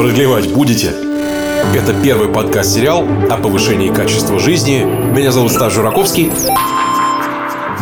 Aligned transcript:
Продлевать 0.00 0.48
будете? 0.48 0.94
Это 1.74 1.94
первый 2.02 2.32
подкаст-сериал 2.32 3.06
о 3.30 3.36
повышении 3.36 3.90
качества 3.90 4.38
жизни. 4.38 4.82
Меня 4.82 5.30
зовут 5.30 5.52
Стас 5.52 5.74
Жураковский. 5.74 6.30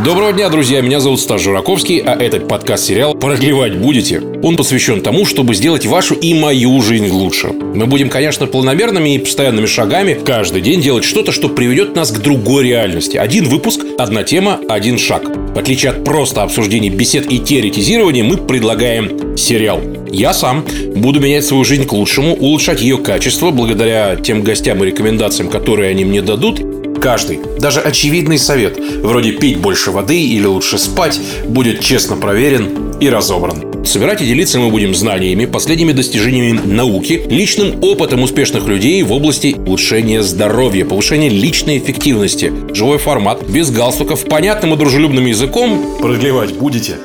Доброго 0.04 0.32
дня, 0.32 0.48
друзья! 0.48 0.80
Меня 0.80 0.98
зовут 0.98 1.20
Стас 1.20 1.40
Жураковский, 1.40 2.00
а 2.00 2.20
этот 2.20 2.48
подкаст-сериал 2.48 3.14
«Продлевать 3.14 3.78
будете?» 3.78 4.20
Он 4.42 4.56
посвящен 4.56 5.00
тому, 5.00 5.26
чтобы 5.26 5.54
сделать 5.54 5.86
вашу 5.86 6.16
и 6.16 6.34
мою 6.34 6.82
жизнь 6.82 7.08
лучше. 7.08 7.52
Мы 7.52 7.86
будем, 7.86 8.08
конечно, 8.08 8.48
планомерными 8.48 9.14
и 9.14 9.18
постоянными 9.20 9.66
шагами 9.66 10.14
каждый 10.14 10.60
день 10.60 10.80
делать 10.80 11.04
что-то, 11.04 11.30
что 11.30 11.48
приведет 11.48 11.94
нас 11.94 12.10
к 12.10 12.18
другой 12.18 12.64
реальности. 12.64 13.16
Один 13.16 13.48
выпуск, 13.48 13.82
одна 13.96 14.24
тема, 14.24 14.58
один 14.68 14.98
шаг. 14.98 15.22
В 15.54 15.56
отличие 15.56 15.92
от 15.92 16.04
просто 16.04 16.42
обсуждений 16.42 16.90
бесед 16.90 17.30
и 17.30 17.38
теоретизирования, 17.38 18.24
мы 18.24 18.38
предлагаем 18.38 19.36
сериал. 19.36 19.80
Я 20.10 20.32
сам 20.32 20.64
буду 20.94 21.20
менять 21.20 21.44
свою 21.44 21.64
жизнь 21.64 21.84
к 21.84 21.92
лучшему, 21.92 22.34
улучшать 22.34 22.80
ее 22.80 22.98
качество 22.98 23.50
благодаря 23.50 24.16
тем 24.16 24.42
гостям 24.42 24.82
и 24.82 24.86
рекомендациям, 24.86 25.48
которые 25.48 25.90
они 25.90 26.04
мне 26.04 26.22
дадут, 26.22 26.60
Каждый, 27.00 27.38
даже 27.60 27.80
очевидный 27.80 28.38
совет, 28.38 28.76
вроде 29.02 29.30
пить 29.30 29.58
больше 29.58 29.92
воды 29.92 30.20
или 30.20 30.46
лучше 30.46 30.78
спать, 30.78 31.20
будет 31.46 31.80
честно 31.80 32.16
проверен 32.16 32.96
и 33.00 33.08
разобран. 33.08 33.84
Собирать 33.84 34.20
и 34.20 34.26
делиться 34.26 34.58
мы 34.58 34.70
будем 34.70 34.94
знаниями, 34.94 35.46
последними 35.46 35.92
достижениями 35.92 36.58
науки, 36.66 37.22
личным 37.30 37.82
опытом 37.82 38.22
успешных 38.22 38.66
людей 38.66 39.02
в 39.04 39.12
области 39.12 39.54
улучшения 39.56 40.22
здоровья, 40.22 40.84
повышения 40.84 41.28
личной 41.28 41.78
эффективности. 41.78 42.52
Живой 42.74 42.98
формат, 42.98 43.48
без 43.48 43.70
галстуков, 43.70 44.24
понятным 44.24 44.74
и 44.74 44.76
дружелюбным 44.76 45.26
языком. 45.26 45.98
Продлевать 46.00 46.52
будете? 46.54 46.96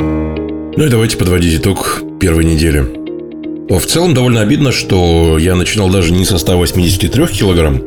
Ну 0.00 0.84
и 0.84 0.88
давайте 0.88 1.18
подводить 1.18 1.60
итог 1.60 2.05
первой 2.18 2.44
недели. 2.44 2.84
В 3.68 3.84
целом 3.86 4.14
довольно 4.14 4.40
обидно, 4.40 4.72
что 4.72 5.38
я 5.38 5.56
начинал 5.56 5.90
даже 5.90 6.12
не 6.12 6.24
со 6.24 6.38
183 6.38 7.26
килограмм, 7.26 7.82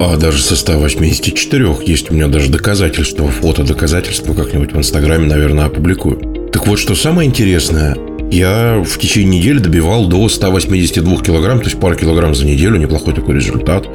а 0.00 0.16
даже 0.16 0.42
со 0.42 0.56
184 0.56 1.76
есть 1.86 2.10
у 2.10 2.14
меня 2.14 2.26
даже 2.26 2.50
доказательства, 2.50 3.28
фото 3.28 3.62
доказательства 3.62 4.34
как-нибудь 4.34 4.72
в 4.72 4.78
Инстаграме, 4.78 5.26
наверное, 5.26 5.66
опубликую. 5.66 6.50
Так 6.52 6.66
вот, 6.66 6.78
что 6.78 6.94
самое 6.94 7.28
интересное, 7.28 7.96
я 8.30 8.82
в 8.84 8.98
течение 8.98 9.38
недели 9.38 9.58
добивал 9.58 10.06
до 10.06 10.28
182 10.28 11.22
килограмм, 11.22 11.60
то 11.60 11.66
есть 11.66 11.78
пару 11.78 11.94
килограмм 11.94 12.34
за 12.34 12.44
неделю, 12.44 12.76
неплохой 12.76 13.14
такой 13.14 13.36
результат. 13.36 13.86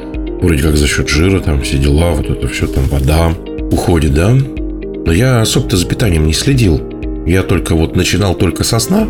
Вроде 0.41 0.63
как 0.63 0.77
за 0.77 0.87
счет 0.87 1.09
жира, 1.09 1.41
там 1.41 1.61
все 1.61 1.77
дела, 1.77 2.11
вот 2.11 2.29
это 2.29 2.47
все, 2.47 2.67
там 2.67 2.85
вода 2.85 3.33
уходит, 3.71 4.13
да? 4.13 4.31
Но 4.31 5.11
я 5.11 5.41
особо-то 5.41 5.75
за 5.75 5.85
питанием 5.85 6.25
не 6.25 6.33
следил. 6.33 6.81
Я 7.25 7.43
только 7.43 7.75
вот 7.75 7.95
начинал 7.95 8.35
только 8.35 8.63
со 8.63 8.79
сна 8.79 9.05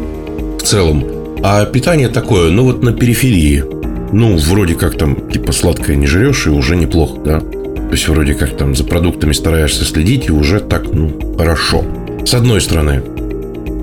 в 0.60 0.64
целом, 0.64 1.06
а 1.42 1.66
питание 1.66 2.10
такое, 2.10 2.52
ну 2.52 2.64
вот 2.64 2.84
на 2.84 2.94
периферии– 2.94 3.64
ну, 4.12 4.38
вроде 4.38 4.76
как 4.76 4.98
там, 4.98 5.30
типа, 5.30 5.52
сладкое 5.52 5.96
не 5.96 6.08
жрешь, 6.08 6.48
и 6.48 6.50
уже 6.50 6.76
неплохо, 6.76 7.20
да? 7.24 7.40
То 7.40 7.92
есть, 7.92 8.08
вроде 8.08 8.34
как 8.34 8.58
там 8.58 8.76
за 8.76 8.84
продуктами 8.84 9.34
стараешься 9.34 9.86
следить, 9.86 10.28
и 10.28 10.32
уже 10.32 10.60
так, 10.60 10.92
ну, 10.92 11.12
хорошо. 11.38 11.84
С 12.26 12.34
одной 12.34 12.62
стороны. 12.62 13.02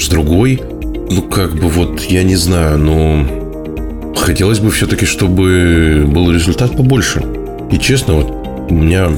С 0.00 0.08
другой, 0.08 0.60
ну, 1.10 1.22
как 1.22 1.55
бы 1.55 1.68
вот, 1.68 2.02
я 2.02 2.22
не 2.22 2.36
знаю, 2.36 2.78
но 2.78 4.14
хотелось 4.16 4.58
бы 4.58 4.70
все-таки, 4.70 5.06
чтобы 5.06 6.05
был 6.06 6.30
результат 6.33 6.77
побольше. 6.77 7.22
И 7.70 7.78
честно, 7.78 8.14
вот 8.14 8.70
у 8.70 8.74
меня 8.74 9.08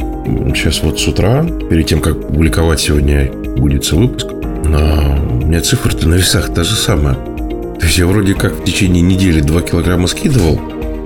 сейчас 0.54 0.82
вот 0.82 1.00
с 1.00 1.08
утра, 1.08 1.44
перед 1.70 1.86
тем, 1.86 2.00
как 2.00 2.28
публиковать 2.28 2.80
сегодня 2.80 3.30
будет 3.56 3.90
выпуск, 3.92 4.28
а, 4.66 5.18
у 5.42 5.46
меня 5.46 5.60
цифры-то 5.60 6.06
на 6.06 6.14
весах 6.14 6.52
та 6.52 6.64
же 6.64 6.74
самая. 6.74 7.16
То 7.78 7.86
есть 7.86 7.98
я 7.98 8.06
вроде 8.06 8.34
как 8.34 8.54
в 8.54 8.64
течение 8.64 9.02
недели 9.02 9.40
2 9.40 9.62
килограмма 9.62 10.08
скидывал, 10.08 10.60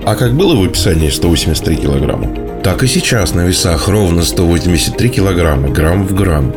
а 0.05 0.15
как 0.15 0.33
было 0.33 0.55
в 0.55 0.63
описании 0.63 1.09
183 1.09 1.75
килограмма, 1.75 2.27
так 2.63 2.83
и 2.83 2.87
сейчас 2.87 3.33
на 3.33 3.45
весах 3.45 3.87
ровно 3.87 4.23
183 4.23 5.09
килограмма, 5.09 5.69
грамм 5.69 6.05
в 6.05 6.15
грамм. 6.15 6.51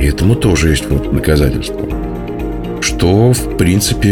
И 0.00 0.06
этому 0.06 0.34
тоже 0.34 0.70
есть 0.70 0.88
вот 0.88 1.14
доказательства. 1.14 1.80
Что, 2.80 3.32
в 3.32 3.56
принципе, 3.56 4.10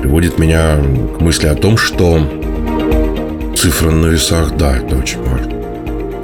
приводит 0.00 0.38
меня 0.38 0.76
к 1.16 1.20
мысли 1.20 1.48
о 1.48 1.54
том, 1.54 1.76
что 1.76 2.20
цифра 3.56 3.90
на 3.90 4.06
весах, 4.06 4.56
да, 4.56 4.76
это 4.76 4.96
очень 4.96 5.22
важно. 5.22 5.52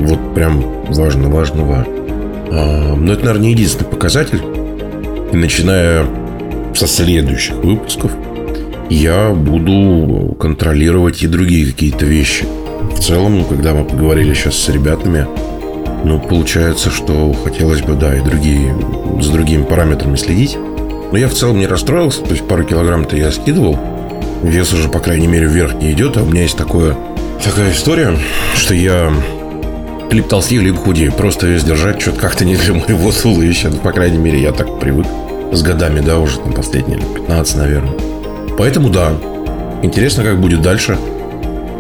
Вот 0.01 0.35
прям 0.35 0.61
важно, 0.87 1.29
важно, 1.29 1.65
важно. 1.65 1.93
А, 2.53 2.95
но 2.95 3.13
это, 3.13 3.25
наверное, 3.25 3.47
не 3.47 3.53
единственный 3.53 3.89
показатель. 3.89 4.41
И 5.33 5.37
начиная 5.37 6.05
со 6.75 6.87
следующих 6.87 7.57
выпусков– 7.57 8.13
я 8.91 9.31
буду 9.31 10.35
контролировать 10.35 11.23
и 11.23 11.29
другие 11.29 11.67
какие-то 11.67 12.07
вещи. 12.07 12.45
В 12.93 12.99
целом, 12.99 13.45
когда 13.45 13.73
мы 13.73 13.85
поговорили 13.85 14.35
сейчас 14.35 14.57
с 14.57 14.69
ребятами, 14.69 15.29
ну, 16.05 16.19
получается, 16.19 16.91
что 16.91 17.33
хотелось 17.33 17.83
бы, 17.83 17.95
да, 17.95 18.17
и 18.17 18.21
другие, 18.21 18.75
с 19.21 19.29
другими 19.29 19.63
параметрами 19.63 20.17
следить. 20.17 20.59
Но 21.13 21.17
я 21.17 21.29
в 21.29 21.35
целом 21.35 21.61
не 21.61 21.69
расстроился, 21.69 22.23
то 22.23 22.33
есть 22.33 22.47
пару 22.49 22.65
килограмм-то 22.65 23.17
я 23.17 23.31
скидывал. 23.31 23.79
Вес 24.43 24.73
уже, 24.73 24.89
по 24.89 24.99
крайней 24.99 25.29
мере, 25.29 25.47
вверх 25.47 25.75
не 25.75 25.93
идет, 25.93 26.17
а 26.17 26.23
у 26.23 26.27
меня 26.27 26.43
есть 26.43 26.57
такое, 26.57 26.97
такая 27.45 27.73
история, 27.73 28.17
что 28.57 28.75
я 28.75 29.13
либо 30.11 30.27
толстею, 30.27 30.63
либо 30.63 30.79
худею. 30.79 31.13
Просто 31.13 31.47
вес 31.47 31.63
держать 31.63 32.03
что-то 32.03 32.19
как-то 32.19 32.45
не 32.45 32.57
для 32.57 32.75
моего 32.75 33.13
туловища. 33.23 33.71
Ну, 33.71 33.77
по 33.77 33.93
крайней 33.93 34.19
мере, 34.19 34.43
я 34.43 34.51
так 34.51 34.81
привык 34.81 35.07
с 35.53 35.63
годами, 35.63 36.01
да, 36.01 36.19
уже 36.19 36.39
там 36.39 36.53
последние 36.53 36.99
15, 36.99 37.57
наверное. 37.57 37.95
Поэтому 38.57 38.91
да, 38.91 39.13
интересно, 39.83 40.23
как 40.23 40.41
будет 40.41 40.63
дальше. 40.63 40.99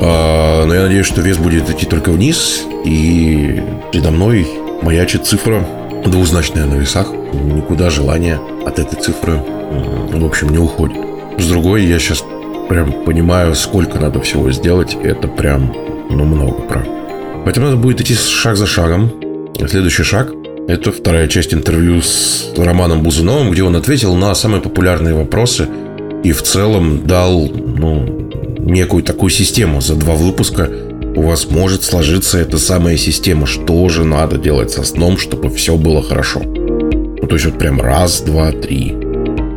А, 0.00 0.64
но 0.64 0.74
я 0.74 0.82
надеюсь, 0.82 1.06
что 1.06 1.20
вес 1.20 1.36
будет 1.36 1.68
идти 1.70 1.86
только 1.86 2.10
вниз. 2.10 2.64
И 2.84 3.62
передо 3.92 4.10
мной 4.10 4.48
маячит 4.82 5.26
цифра 5.26 5.66
двузначная 6.04 6.64
на 6.64 6.74
весах. 6.74 7.12
Никуда 7.32 7.90
желание 7.90 8.40
от 8.66 8.78
этой 8.78 9.00
цифры, 9.00 9.34
в 9.34 10.24
общем, 10.24 10.48
не 10.48 10.58
уходит. 10.58 10.96
С 11.38 11.46
другой, 11.46 11.84
я 11.84 11.98
сейчас 11.98 12.24
прям 12.68 12.92
понимаю, 13.04 13.54
сколько 13.54 13.98
надо 13.98 14.20
всего 14.20 14.50
сделать. 14.50 14.96
Это 15.02 15.28
прям, 15.28 15.72
ну, 16.10 16.24
много, 16.24 16.62
правда. 16.62 16.90
Поэтому 17.44 17.66
надо 17.66 17.78
будет 17.78 18.00
идти 18.00 18.14
шаг 18.14 18.56
за 18.56 18.66
шагом. 18.66 19.10
Следующий 19.68 20.02
шаг– 20.02 20.32
это 20.68 20.92
вторая 20.92 21.28
часть 21.28 21.54
интервью 21.54 22.02
с 22.02 22.52
Романом 22.56 23.02
Бузуновым, 23.02 23.50
где 23.50 23.62
он 23.62 23.76
ответил 23.76 24.14
на 24.14 24.34
самые 24.34 24.60
популярные 24.60 25.14
вопросы– 25.14 25.68
и 26.22 26.32
в 26.32 26.42
целом 26.42 27.06
дал 27.06 27.48
ну, 27.48 28.28
некую 28.58 29.02
такую 29.02 29.30
систему. 29.30 29.80
За 29.80 29.94
два 29.94 30.14
выпуска 30.14 30.68
у 31.16 31.22
вас 31.22 31.50
может 31.50 31.82
сложиться 31.82 32.38
эта 32.38 32.58
самая 32.58 32.96
система, 32.96 33.46
что 33.46 33.88
же 33.88 34.04
надо 34.04 34.36
делать 34.36 34.70
со 34.70 34.84
сном, 34.84 35.18
чтобы 35.18 35.50
все 35.50 35.76
было 35.76 36.02
хорошо. 36.02 36.40
Ну, 36.42 37.26
то 37.26 37.34
есть 37.34 37.46
вот 37.46 37.58
прям 37.58 37.80
раз, 37.80 38.20
два, 38.20 38.52
три. 38.52 38.96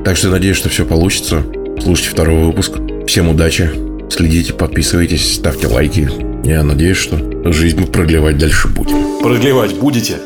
Так 0.06 0.18
что 0.18 0.30
надеюсь, 0.30 0.58
что 0.58 0.70
все 0.70 0.85
получится. 0.85 1.44
Слушайте 1.81 2.12
второй 2.12 2.44
выпуск. 2.46 2.74
Всем 3.08 3.30
удачи. 3.30 3.70
Следите, 4.09 4.53
подписывайтесь, 4.53 5.35
ставьте 5.35 5.68
лайки. 5.68 6.09
Я 6.44 6.64
надеюсь, 6.64 6.97
что 6.97 7.18
жизнь 7.52 7.80
мы 7.80 7.88
продлевать 7.88 8.38
дальше 8.38 8.68
будем. 8.68 9.20
Продлевать 9.22 9.74
будете? 9.75 10.18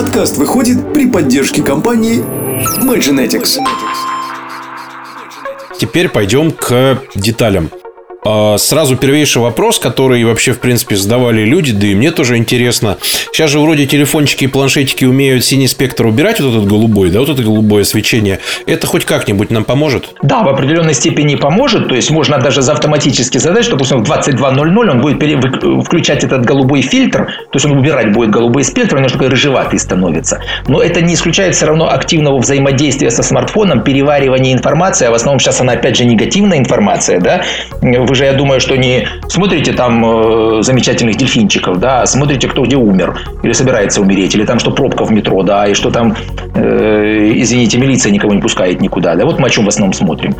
Подкаст 0.00 0.38
выходит 0.38 0.94
при 0.94 1.04
поддержке 1.10 1.62
компании 1.62 2.24
Magenetics. 2.82 3.58
Теперь 5.78 6.08
пойдем 6.08 6.52
к 6.52 7.02
деталям. 7.14 7.68
А, 8.32 8.58
сразу 8.58 8.96
первейший 8.96 9.42
вопрос, 9.42 9.80
который 9.80 10.22
вообще, 10.24 10.52
в 10.52 10.60
принципе, 10.60 10.94
задавали 10.94 11.42
люди, 11.42 11.72
да 11.72 11.88
и 11.88 11.94
мне 11.94 12.12
тоже 12.12 12.36
интересно. 12.36 12.96
Сейчас 13.32 13.50
же 13.50 13.58
вроде 13.58 13.86
телефончики 13.86 14.44
и 14.44 14.46
планшетики 14.46 15.04
умеют 15.04 15.44
синий 15.44 15.66
спектр 15.66 16.06
убирать, 16.06 16.40
вот 16.40 16.50
этот 16.50 16.68
голубой, 16.68 17.10
да, 17.10 17.18
вот 17.20 17.28
это 17.28 17.42
голубое 17.42 17.82
свечение. 17.82 18.38
Это 18.66 18.86
хоть 18.86 19.04
как-нибудь 19.04 19.50
нам 19.50 19.64
поможет? 19.64 20.14
Да, 20.22 20.42
в 20.42 20.48
определенной 20.48 20.94
степени 20.94 21.34
поможет. 21.34 21.88
То 21.88 21.96
есть, 21.96 22.10
можно 22.10 22.38
даже 22.38 22.62
за 22.62 22.72
автоматически 22.72 23.38
задать, 23.38 23.64
что, 23.64 23.72
допустим, 23.72 24.04
в 24.04 24.10
22.00 24.10 24.90
он 24.90 25.00
будет 25.00 25.84
включать 25.84 26.22
этот 26.22 26.44
голубой 26.44 26.82
фильтр, 26.82 27.26
то 27.26 27.56
есть, 27.56 27.66
он 27.66 27.72
убирать 27.72 28.12
будет 28.12 28.30
голубой 28.30 28.62
спектр, 28.62 28.96
он 28.96 29.08
такой 29.08 29.28
рыжеватый 29.28 29.80
становится. 29.80 30.40
Но 30.68 30.80
это 30.80 31.00
не 31.00 31.14
исключает 31.14 31.56
все 31.56 31.66
равно 31.66 31.90
активного 31.90 32.38
взаимодействия 32.38 33.10
со 33.10 33.24
смартфоном, 33.24 33.82
переваривания 33.82 34.52
информации, 34.52 35.08
а 35.08 35.10
в 35.10 35.14
основном 35.14 35.40
сейчас 35.40 35.60
она, 35.60 35.72
опять 35.72 35.96
же, 35.96 36.04
негативная 36.04 36.58
информация, 36.58 37.18
да, 37.18 37.42
вы 37.80 38.14
же, 38.20 38.26
я 38.26 38.32
думаю, 38.34 38.60
что 38.60 38.76
не 38.76 39.08
смотрите 39.28 39.72
там 39.72 40.04
э, 40.04 40.62
замечательных 40.62 41.16
дельфинчиков, 41.16 41.80
да, 41.80 42.02
а 42.02 42.06
смотрите, 42.06 42.48
кто 42.48 42.62
где 42.62 42.76
умер 42.76 43.18
или 43.42 43.52
собирается 43.52 44.00
умереть, 44.00 44.34
или 44.34 44.44
там, 44.44 44.58
что 44.58 44.70
пробка 44.70 45.04
в 45.04 45.10
метро, 45.10 45.42
да, 45.42 45.66
и 45.66 45.74
что 45.74 45.90
там, 45.90 46.14
э, 46.54 47.32
извините, 47.34 47.78
милиция 47.78 48.12
никого 48.12 48.34
не 48.34 48.40
пускает 48.40 48.80
никуда, 48.80 49.16
да, 49.16 49.24
вот 49.24 49.38
мы 49.40 49.48
о 49.48 49.50
чем 49.50 49.64
в 49.64 49.68
основном 49.68 49.92
смотрим. 49.94 50.34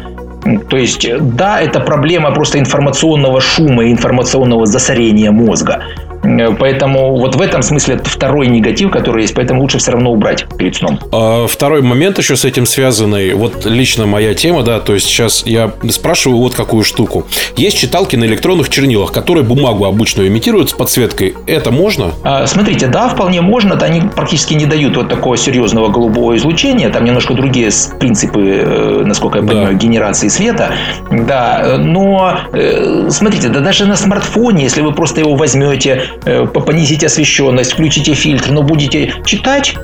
То 0.69 0.77
есть, 0.77 1.07
да, 1.37 1.61
это 1.61 1.81
проблема 1.81 2.33
просто 2.33 2.59
информационного 2.59 3.41
шума, 3.41 3.91
информационного 3.91 4.67
засорения 4.67 5.31
мозга. 5.31 5.83
Поэтому 6.23 7.17
вот 7.17 7.35
в 7.35 7.41
этом 7.41 7.63
смысле 7.63 7.97
это 7.97 8.09
второй 8.09 8.47
негатив, 8.47 8.91
который 8.91 9.23
есть, 9.23 9.35
поэтому 9.35 9.63
лучше 9.63 9.79
все 9.79 9.93
равно 9.93 10.13
убрать 10.13 10.47
перед 10.57 10.77
сном. 10.77 10.99
А 11.13 11.47
второй 11.47 11.83
момент 11.83 12.19
еще 12.19 12.37
с 12.37 12.45
этим 12.45 12.67
связанный, 12.67 13.35
вот 13.35 13.65
лично 13.65 14.07
моя 14.07 14.35
тема, 14.35 14.63
да, 14.63 14.81
то 14.81 14.95
есть 14.95 15.07
сейчас 15.07 15.45
я 15.47 15.73
спрашиваю 15.91 16.39
вот 16.39 16.55
какую 16.55 16.85
штуку. 16.85 17.27
Есть 17.57 17.79
читалки 17.79 18.17
на 18.17 18.25
электронных 18.25 18.69
чернилах, 18.69 19.13
которые 19.13 19.45
бумагу 19.45 19.85
обычную 19.85 20.29
имитируют 20.29 20.71
с 20.71 20.73
подсветкой. 20.73 21.35
Это 21.47 21.71
можно? 21.71 22.13
А, 22.23 22.47
смотрите, 22.47 22.87
да, 22.87 23.09
вполне 23.09 23.41
можно. 23.41 23.77
Они 23.81 24.03
практически 24.03 24.55
не 24.55 24.67
дают 24.67 24.97
вот 24.97 25.09
такого 25.09 25.37
серьезного 25.37 25.89
голубого 25.89 26.37
излучения. 26.37 26.91
Там 26.91 27.05
немножко 27.05 27.35
другие 27.35 27.71
принципы, 27.99 28.41
э, 28.41 29.03
насколько 29.05 29.39
я 29.39 29.45
понимаю, 29.45 29.73
да. 29.73 29.75
генерации 29.75 30.29
света. 30.29 30.75
Да, 31.11 31.77
но 31.79 32.39
э, 32.53 33.09
смотрите, 33.11 33.49
да 33.49 33.61
даже 33.61 33.87
на 33.87 33.97
смартфоне, 33.97 34.65
если 34.65 34.83
вы 34.83 34.93
просто 34.93 35.21
его 35.21 35.35
возьмете, 35.35 35.91
э, 35.91 36.10
понизите 36.25 37.07
освещенность, 37.07 37.73
включите 37.73 38.15
фильтр, 38.15 38.51
но 38.51 38.63
будете 38.63 39.15
читать, 39.25 39.75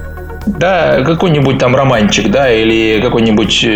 да, 0.46 1.02
какой-нибудь 1.02 1.58
там 1.58 1.75
романчик, 1.75 2.31
да, 2.31 2.50
или 2.52 3.00
какой-нибудь 3.00 3.67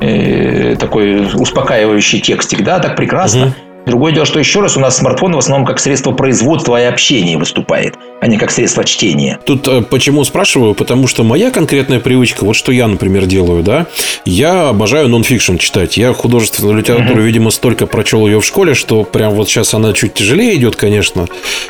э, 0.00 0.76
такой 0.78 1.26
успокаивающий 1.34 2.20
текстик, 2.20 2.62
да, 2.62 2.78
так 2.78 2.96
прекрасно. 2.96 3.46
Угу. 3.46 3.54
Другое 3.86 4.12
дело, 4.12 4.26
что 4.26 4.40
еще 4.40 4.60
раз 4.60 4.76
у 4.76 4.80
нас 4.80 4.96
смартфон 4.96 5.32
в 5.32 5.38
основном 5.38 5.64
как 5.64 5.78
средство 5.78 6.10
производства 6.10 6.80
и 6.80 6.84
общения 6.84 7.38
выступает 7.38 7.94
а 8.20 8.28
не 8.28 8.38
как 8.38 8.50
средство 8.50 8.84
чтения. 8.84 9.38
Тут 9.44 9.68
э, 9.68 9.82
почему 9.82 10.24
спрашиваю? 10.24 10.74
Потому 10.74 11.06
что 11.06 11.22
моя 11.22 11.50
конкретная 11.50 12.00
привычка, 12.00 12.44
вот 12.44 12.54
что 12.54 12.72
я, 12.72 12.86
например, 12.88 13.26
делаю, 13.26 13.62
да, 13.62 13.86
я 14.24 14.70
обожаю 14.70 15.08
нонфикшн 15.08 15.56
читать. 15.56 15.96
Я 15.96 16.12
художественную 16.12 16.76
литературу, 16.76 17.20
uh-huh. 17.20 17.26
видимо, 17.26 17.50
столько 17.50 17.86
прочел 17.86 18.26
ее 18.26 18.40
в 18.40 18.44
школе, 18.44 18.74
что 18.74 19.04
прям 19.04 19.34
вот 19.34 19.48
сейчас 19.48 19.74
она 19.74 19.92
чуть 19.92 20.14
тяжелее 20.14 20.56
идет, 20.56 20.76
конечно, 20.76 21.26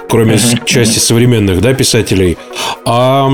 кроме 0.08 0.34
uh-huh. 0.34 0.64
части 0.64 0.98
uh-huh. 0.98 1.02
современных, 1.02 1.60
да, 1.60 1.75
писателей. 1.75 2.38
А 2.84 3.28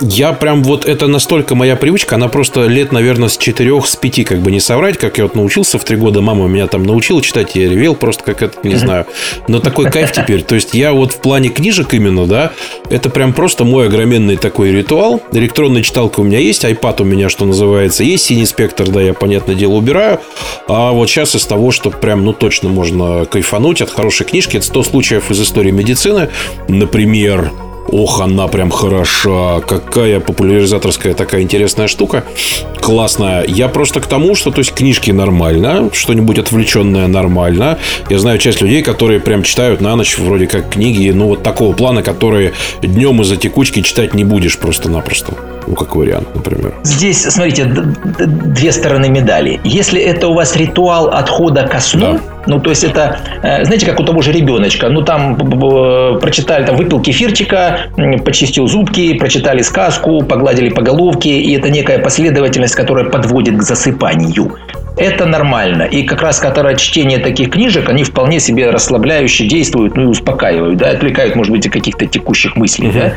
я 0.00 0.32
прям 0.32 0.62
вот 0.62 0.84
это 0.84 1.06
настолько 1.06 1.54
моя 1.54 1.76
привычка, 1.76 2.16
она 2.16 2.28
просто 2.28 2.66
лет, 2.66 2.92
наверное, 2.92 3.28
с 3.28 3.38
четырех, 3.38 3.86
с 3.86 3.96
пяти, 3.96 4.24
как 4.24 4.40
бы 4.40 4.50
не 4.50 4.60
соврать, 4.60 4.98
как 4.98 5.16
я 5.18 5.24
вот 5.24 5.34
научился 5.34 5.78
в 5.78 5.84
три 5.84 5.96
года, 5.96 6.20
мама 6.20 6.46
меня 6.46 6.66
там 6.66 6.82
научила 6.82 7.22
читать, 7.22 7.54
я 7.54 7.70
ревел 7.70 7.94
просто 7.94 8.22
как 8.22 8.42
это, 8.42 8.58
не 8.62 8.74
uh-huh. 8.74 8.78
знаю. 8.78 9.06
Но 9.48 9.60
такой 9.60 9.90
кайф 9.90 10.12
теперь. 10.12 10.42
То 10.42 10.54
есть 10.54 10.74
я 10.74 10.92
вот 10.92 11.12
в 11.12 11.20
плане 11.20 11.48
книжек 11.48 11.94
именно, 11.94 12.26
да, 12.26 12.33
да, 12.34 12.52
это 12.90 13.10
прям 13.10 13.32
просто 13.32 13.62
мой 13.64 13.86
огроменный 13.86 14.36
такой 14.36 14.72
ритуал. 14.72 15.22
Электронная 15.30 15.82
читалка 15.82 16.18
у 16.18 16.24
меня 16.24 16.40
есть, 16.40 16.64
iPad 16.64 17.02
у 17.02 17.04
меня, 17.04 17.28
что 17.28 17.44
называется, 17.44 18.02
есть 18.02 18.24
синий 18.24 18.44
спектр, 18.44 18.88
да, 18.88 19.00
я, 19.00 19.14
понятное 19.14 19.54
дело, 19.54 19.74
убираю. 19.74 20.18
А 20.66 20.90
вот 20.90 21.08
сейчас 21.08 21.36
из 21.36 21.46
того, 21.46 21.70
что 21.70 21.90
прям, 21.90 22.24
ну, 22.24 22.32
точно 22.32 22.68
можно 22.68 23.24
кайфануть 23.26 23.82
от 23.82 23.90
хорошей 23.90 24.26
книжки, 24.26 24.56
это 24.56 24.66
100 24.66 24.82
случаев 24.82 25.30
из 25.30 25.40
истории 25.40 25.70
медицины. 25.70 26.28
Например, 26.66 27.52
Ох, 27.88 28.20
она 28.20 28.48
прям 28.48 28.70
хороша. 28.70 29.60
Какая 29.60 30.20
популяризаторская 30.20 31.14
такая 31.14 31.42
интересная 31.42 31.86
штука. 31.86 32.24
Классная. 32.80 33.44
Я 33.46 33.68
просто 33.68 34.00
к 34.00 34.06
тому, 34.06 34.34
что 34.34 34.50
то 34.50 34.58
есть 34.58 34.74
книжки 34.74 35.10
нормально, 35.10 35.90
что-нибудь 35.92 36.38
отвлеченное 36.38 37.06
нормально. 37.06 37.78
Я 38.10 38.18
знаю 38.18 38.38
часть 38.38 38.60
людей, 38.60 38.82
которые 38.82 39.20
прям 39.20 39.42
читают 39.42 39.80
на 39.80 39.96
ночь 39.96 40.18
вроде 40.18 40.46
как 40.46 40.70
книги, 40.70 41.10
ну 41.10 41.28
вот 41.28 41.42
такого 41.42 41.74
плана, 41.74 42.02
которые 42.02 42.52
днем 42.82 43.22
из-за 43.22 43.36
текучки 43.36 43.82
читать 43.82 44.14
не 44.14 44.24
будешь 44.24 44.58
просто-напросто. 44.58 45.34
Ну, 45.66 45.74
как 45.74 45.96
вариант, 45.96 46.28
например. 46.34 46.74
Здесь, 46.82 47.22
смотрите, 47.22 47.64
две 47.64 48.70
стороны 48.70 49.08
медали. 49.08 49.60
Если 49.64 50.00
это 50.00 50.28
у 50.28 50.34
вас 50.34 50.56
ритуал 50.56 51.08
отхода 51.08 51.66
ко 51.66 51.80
сну, 51.80 52.00
да. 52.14 52.20
Ну, 52.46 52.60
то 52.60 52.70
есть 52.70 52.84
это, 52.84 53.18
э, 53.42 53.64
знаете, 53.64 53.86
как 53.86 54.00
у 54.00 54.04
того 54.04 54.22
же 54.22 54.32
ребеночка, 54.32 54.88
ну, 54.88 55.02
там 55.02 55.36
прочитали, 56.20 56.64
там, 56.64 56.76
выпил 56.76 57.00
кефирчика, 57.00 57.80
почистил 58.24 58.66
зубки, 58.66 59.14
прочитали 59.14 59.62
сказку, 59.62 60.22
погладили 60.22 60.68
по 60.68 60.82
головке, 60.82 61.40
и 61.40 61.56
это 61.56 61.70
некая 61.70 61.98
последовательность, 61.98 62.74
которая 62.74 63.06
подводит 63.06 63.56
к 63.58 63.62
засыпанию. 63.62 64.52
Это 64.96 65.26
нормально. 65.26 65.82
И 65.82 66.04
как 66.04 66.22
раз 66.22 66.38
которое 66.38 66.76
чтение 66.76 67.18
таких 67.18 67.50
книжек, 67.50 67.88
они 67.88 68.04
вполне 68.04 68.38
себе 68.38 68.70
расслабляюще 68.70 69.46
действуют, 69.46 69.96
ну 69.96 70.04
и 70.04 70.06
успокаивают, 70.06 70.78
да, 70.78 70.90
отвлекают, 70.90 71.34
может 71.34 71.52
быть, 71.52 71.66
от 71.66 71.72
каких-то 71.72 72.06
текущих 72.06 72.54
мыслей. 72.56 72.88
Угу. 72.88 72.98
Да? 72.98 73.12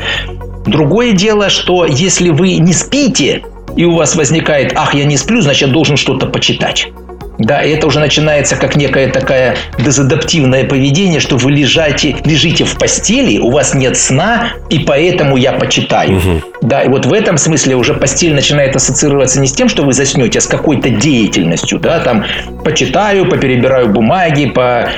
Другое 0.66 1.12
дело, 1.12 1.48
что 1.50 1.86
если 1.86 2.30
вы 2.30 2.56
не 2.56 2.72
спите, 2.72 3.42
и 3.76 3.84
у 3.84 3.94
вас 3.94 4.16
возникает, 4.16 4.72
ах, 4.74 4.94
я 4.94 5.04
не 5.04 5.16
сплю, 5.16 5.40
значит, 5.40 5.70
должен 5.70 5.96
что-то 5.96 6.26
почитать. 6.26 6.90
Да, 7.38 7.62
и 7.62 7.70
это 7.70 7.86
уже 7.86 8.00
начинается 8.00 8.56
как 8.56 8.76
некое 8.76 9.08
такое 9.08 9.56
дезадаптивное 9.78 10.64
поведение, 10.64 11.20
что 11.20 11.36
вы 11.36 11.52
лежите, 11.52 12.16
лежите 12.24 12.64
в 12.64 12.76
постели, 12.76 13.38
у 13.38 13.50
вас 13.50 13.74
нет 13.74 13.96
сна, 13.96 14.52
и 14.70 14.80
поэтому 14.80 15.36
я 15.36 15.52
почитаю. 15.52 16.16
Угу. 16.16 16.42
Да, 16.60 16.82
и 16.82 16.88
вот 16.88 17.06
в 17.06 17.12
этом 17.12 17.38
смысле 17.38 17.76
уже 17.76 17.94
постель 17.94 18.34
начинает 18.34 18.74
ассоциироваться 18.74 19.40
не 19.40 19.46
с 19.46 19.52
тем, 19.52 19.68
что 19.68 19.82
вы 19.84 19.92
заснете, 19.92 20.38
а 20.38 20.42
с 20.42 20.46
какой-то 20.46 20.90
деятельностью. 20.90 21.78
Да, 21.78 22.00
там 22.00 22.24
почитаю, 22.64 23.28
поперебираю 23.28 23.88
бумаги, 23.88 24.46
по, 24.46 24.88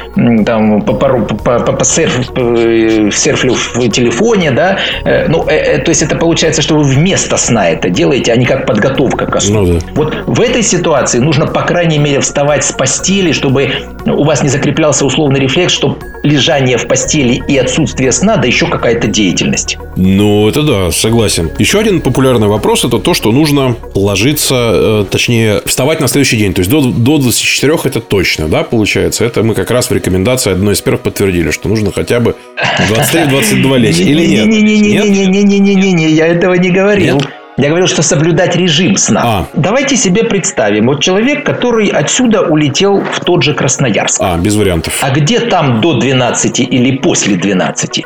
там, 0.47 0.83
по, 0.83 0.95
по, 0.95 1.19
по, 1.19 1.59
по, 1.59 1.73
по 1.73 1.85
серф, 1.85 2.31
э, 2.37 3.11
серфлю 3.12 3.55
в 3.55 3.89
телефоне. 3.89 4.51
Да. 4.51 4.79
Э, 5.05 5.29
ну, 5.29 5.47
э, 5.47 5.79
то 5.79 5.91
есть 5.91 6.03
это 6.03 6.17
получается, 6.17 6.62
что 6.62 6.77
вы 6.77 6.85
вместо 6.85 7.37
сна 7.37 7.71
это 7.71 7.91
делаете, 7.91 8.33
а 8.33 8.37
не 8.37 8.47
как 8.47 8.67
подготовка 8.67 9.27
ко 9.27 9.41
сну. 9.41 9.62
Ну, 9.62 9.75
да. 9.75 9.87
Вот 9.95 10.17
в 10.27 10.41
этой 10.41 10.62
ситуации 10.62 11.19
нужно, 11.19 11.47
по 11.47 11.62
крайней 11.62 11.99
мере, 11.99 12.21
вставать 12.21 12.65
с 12.65 12.73
постели, 12.73 13.33
чтобы 13.33 13.71
у 14.07 14.25
вас 14.25 14.43
не 14.43 14.49
закреплялся 14.49 15.05
условный 15.05 15.41
рефлекс, 15.41 15.73
что 15.73 15.99
лежание 16.22 16.76
в 16.76 16.87
постели 16.87 17.43
и 17.49 17.56
отсутствие 17.56 18.12
сна, 18.12 18.37
да 18.37 18.46
еще 18.46 18.67
какая-то 18.67 19.06
деятельность. 19.06 19.78
Ну, 19.96 20.49
это 20.49 20.62
да, 20.62 20.90
согласен. 20.90 21.50
Еще 21.58 21.78
один 21.78 22.00
популярный 22.00 22.49
вопрос– 22.49 22.84
это 22.87 22.99
то, 22.99 23.14
что 23.14 23.32
нужно 23.32 23.76
ложиться, 23.94 24.55
э, 24.55 25.05
точнее, 25.11 25.62
вставать 25.64 26.00
на 26.00 26.08
следующий 26.08 26.37
день. 26.37 26.52
То 26.52 26.61
есть 26.61 26.70
до, 26.70 26.81
до 26.81 27.19
24 27.19 27.78
это 27.84 28.00
точно, 28.00 28.49
да, 28.49 28.62
получается? 28.62 29.25
Это 29.25 29.43
мы 29.43 29.55
как 29.55 29.70
раз 29.70 29.90
в 29.90 29.93
рекомендации 29.93 30.52
одной 30.52 30.75
из 30.75 30.81
первых 30.81 31.02
подтвердили, 31.02 31.50
что 31.50 31.69
нужно 31.69 31.93
хотя 31.93 32.20
бы 32.20 32.37
23-22 32.90 33.78
лечь. 33.78 33.96
Или 33.99 34.26
нет? 34.26 34.46
Не-не-не-не-не-не-не-не, 34.46 36.11
я 36.11 36.26
этого 36.26 36.55
не 36.55 36.70
говорил. 36.70 37.20
Я 37.61 37.69
говорил, 37.69 37.87
что 37.89 38.01
соблюдать 38.01 38.57
режим 38.57 38.97
сна. 38.97 39.23
А. 39.23 39.47
Давайте 39.53 39.95
себе 39.95 40.25
представим, 40.25 40.87
вот 40.87 41.03
человек, 41.03 41.45
который 41.45 41.89
отсюда 41.89 42.41
улетел 42.41 43.03
в 43.03 43.21
тот 43.21 43.43
же 43.43 43.53
Красноярск. 43.53 44.19
А, 44.23 44.39
без 44.39 44.57
вариантов. 44.57 44.99
А 45.03 45.11
где 45.11 45.41
там 45.41 45.83
до 45.83 45.99
12 45.99 46.61
или 46.61 46.97
после 46.97 47.37
12? 47.37 48.03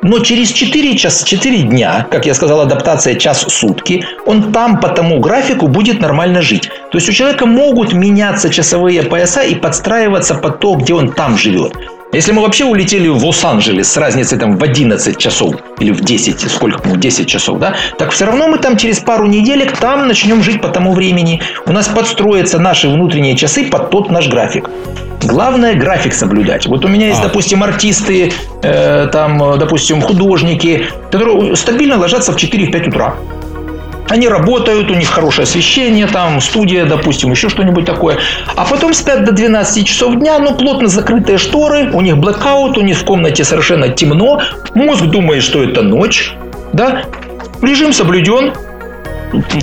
Но 0.00 0.20
через 0.20 0.50
4 0.50 0.96
часа, 0.96 1.26
4 1.26 1.62
дня, 1.64 2.06
как 2.10 2.24
я 2.24 2.32
сказал, 2.32 2.62
адаптация 2.62 3.16
час 3.16 3.42
сутки, 3.42 4.02
он 4.24 4.50
там 4.50 4.80
по 4.80 4.88
тому 4.88 5.20
графику 5.20 5.68
будет 5.68 6.00
нормально 6.00 6.40
жить. 6.40 6.70
То 6.90 6.96
есть 6.96 7.10
у 7.10 7.12
человека 7.12 7.44
могут 7.44 7.92
меняться 7.92 8.48
часовые 8.48 9.02
пояса 9.02 9.42
и 9.42 9.54
подстраиваться 9.54 10.36
под 10.36 10.60
то, 10.60 10.74
где 10.74 10.94
он 10.94 11.12
там 11.12 11.36
живет. 11.36 11.74
Если 12.16 12.32
мы 12.32 12.40
вообще 12.40 12.64
улетели 12.64 13.08
в 13.08 13.22
Лос-Анджелес 13.26 13.92
с 13.92 13.96
разницей 13.98 14.38
там 14.38 14.56
в 14.56 14.62
11 14.62 15.18
часов 15.18 15.56
или 15.80 15.92
в 15.92 16.00
10, 16.00 16.50
сколько, 16.50 16.80
ну, 16.88 16.96
10 16.96 17.28
часов, 17.28 17.58
да, 17.58 17.74
так 17.98 18.10
все 18.10 18.24
равно 18.24 18.48
мы 18.48 18.56
там 18.56 18.78
через 18.78 19.00
пару 19.00 19.26
неделек 19.26 19.76
там 19.76 20.08
начнем 20.08 20.42
жить 20.42 20.62
по 20.62 20.68
тому 20.68 20.94
времени. 20.94 21.42
У 21.66 21.72
нас 21.72 21.88
подстроятся 21.88 22.58
наши 22.58 22.88
внутренние 22.88 23.36
часы 23.36 23.66
под 23.66 23.90
тот 23.90 24.10
наш 24.10 24.28
график. 24.28 24.70
Главное 25.24 25.74
график 25.74 26.14
соблюдать. 26.14 26.64
Вот 26.64 26.86
у 26.86 26.88
меня 26.88 27.08
есть, 27.08 27.20
а. 27.20 27.24
допустим, 27.24 27.62
артисты, 27.62 28.32
э, 28.62 29.08
там, 29.12 29.58
допустим, 29.58 30.00
художники, 30.00 30.86
которые 31.10 31.54
стабильно 31.54 31.98
ложатся 31.98 32.32
в 32.32 32.36
4-5 32.36 32.88
утра. 32.88 33.16
Они 34.08 34.28
работают, 34.28 34.90
у 34.90 34.94
них 34.94 35.08
хорошее 35.08 35.44
освещение, 35.44 36.06
там 36.06 36.40
студия, 36.40 36.84
допустим, 36.84 37.30
еще 37.30 37.48
что-нибудь 37.48 37.84
такое. 37.84 38.18
А 38.54 38.64
потом 38.64 38.94
спят 38.94 39.24
до 39.24 39.32
12 39.32 39.86
часов 39.86 40.16
дня, 40.16 40.38
ну, 40.38 40.54
плотно 40.54 40.88
закрытые 40.88 41.38
шторы, 41.38 41.90
у 41.92 42.00
них 42.00 42.18
блэкаут, 42.18 42.78
у 42.78 42.82
них 42.82 42.98
в 42.98 43.04
комнате 43.04 43.44
совершенно 43.44 43.88
темно, 43.88 44.40
мозг 44.74 45.04
думает, 45.06 45.42
что 45.42 45.62
это 45.62 45.82
ночь, 45.82 46.34
да, 46.72 47.02
режим 47.62 47.92
соблюден, 47.92 48.52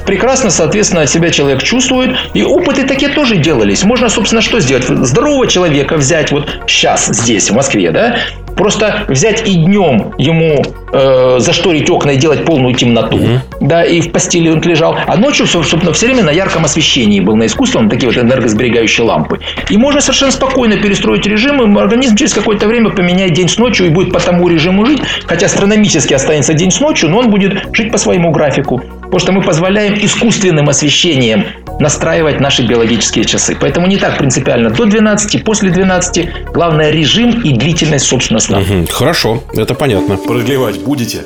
прекрасно, 0.06 0.50
соответственно, 0.50 1.08
себя 1.08 1.30
человек 1.30 1.64
чувствует. 1.64 2.16
И 2.34 2.44
опыты 2.44 2.84
такие 2.86 3.12
тоже 3.12 3.38
делались. 3.38 3.84
Можно, 3.84 4.10
собственно, 4.10 4.42
что 4.42 4.60
сделать? 4.60 4.86
Здорового 4.86 5.48
человека 5.48 5.96
взять 5.96 6.32
вот 6.32 6.50
сейчас 6.68 7.08
здесь, 7.08 7.50
в 7.50 7.54
Москве, 7.54 7.92
да, 7.92 8.18
Просто 8.55 9.05
взять 9.07 9.48
и 9.48 9.55
днем 9.55 10.13
ему 10.17 10.63
э, 10.91 11.39
зашторить 11.39 11.89
окна 11.89 12.12
и 12.12 12.17
делать 12.17 12.45
полную 12.45 12.75
темноту, 12.75 13.17
угу. 13.17 13.39
да, 13.62 13.83
и 13.83 14.01
в 14.01 14.12
постели 14.12 14.50
он 14.50 14.62
лежал, 14.62 14.95
а 15.07 15.17
ночью, 15.17 15.48
собственно, 15.48 15.91
все 15.93 16.07
время 16.07 16.24
на 16.24 16.31
ярком 16.31 16.65
освещении 16.65 17.19
был 17.19 17.36
на 17.36 17.48
искусственном, 17.48 17.89
такие 17.89 18.12
вот 18.12 18.17
энергосберегающие 18.17 19.05
лампы. 19.05 19.39
И 19.69 19.77
можно 19.77 20.01
совершенно 20.01 20.31
спокойно 20.31 20.77
перестроить 20.77 21.25
режим, 21.25 21.62
и 21.62 21.79
организм 21.79 22.15
через 22.15 22.33
какое-то 22.33 22.67
время 22.67 22.91
поменяет 22.91 23.33
день 23.33 23.50
с 23.50 23.57
ночью 23.57 23.88
и 23.88 23.89
будет 23.89 24.13
по 24.13 24.19
тому 24.19 24.48
режиму 24.48 24.86
жить, 24.86 25.01
хотя 25.25 25.48
астрономически 25.48 26.13
останется 26.13 26.53
день 26.53 26.72
с 26.72 26.79
ночью, 26.79 27.10
но 27.10 27.19
он 27.19 27.29
будет 27.29 27.75
жить 27.75 27.91
по 27.91 27.98
своему 27.98 28.31
графику. 28.31 28.81
Потому 29.13 29.19
что 29.19 29.31
мы 29.31 29.41
позволяем 29.41 29.93
искусственным 29.93 30.69
освещением 30.69 31.45
настраивать 31.80 32.39
наши 32.39 32.63
биологические 32.63 33.25
часы. 33.25 33.58
Поэтому 33.60 33.88
не 33.88 33.98
так 33.98 34.18
принципиально 34.18 34.70
до 34.70 34.86
12, 34.86 35.44
после 35.44 35.72
12. 35.72 36.53
Главное 36.53 36.92
режим 36.92 37.42
и 37.42 37.53
длительность, 37.53 38.06
собственно, 38.06 38.39
сна. 38.39 38.60
Угу, 38.60 38.88
хорошо, 38.92 39.44
это 39.53 39.74
понятно. 39.74 40.18
Продлевать 40.18 40.80
будете? 40.80 41.22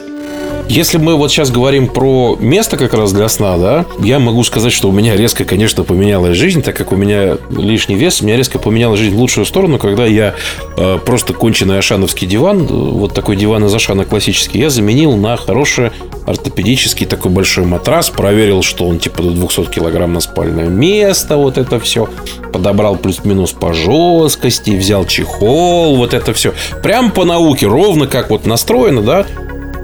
Если 0.70 0.98
мы 0.98 1.16
вот 1.16 1.32
сейчас 1.32 1.50
говорим 1.50 1.88
про 1.88 2.36
место 2.40 2.76
как 2.76 2.94
раз 2.94 3.14
для 3.14 3.30
сна, 3.30 3.58
да, 3.58 3.86
я 4.00 4.20
могу 4.20 4.44
сказать, 4.44 4.74
что 4.74 4.90
у 4.90 4.92
меня 4.92 5.16
резко, 5.16 5.46
конечно, 5.46 5.84
поменялась 5.84 6.38
жизнь, 6.38 6.62
так 6.62 6.76
как 6.76 6.92
у 6.92 6.98
меня 6.98 7.38
лишний 7.50 7.96
вес, 7.96 8.22
у 8.22 8.26
меня 8.26 8.36
резко 8.36 8.60
поменялась 8.60 9.00
жизнь 9.00 9.16
в 9.16 9.20
лучшую 9.20 9.46
сторону, 9.46 9.80
когда 9.80 10.06
я 10.06 10.36
э, 10.76 11.00
просто 11.06 11.34
конченый 11.34 11.78
ашановский 11.80 12.28
диван, 12.28 12.66
вот 12.66 13.14
такой 13.14 13.38
диван 13.38 13.66
из 13.66 13.74
Ашана 13.74 14.04
классический, 14.04 14.60
я 14.60 14.70
заменил 14.70 15.16
на 15.16 15.38
хороший 15.38 15.92
ортопедический 16.26 17.06
такой 17.06 17.32
большой 17.32 17.66
матрас, 17.66 18.10
проверил, 18.10 18.62
что 18.62 18.86
он 18.86 19.00
типа 19.00 19.24
до 19.24 19.32
200 19.32 19.66
килограмм 19.72 20.12
на 20.12 20.20
спальное 20.20 20.68
место, 20.68 21.38
вот 21.38 21.58
это 21.58 21.80
все, 21.80 22.10
подобрал 22.52 22.98
плюс-минус 22.98 23.54
по 23.54 23.74
жесткости, 23.74 24.72
взял 24.72 25.06
чехол, 25.06 25.96
вот 25.96 26.14
это 26.14 26.34
все. 26.34 26.54
Прям 26.84 27.12
по 27.12 27.24
науке, 27.24 27.68
ровно 27.68 28.08
как 28.08 28.30
вот 28.30 28.46
настроено, 28.46 29.02
да, 29.02 29.26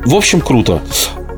в 0.06 0.16
общем, 0.16 0.42
круто. 0.42 0.82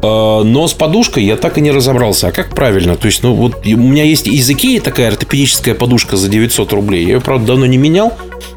А, 0.02 0.44
но 0.44 0.68
с 0.68 0.74
подушкой 0.74 1.24
я 1.24 1.36
так 1.36 1.58
и 1.58 1.62
не 1.62 1.72
разобрался. 1.72 2.28
А 2.28 2.32
как 2.32 2.50
правильно? 2.50 2.96
То 2.96 3.08
есть, 3.08 3.24
ну 3.24 3.34
вот 3.34 3.66
у 3.66 3.78
меня 3.78 4.04
есть 4.04 4.28
языки 4.28 4.80
такая 4.80 5.10
ортопедическая 5.10 5.76
подушка 5.76 6.18
за 6.18 6.30
900 6.30 6.74
рублей. 6.74 7.04
Я 7.04 7.14
ее, 7.14 7.22
правда, 7.22 7.48
давно 7.48 7.66
не 7.66 7.78
менял. 7.78 8.14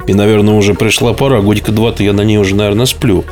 И, 0.08 0.14
наверное, 0.14 0.54
уже 0.54 0.72
пришла 0.74 1.12
пора. 1.12 1.40
Годика 1.40 1.70
два-то 1.70 2.02
я 2.02 2.14
на 2.14 2.22
ней 2.22 2.38
уже, 2.38 2.54
наверное, 2.54 2.86
сплю. 2.86 3.24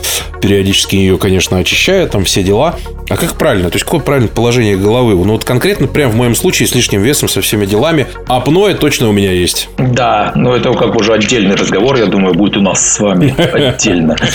Периодически 0.42 0.94
ее, 0.94 1.16
конечно, 1.16 1.56
очищаю, 1.56 2.06
там 2.08 2.24
все 2.24 2.42
дела. 2.42 2.76
А 3.08 3.16
как 3.16 3.38
правильно? 3.38 3.70
То 3.70 3.76
есть, 3.76 3.84
какое 3.84 4.00
правильное 4.00 4.28
положение 4.28 4.76
головы? 4.76 5.14
Ну, 5.14 5.32
вот 5.32 5.44
конкретно, 5.44 5.86
прям 5.86 6.10
в 6.10 6.16
моем 6.16 6.34
случае, 6.34 6.68
с 6.68 6.74
лишним 6.74 7.00
весом, 7.00 7.30
со 7.30 7.40
всеми 7.40 7.64
делами, 7.64 8.06
апноэ 8.26 8.74
точно 8.74 9.08
у 9.08 9.12
меня 9.12 9.32
есть. 9.32 9.70
Да, 9.78 10.32
но 10.34 10.54
это 10.54 10.72
как 10.74 10.94
уже 10.96 11.14
отдельный 11.14 11.54
разговор, 11.54 11.96
я 11.96 12.06
думаю, 12.06 12.34
будет 12.34 12.58
у 12.58 12.60
нас 12.60 12.86
с 12.86 13.00
вами 13.00 13.34
отдельно. 13.38 14.16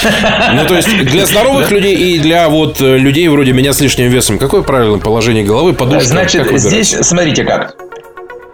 Ну, 0.54 0.66
то 0.68 0.76
есть, 0.76 0.90
для 1.06 1.26
здоровых 1.26 1.70
людей 1.72 1.96
и 1.96 2.20
для 2.20 2.50
вот 2.50 2.82
э, 2.82 2.98
людей 2.98 3.28
вроде 3.28 3.54
меня 3.54 3.74
с 3.74 3.80
лишним 3.80 4.10
весом, 4.10 4.38
какое 4.38 4.64
правильное 4.64 5.00
положение 5.00 5.44
головы, 5.44 5.74
подушка? 5.74 6.08
Значит, 6.08 6.48
здесь, 6.60 6.96
смотрите 7.02 7.44
как. 7.44 7.76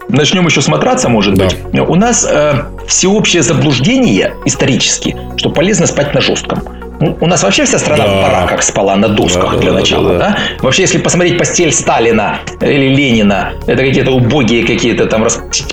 Начнем 0.09 0.45
еще 0.45 0.61
с 0.61 0.67
матраца, 0.67 1.09
может 1.09 1.35
да. 1.35 1.45
быть. 1.45 1.57
У 1.87 1.95
нас 1.95 2.25
э, 2.29 2.63
всеобщее 2.87 3.43
заблуждение 3.43 4.35
исторически, 4.45 5.17
что 5.35 5.49
полезно 5.49 5.85
спать 5.85 6.13
на 6.13 6.21
жестком. 6.21 6.76
У 6.99 7.27
нас 7.27 7.43
вообще 7.43 7.65
вся 7.65 7.77
страна 7.77 8.05
да. 8.05 8.11
в 8.11 8.23
бараках 8.23 8.63
спала 8.63 8.95
на 8.95 9.07
досках 9.07 9.53
да, 9.53 9.57
для 9.59 9.71
да, 9.71 9.79
начала, 9.79 10.13
да, 10.13 10.17
да. 10.17 10.37
Вообще, 10.61 10.83
если 10.83 10.97
посмотреть 10.97 11.37
постель 11.37 11.71
Сталина 11.71 12.39
или 12.61 12.93
Ленина, 12.93 13.53
это 13.67 13.83
какие-то 13.83 14.11
убогие 14.11 14.65
какие-то 14.65 15.05
там 15.05 15.27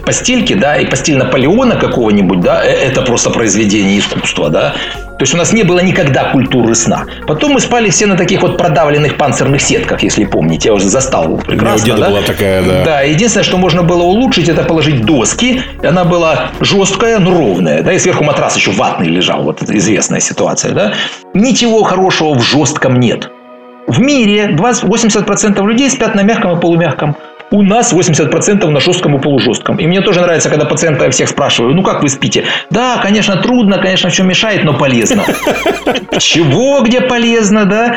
постельки, 0.05 0.53
да, 0.53 0.77
и 0.77 0.87
постель 0.87 1.17
Наполеона 1.17 1.77
какого-нибудь, 1.77 2.41
да, 2.41 2.63
э, 2.65 2.69
это 2.69 3.03
просто 3.03 3.31
произведение 3.31 3.99
искусства, 3.99 4.51
да. 4.51 4.75
То 5.19 5.23
есть 5.23 5.33
у 5.33 5.37
нас 5.37 5.53
не 5.53 5.63
было 5.63 5.79
никогда 5.79 6.33
культуры 6.33 6.75
сна. 6.75 7.05
Потом 7.29 7.53
мы 7.53 7.61
спали 7.61 7.89
все 7.89 8.07
на 8.07 8.17
таких 8.17 8.43
вот 8.43 8.59
продавленных 8.59 9.17
панцирных 9.17 9.63
сетках, 9.63 10.03
если 10.03 10.25
помните. 10.25 10.71
Я 10.71 10.75
уже 10.75 10.89
застал 10.89 11.37
прекрасно. 11.39 11.95
У 11.95 11.99
да? 11.99 12.09
была 12.09 12.23
такая, 12.23 12.63
да. 12.63 12.85
Да, 12.85 13.01
единственное, 13.03 13.45
что 13.45 13.57
можно 13.57 13.85
было 13.85 14.03
улучшить, 14.03 14.49
это 14.49 14.65
положить 14.65 15.05
доски. 15.05 15.63
Она 15.85 16.05
была 16.05 16.51
жесткая, 16.61 17.21
но 17.21 17.31
ровная. 17.31 17.83
Да, 17.83 17.93
и 17.93 17.99
сверху 18.01 18.25
матрас 18.25 18.57
еще 18.57 18.73
ватный 18.73 19.07
лежал. 19.07 19.45
Вот 19.45 19.63
известная 19.63 20.19
ситуация, 20.19 20.73
да. 20.73 20.95
Ничего 21.35 21.83
хорошего 21.83 22.35
в 22.35 22.43
жестком 22.43 23.01
нет. 23.01 23.31
В 23.87 24.01
мире 24.01 24.49
20, 24.49 24.85
80% 24.85 25.67
людей 25.67 25.91
спят 25.91 26.15
на 26.15 26.23
мягком 26.23 26.57
и 26.57 26.61
полумягком. 26.61 27.17
У 27.51 27.63
нас 27.63 27.93
80% 27.93 28.67
на 28.67 28.81
жестком 28.81 29.17
и 29.17 29.21
полужестком. 29.21 29.77
И 29.77 29.87
мне 29.87 30.01
тоже 30.01 30.21
нравится, 30.21 30.49
когда 30.49 30.65
пациента 30.65 31.11
всех 31.11 31.29
спрашиваю, 31.29 31.75
ну 31.75 31.83
как 31.83 32.03
вы 32.03 32.09
спите? 32.09 32.45
Да, 32.71 32.99
конечно, 33.03 33.37
трудно, 33.37 33.79
конечно, 33.79 34.11
все 34.11 34.25
мешает, 34.25 34.65
но 34.65 34.75
полезно. 34.75 35.23
Чего, 36.19 36.81
где 36.81 37.01
полезно, 37.03 37.65
да? 37.67 37.97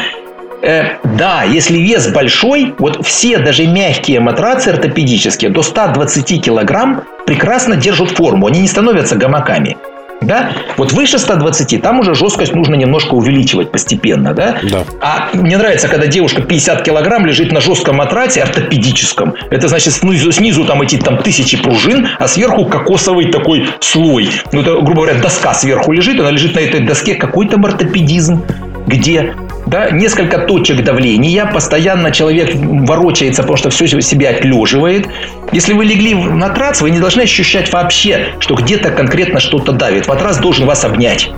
Э, 0.61 0.97
да, 1.03 1.43
если 1.43 1.77
вес 1.77 2.07
большой, 2.09 2.75
вот 2.77 3.05
все 3.05 3.37
даже 3.37 3.65
мягкие 3.67 4.19
матрацы 4.19 4.69
ортопедические 4.69 5.51
до 5.51 5.61
120 5.61 6.43
килограмм 6.43 7.03
прекрасно 7.25 7.75
держат 7.75 8.11
форму, 8.11 8.47
они 8.47 8.61
не 8.61 8.67
становятся 8.67 9.15
гамаками. 9.15 9.77
Да? 10.21 10.51
Вот 10.77 10.93
выше 10.93 11.19
120, 11.19 11.81
там 11.81 11.99
уже 11.99 12.15
жесткость 12.15 12.53
нужно 12.53 12.75
немножко 12.75 13.13
увеличивать 13.13 13.71
постепенно. 13.71 14.33
Да? 14.33 14.57
Да. 14.63 14.83
А 15.01 15.29
мне 15.33 15.57
нравится, 15.57 15.87
когда 15.87 16.07
девушка 16.07 16.41
50 16.41 16.83
килограмм 16.83 17.25
лежит 17.25 17.51
на 17.51 17.61
жестком 17.61 17.97
матрасе 17.97 18.41
ортопедическом. 18.41 19.35
Это 19.49 19.67
значит 19.67 19.93
снизу, 19.93 20.31
снизу 20.31 20.65
там 20.65 20.81
эти 20.81 20.97
там 20.97 21.17
тысячи 21.19 21.61
пружин, 21.61 22.07
а 22.19 22.27
сверху 22.27 22.65
кокосовый 22.65 23.31
такой 23.31 23.67
слой. 23.79 24.29
Ну, 24.51 24.61
это, 24.61 24.73
грубо 24.81 25.03
говоря, 25.03 25.21
доска 25.21 25.53
сверху 25.53 25.91
лежит, 25.91 26.19
она 26.19 26.31
лежит 26.31 26.55
на 26.55 26.59
этой 26.59 26.81
доске. 26.81 27.15
Какой 27.15 27.47
там 27.47 27.65
ортопедизм? 27.65 28.43
Где? 28.87 29.33
Да, 29.67 29.89
несколько 29.89 30.39
точек 30.39 30.81
давления, 30.85 31.45
постоянно 31.45 32.11
человек 32.11 32.55
ворочается, 32.55 33.41
потому 33.41 33.57
что 33.57 33.69
все 33.69 33.85
себя 34.01 34.29
отлеживает. 34.29 35.07
Если 35.51 35.73
вы 35.73 35.83
легли 35.83 36.15
на 36.15 36.47
трац, 36.49 36.79
вы 36.79 36.89
не 36.89 36.99
должны 36.99 37.23
ощущать 37.23 37.71
вообще, 37.73 38.29
что 38.39 38.55
где-то 38.55 38.91
конкретно 38.91 39.41
что-то 39.41 39.73
давит. 39.73 40.07
Матрас 40.07 40.37
должен 40.37 40.65
вас 40.65 40.85
обнять. 40.85 41.29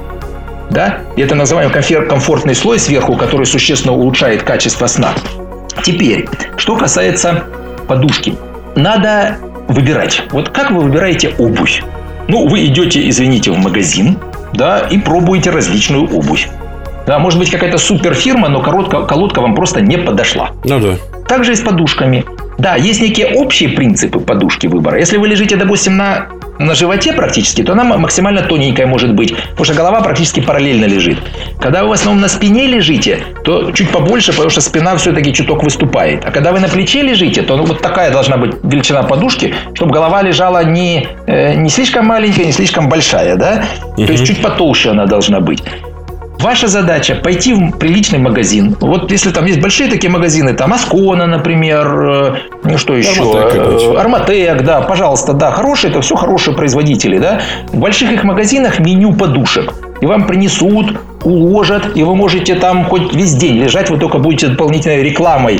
Да? 0.70 1.00
И 1.16 1.22
это 1.22 1.34
называемый 1.34 1.74
комфортный 2.08 2.54
слой 2.54 2.78
сверху, 2.78 3.18
который 3.18 3.48
существенно 3.48 3.94
улучшает 3.94 4.44
качество 4.44 4.86
сна. 4.86 5.16
Теперь, 5.84 6.30
что 6.56 6.76
касается 6.76 7.46
подушки. 7.88 8.36
Надо 8.76 9.38
выбирать. 9.68 10.22
Вот 10.30 10.50
как 10.50 10.70
вы 10.70 10.82
выбираете 10.82 11.34
обувь? 11.40 11.82
Ну, 12.28 12.48
вы 12.48 12.68
идете, 12.68 13.10
извините, 13.10 13.50
в 13.50 13.58
магазин, 13.58 14.20
да, 14.54 14.82
и 14.82 15.00
пробуете 15.00 15.50
различную 15.50 16.04
обувь. 16.04 16.48
Да, 17.10 17.18
может 17.18 17.40
быть, 17.40 17.50
какая-то 17.50 17.80
суперфирма, 17.80 18.50
но 18.50 18.62
колодка, 18.62 19.02
колодка 19.02 19.42
вам 19.42 19.56
просто 19.56 19.82
не 19.82 19.98
подошла. 19.98 20.52
Ну 20.64 20.80
да. 20.80 20.90
Также 21.28 21.54
и 21.54 21.56
с 21.56 21.60
подушками. 21.60 22.24
Да, 22.60 22.76
есть 22.76 23.02
некие 23.02 23.34
общие 23.34 23.70
принципы 23.70 24.20
подушки 24.20 24.68
выбора. 24.68 25.00
Если 25.00 25.18
вы 25.18 25.28
лежите, 25.28 25.56
допустим, 25.56 25.98
на, 25.98 26.28
на 26.60 26.76
животе 26.76 27.14
практически, 27.14 27.64
то 27.64 27.72
она 27.72 27.84
максимально 27.84 28.44
тоненькая 28.44 28.86
может 28.86 29.16
быть, 29.16 29.34
потому 29.34 29.66
что 29.66 29.74
голова 29.74 30.02
практически 30.02 30.40
параллельно 30.40 30.86
лежит. 30.86 31.18
Когда 31.60 31.82
вы 31.82 31.90
в 31.90 31.92
основном 31.94 32.22
на 32.22 32.28
спине 32.28 32.68
лежите, 32.68 33.22
то 33.44 33.72
чуть 33.72 33.90
побольше, 33.90 34.32
потому 34.32 34.52
что 34.52 34.62
спина 34.62 34.96
все-таки 34.98 35.34
чуток 35.34 35.64
выступает. 35.64 36.24
А 36.26 36.30
когда 36.30 36.52
вы 36.52 36.60
на 36.60 36.68
плече 36.68 37.02
лежите, 37.02 37.42
то 37.42 37.58
ну, 37.58 37.64
вот 37.64 37.82
такая 37.82 38.12
должна 38.12 38.38
быть 38.38 38.54
величина 38.62 39.02
подушки, 39.02 39.56
чтобы 39.74 39.94
голова 39.94 40.22
лежала 40.22 40.64
не, 40.64 41.08
э, 41.26 41.56
не 41.56 41.70
слишком 41.70 42.06
маленькая, 42.06 42.46
не 42.46 42.52
слишком 42.52 42.88
большая, 42.88 43.36
да? 43.36 43.64
Угу. 43.98 44.06
То 44.06 44.12
есть 44.12 44.28
чуть 44.28 44.44
потолще 44.44 44.92
она 44.92 45.08
должна 45.08 45.40
быть. 45.40 45.64
Ваша 46.40 46.68
задача 46.68 47.16
пойти 47.16 47.54
в 47.54 47.78
приличный 47.78 48.18
магазин. 48.18 48.78
Вот 48.80 49.12
если 49.12 49.32
там 49.32 49.46
есть 49.46 49.60
большие 49.60 49.90
такие 49.90 50.10
магазины, 50.10 50.54
там 50.54 50.72
Аскона, 50.72 51.26
например, 51.26 51.86
э, 51.86 52.36
ну 52.64 52.78
что 52.78 52.96
еще? 52.96 53.22
Арматек, 53.22 53.98
Арматек, 54.00 54.64
да, 54.64 54.80
пожалуйста, 54.80 55.34
да, 55.34 55.52
хорошие, 55.52 55.92
это 55.92 56.00
все 56.00 56.16
хорошие 56.16 56.56
производители, 56.56 57.18
да. 57.18 57.42
В 57.68 57.78
больших 57.78 58.14
их 58.14 58.24
магазинах 58.24 58.80
меню 58.80 59.14
подушек. 59.14 59.74
И 60.00 60.06
вам 60.06 60.28
принесут, 60.28 60.98
уложат, 61.24 61.98
и 61.98 62.04
вы 62.04 62.16
можете 62.16 62.56
там 62.56 62.86
хоть 62.86 63.14
весь 63.14 63.34
день 63.34 63.58
лежать, 63.58 63.90
вы 63.90 63.98
только 63.98 64.18
будете 64.18 64.48
дополнительной 64.48 65.04
рекламой 65.04 65.60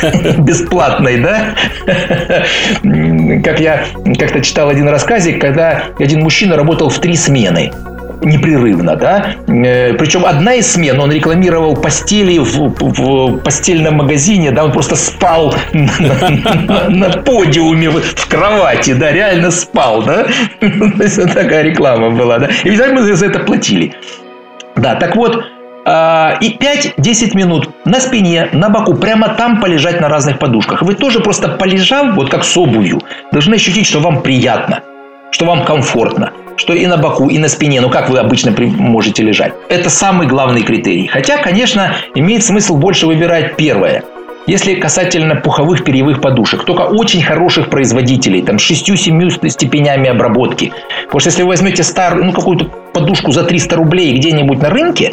бесплатной, 0.38 1.18
да? 1.18 1.56
Как 3.42 3.58
я 3.58 3.84
как-то 4.16 4.40
читал 4.42 4.68
один 4.68 4.88
рассказик, 4.88 5.40
когда 5.40 5.86
один 5.98 6.22
мужчина 6.22 6.54
работал 6.54 6.88
в 6.88 7.00
три 7.00 7.16
смены 7.16 7.72
непрерывно, 8.22 8.96
да. 8.96 9.34
Э, 9.48 9.94
Причем 9.94 10.24
одна 10.24 10.54
из 10.54 10.72
смен 10.72 11.00
он 11.00 11.12
рекламировал 11.12 11.76
постели 11.76 12.38
в, 12.38 12.74
в 12.78 13.38
постельном 13.38 13.96
магазине, 13.96 14.50
да, 14.50 14.64
он 14.64 14.72
просто 14.72 14.96
спал 14.96 15.54
на, 15.72 17.10
подиуме 17.24 17.90
в 17.90 18.26
кровати, 18.28 18.94
да, 18.94 19.12
реально 19.12 19.50
спал, 19.50 20.02
да. 20.02 20.26
Такая 21.34 21.62
реклама 21.62 22.10
была, 22.10 22.38
да. 22.38 22.48
И 22.64 22.70
видать, 22.70 22.92
мы 22.92 23.02
за 23.02 23.26
это 23.26 23.40
платили. 23.40 23.94
Да, 24.76 24.94
так 24.94 25.16
вот, 25.16 25.44
а, 25.84 26.36
и 26.40 26.56
5-10 26.56 27.36
минут 27.36 27.70
на 27.84 28.00
спине, 28.00 28.48
на 28.52 28.68
боку, 28.68 28.94
прямо 28.94 29.30
там 29.30 29.60
полежать 29.60 30.00
на 30.00 30.08
разных 30.08 30.38
подушках. 30.38 30.82
Вы 30.82 30.94
тоже 30.94 31.20
просто 31.20 31.48
полежав, 31.48 32.14
вот 32.14 32.30
как 32.30 32.44
с 32.44 32.56
обувью, 32.56 33.00
должны 33.32 33.54
ощутить, 33.54 33.86
что 33.86 34.00
вам 34.00 34.22
приятно, 34.22 34.80
что 35.30 35.46
вам 35.46 35.64
комфортно 35.64 36.32
что 36.60 36.74
и 36.74 36.86
на 36.86 36.98
боку, 36.98 37.28
и 37.28 37.38
на 37.38 37.48
спине, 37.48 37.80
ну 37.80 37.88
как 37.88 38.10
вы 38.10 38.18
обычно 38.18 38.52
можете 38.58 39.22
лежать. 39.22 39.54
Это 39.70 39.88
самый 39.88 40.26
главный 40.26 40.62
критерий. 40.62 41.06
Хотя, 41.06 41.38
конечно, 41.38 41.96
имеет 42.14 42.44
смысл 42.44 42.76
больше 42.76 43.06
выбирать 43.06 43.56
первое. 43.56 44.04
Если 44.46 44.74
касательно 44.74 45.36
пуховых 45.36 45.84
перьевых 45.84 46.20
подушек, 46.20 46.64
только 46.64 46.82
очень 46.82 47.22
хороших 47.22 47.70
производителей, 47.70 48.42
там, 48.42 48.58
с 48.58 48.70
6-7 48.70 49.48
степенями 49.48 50.08
обработки. 50.08 50.72
Потому 51.04 51.20
что 51.20 51.30
если 51.30 51.42
вы 51.42 51.48
возьмете 51.48 51.82
старую, 51.82 52.26
ну, 52.26 52.32
какую-то 52.32 52.66
подушку 52.92 53.32
за 53.32 53.44
300 53.44 53.76
рублей 53.76 54.14
где-нибудь 54.16 54.60
на 54.60 54.68
рынке, 54.68 55.12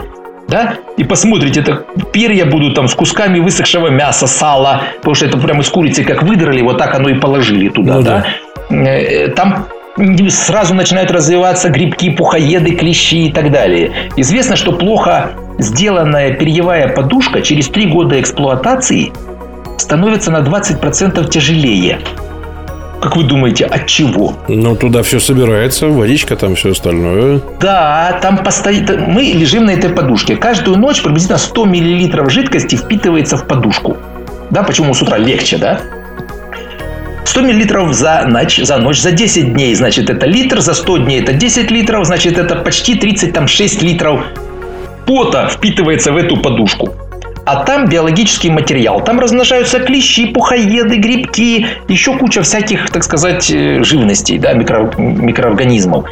да, 0.49 0.75
и 0.97 1.03
посмотрите, 1.03 1.61
это 1.61 1.85
перья 2.11 2.45
будут 2.45 2.75
там 2.75 2.87
с 2.87 2.95
кусками 2.95 3.39
высохшего 3.39 3.87
мяса, 3.87 4.27
сала, 4.27 4.81
потому 4.97 5.15
что 5.15 5.25
это 5.25 5.37
прямо 5.37 5.61
из 5.61 5.69
курицы 5.69 6.03
как 6.03 6.23
выдрали, 6.23 6.61
вот 6.61 6.77
так 6.77 6.95
оно 6.95 7.09
и 7.09 7.19
положили 7.19 7.69
туда, 7.69 7.95
ну, 7.95 8.01
да. 8.01 8.25
да. 8.69 8.75
Э, 8.75 9.27
там 9.29 9.67
сразу 10.29 10.73
начинают 10.73 11.11
развиваться 11.11 11.69
грибки, 11.69 12.09
пухоеды, 12.11 12.75
клещи 12.75 13.27
и 13.27 13.31
так 13.31 13.51
далее. 13.51 13.91
Известно, 14.15 14.55
что 14.55 14.71
плохо 14.71 15.31
сделанная 15.57 16.33
перьевая 16.33 16.89
подушка 16.89 17.41
через 17.41 17.67
три 17.67 17.87
года 17.87 18.19
эксплуатации 18.19 19.11
становится 19.77 20.31
на 20.31 20.39
20% 20.39 21.29
тяжелее. 21.29 21.99
Как 23.01 23.15
вы 23.15 23.23
думаете, 23.23 23.65
от 23.65 23.85
чего? 23.85 24.33
Ну, 24.47 24.75
туда 24.75 25.03
все 25.03 25.19
собирается, 25.19 25.87
водичка, 25.87 26.35
там 26.35 26.55
все 26.55 26.71
остальное. 26.71 27.41
Да, 27.59 28.19
там 28.21 28.39
постоит... 28.43 28.89
Мы 29.07 29.23
лежим 29.25 29.65
на 29.65 29.71
этой 29.71 29.91
подушке. 29.91 30.35
Каждую 30.35 30.79
ночь 30.79 31.01
приблизительно 31.03 31.37
100 31.37 31.65
мл 31.65 32.29
жидкости 32.29 32.75
впитывается 32.75 33.37
в 33.37 33.45
подушку. 33.47 33.97
Да, 34.49 34.63
почему 34.63 34.93
с 34.93 35.01
утра 35.01 35.17
легче, 35.17 35.57
да? 35.57 35.79
100 37.27 37.41
миллилитров 37.41 37.93
за 37.93 38.25
ночь, 38.25 38.57
за 38.57 38.77
ночь, 38.77 39.01
за 39.01 39.11
10 39.11 39.53
дней, 39.53 39.75
значит, 39.75 40.09
это 40.09 40.25
литр, 40.25 40.61
за 40.61 40.73
100 40.73 40.97
дней 40.99 41.21
это 41.21 41.33
10 41.33 41.71
литров, 41.71 42.05
значит, 42.05 42.37
это 42.37 42.55
почти 42.55 42.95
36 42.95 43.81
литров 43.81 44.21
пота 45.05 45.49
впитывается 45.49 46.13
в 46.13 46.17
эту 46.17 46.37
подушку. 46.37 46.93
А 47.45 47.63
там 47.63 47.87
биологический 47.87 48.49
материал. 48.49 49.01
Там 49.01 49.19
размножаются 49.19 49.79
клещи, 49.79 50.27
пухоеды, 50.27 50.97
грибки, 50.97 51.65
еще 51.87 52.17
куча 52.17 52.41
всяких, 52.41 52.89
так 52.89 53.03
сказать, 53.03 53.49
э, 53.51 53.83
живностей, 53.83 54.37
да, 54.37 54.53
микро, 54.53 54.91
микроорганизмов. 54.97 56.05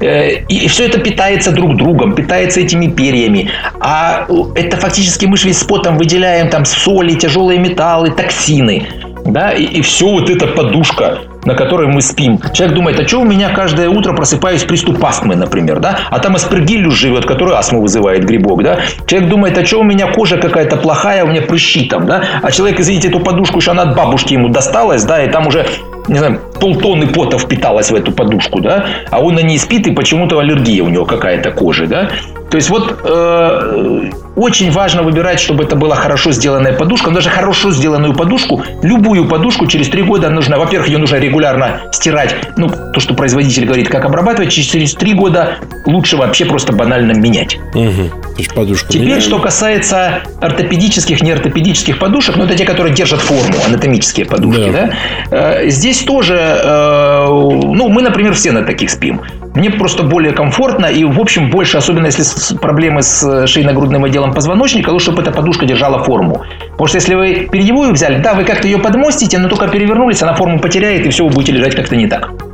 Э, 0.00 0.42
и 0.48 0.68
все 0.68 0.86
это 0.86 0.98
питается 0.98 1.50
друг 1.50 1.76
другом, 1.76 2.14
питается 2.14 2.60
этими 2.60 2.86
перьями. 2.86 3.50
А 3.80 4.26
это 4.54 4.76
фактически 4.76 5.26
мы 5.26 5.36
же 5.36 5.52
с 5.52 5.64
потом 5.64 5.96
выделяем 5.96 6.50
там 6.50 6.64
соли, 6.64 7.14
тяжелые 7.14 7.58
металлы, 7.58 8.10
токсины 8.10 8.86
да, 9.32 9.52
и, 9.52 9.62
и 9.62 9.82
все 9.82 10.06
вот 10.08 10.30
эта 10.30 10.46
подушка, 10.46 11.18
на 11.44 11.54
которой 11.54 11.86
мы 11.86 12.00
спим. 12.02 12.40
Человек 12.52 12.76
думает, 12.76 13.00
а 13.00 13.06
что 13.06 13.20
у 13.20 13.24
меня 13.24 13.50
каждое 13.50 13.88
утро 13.88 14.12
просыпаюсь 14.12 14.64
приступ 14.64 15.04
астмы, 15.04 15.36
например, 15.36 15.80
да, 15.80 15.98
а 16.10 16.18
там 16.18 16.34
аспергиллюс 16.34 16.94
живет, 16.94 17.26
который 17.26 17.54
астму 17.54 17.80
вызывает, 17.80 18.24
грибок, 18.24 18.62
да. 18.62 18.78
Человек 19.06 19.28
думает, 19.28 19.58
а 19.58 19.64
что 19.64 19.80
у 19.80 19.84
меня 19.84 20.12
кожа 20.12 20.38
какая-то 20.38 20.76
плохая, 20.76 21.24
у 21.24 21.28
меня 21.28 21.42
прыщи 21.42 21.86
там, 21.86 22.06
да, 22.06 22.22
а 22.42 22.50
человек, 22.50 22.80
извините, 22.80 23.08
эту 23.08 23.20
подушку, 23.20 23.60
что 23.60 23.72
она 23.72 23.82
от 23.82 23.96
бабушки 23.96 24.34
ему 24.34 24.48
досталась, 24.48 25.04
да, 25.04 25.22
и 25.22 25.30
там 25.30 25.46
уже 25.46 25.66
не 26.08 26.18
знаю, 26.18 26.40
полтонны 26.60 27.08
пота 27.08 27.38
впиталась 27.38 27.90
в 27.90 27.94
эту 27.94 28.12
подушку, 28.12 28.60
да, 28.60 28.86
а 29.10 29.20
он 29.20 29.34
на 29.34 29.40
ней 29.40 29.58
спит, 29.58 29.86
и 29.86 29.92
почему-то 29.92 30.38
аллергия 30.38 30.82
у 30.84 30.88
него 30.88 31.04
какая-то 31.04 31.50
кожи, 31.50 31.86
да. 31.86 32.10
То 32.50 32.56
есть 32.56 32.70
вот 32.70 32.96
э, 33.04 34.10
очень 34.36 34.70
важно 34.70 35.02
выбирать, 35.02 35.40
чтобы 35.40 35.64
это 35.64 35.76
была 35.76 35.96
хорошо 35.96 36.30
сделанная 36.30 36.74
подушка. 36.74 37.08
Но 37.08 37.16
даже 37.16 37.30
хорошо 37.30 37.72
сделанную 37.72 38.14
подушку, 38.14 38.62
любую 38.82 39.26
подушку 39.26 39.66
через 39.66 39.88
три 39.88 40.02
года 40.02 40.30
нужно, 40.30 40.58
во-первых, 40.58 40.88
ее 40.88 40.98
нужно 40.98 41.16
регулярно 41.16 41.82
стирать. 41.92 42.36
Ну, 42.56 42.68
то, 42.68 43.00
что 43.00 43.14
производитель 43.14 43.64
говорит, 43.64 43.88
как 43.88 44.04
обрабатывать, 44.04 44.52
через 44.52 44.94
три 44.94 45.14
года 45.14 45.56
лучше 45.86 46.16
вообще 46.16 46.44
просто 46.44 46.72
банально 46.72 47.12
менять. 47.12 47.58
Угу. 47.74 48.10
То 48.36 48.38
есть 48.38 48.54
подушку 48.54 48.88
Теперь, 48.88 49.06
меняем. 49.06 49.22
что 49.22 49.38
касается 49.38 50.20
ортопедических, 50.40 51.22
неортопедических 51.22 51.98
подушек, 51.98 52.36
ну, 52.36 52.44
это 52.44 52.54
те, 52.54 52.64
которые 52.64 52.94
держат 52.94 53.20
форму, 53.20 53.56
анатомические 53.66 54.26
подушки, 54.26 54.70
да. 54.70 54.90
да? 55.30 55.62
Э, 55.62 55.70
здесь 55.70 56.00
тоже, 56.00 56.36
э, 56.36 57.26
ну, 57.28 57.88
мы, 57.88 58.02
например, 58.02 58.34
все 58.34 58.52
на 58.52 58.62
таких 58.62 58.90
спим. 58.90 59.22
Мне 59.54 59.70
просто 59.70 60.02
более 60.02 60.34
комфортно 60.34 60.84
и, 60.84 61.02
в 61.04 61.18
общем, 61.18 61.48
больше, 61.48 61.78
особенно 61.78 62.06
если 62.06 62.56
проблемы 62.58 63.02
с 63.02 63.46
шейно-грудным 63.46 64.04
отделом 64.04 64.25
позвоночника, 64.32 64.90
лучше, 64.90 65.06
чтобы 65.06 65.22
эта 65.22 65.32
подушка 65.32 65.66
держала 65.66 66.02
форму. 66.02 66.44
Потому 66.70 66.86
что 66.86 66.96
если 66.96 67.14
вы 67.14 67.48
перьевую 67.50 67.92
взяли, 67.92 68.22
да, 68.22 68.34
вы 68.34 68.44
как-то 68.44 68.68
ее 68.68 68.78
подмостите, 68.78 69.38
но 69.38 69.48
только 69.48 69.68
перевернулись, 69.68 70.22
она 70.22 70.34
форму 70.34 70.58
потеряет, 70.60 71.06
и 71.06 71.10
все, 71.10 71.24
вы 71.24 71.30
будете 71.30 71.52
лежать 71.52 71.74
как-то 71.74 71.96
не 71.96 72.06
так. 72.06 72.45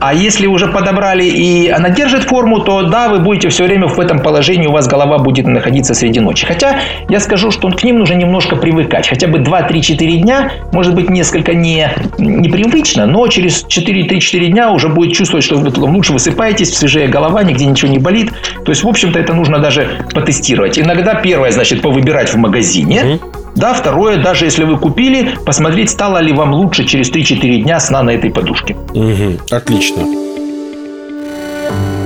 А 0.00 0.14
если 0.14 0.46
уже 0.46 0.66
подобрали 0.66 1.24
и 1.24 1.68
она 1.68 1.90
держит 1.90 2.24
форму, 2.24 2.60
то 2.60 2.82
да, 2.82 3.08
вы 3.08 3.18
будете 3.18 3.50
все 3.50 3.64
время 3.64 3.86
в 3.86 4.00
этом 4.00 4.20
положении, 4.20 4.66
у 4.66 4.72
вас 4.72 4.88
голова 4.88 5.18
будет 5.18 5.46
находиться 5.46 5.92
среди 5.92 6.20
ночи. 6.20 6.46
Хотя 6.46 6.80
я 7.10 7.20
скажу, 7.20 7.50
что 7.50 7.68
к 7.68 7.84
ним 7.84 7.98
нужно 7.98 8.14
немножко 8.14 8.56
привыкать. 8.56 9.06
Хотя 9.06 9.28
бы 9.28 9.40
2-3-4 9.40 10.16
дня, 10.16 10.52
может 10.72 10.94
быть, 10.94 11.10
несколько 11.10 11.52
не, 11.52 11.90
непривычно, 12.18 13.04
но 13.04 13.28
через 13.28 13.66
4-3-4 13.66 14.46
дня 14.46 14.70
уже 14.70 14.88
будет 14.88 15.12
чувствовать, 15.12 15.44
что 15.44 15.56
вы 15.56 15.70
лучше 15.70 16.14
высыпаетесь, 16.14 16.74
свежая 16.74 17.08
голова, 17.08 17.42
нигде 17.42 17.66
ничего 17.66 17.92
не 17.92 17.98
болит. 17.98 18.32
То 18.64 18.72
есть, 18.72 18.82
в 18.82 18.88
общем-то, 18.88 19.18
это 19.18 19.34
нужно 19.34 19.58
даже 19.58 20.06
потестировать. 20.14 20.78
Иногда 20.78 21.14
первое, 21.16 21.50
значит, 21.50 21.82
повыбирать 21.82 22.32
в 22.32 22.36
магазине. 22.38 23.18
Угу. 23.22 23.39
Да, 23.60 23.74
второе, 23.74 24.16
даже 24.16 24.46
если 24.46 24.64
вы 24.64 24.78
купили, 24.78 25.36
посмотреть, 25.44 25.90
стало 25.90 26.16
ли 26.16 26.32
вам 26.32 26.54
лучше 26.54 26.84
через 26.84 27.12
3-4 27.12 27.56
дня 27.58 27.78
сна 27.78 28.02
на 28.02 28.08
этой 28.08 28.30
подушке. 28.30 28.74
Угу, 28.94 29.40
отлично. 29.50 30.02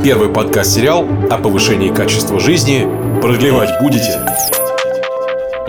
Первый 0.03 0.31
подкаст-сериал 0.31 1.07
о 1.31 1.39
повышении 1.39 1.91
качества 1.91 2.41
жизни 2.41 2.89
продлевать 3.23 3.71
будете. 3.81 4.19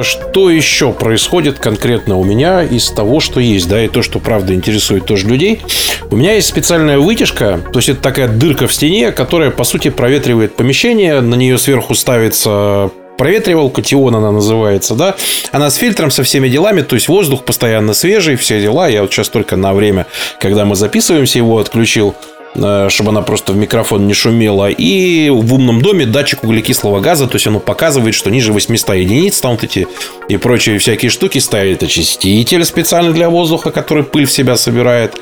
Что 0.02 0.50
еще 0.50 0.91
происходит 0.91 1.60
конкретно 1.60 2.17
у 2.17 2.24
меня 2.24 2.63
из 2.63 2.89
того, 2.89 3.19
что 3.19 3.39
есть, 3.39 3.69
да, 3.69 3.86
и 3.86 3.88
то, 3.88 4.02
что 4.02 4.17
правда 4.17 4.56
интересует 4.56 5.06
тоже 5.06 5.28
людей. 5.28 5.62
У 6.10 6.15
меня 6.15 6.34
есть 6.34 6.48
специальная 6.48 6.98
вытяжка, 6.98 7.60
то 7.71 7.78
есть 7.78 7.89
это 7.89 8.02
такая 8.02 8.28
дырка 8.28 8.65
в 8.65 8.74
стене, 8.74 9.12
которая, 9.12 9.52
по 9.52 9.63
сути, 9.63 9.91
проветривает 9.91 10.56
помещение, 10.56 11.21
на 11.21 11.36
нее 11.36 11.60
сверху 11.60 11.93
ставится 11.93 12.89
проветривалка, 13.17 13.82
Тион 13.82 14.15
она 14.15 14.32
называется, 14.32 14.95
да, 14.95 15.15
она 15.51 15.69
с 15.69 15.75
фильтром, 15.75 16.12
со 16.12 16.23
всеми 16.23 16.49
делами, 16.49 16.82
то 16.82 16.95
есть 16.95 17.08
воздух 17.08 17.43
постоянно 17.43 17.93
свежий, 17.93 18.36
все 18.36 18.62
дела. 18.62 18.88
Я 18.88 19.01
вот 19.01 19.12
сейчас 19.12 19.30
только 19.30 19.56
на 19.56 19.73
время, 19.73 20.06
когда 20.39 20.65
мы 20.65 20.75
записываемся, 20.75 21.39
его 21.39 21.60
отключил 21.60 22.15
э, 22.56 22.88
чтобы 22.89 23.10
она 23.10 23.21
просто 23.21 23.54
в 23.54 23.58
микрофон 23.58 24.08
не 24.08 24.13
шумела. 24.13 24.69
И 24.69 25.30
в 25.30 25.54
умном 25.54 25.82
доме 25.82 26.06
датчик 26.06 26.43
углекислого 26.43 26.99
газа, 26.99 27.28
то 27.28 27.36
есть 27.36 27.47
оно 27.47 27.60
показывает, 27.60 28.15
что 28.15 28.30
ниже 28.30 28.54
800 28.54 28.95
единиц 28.95 29.39
там 29.41 29.51
вот 29.51 29.63
эти 29.63 29.88
и 30.30 30.38
прочие 30.38 30.78
всякие 30.80 31.12
штуки 31.12 31.39
ставит. 31.39 31.84
Очиститель 31.84 32.63
специально 32.65 33.12
для 33.12 33.30
воздуха, 33.30 33.71
который 33.71 34.04
пыль 34.04 34.25
в 34.25 34.32
себя 34.32 34.56
собирает. 34.56 35.15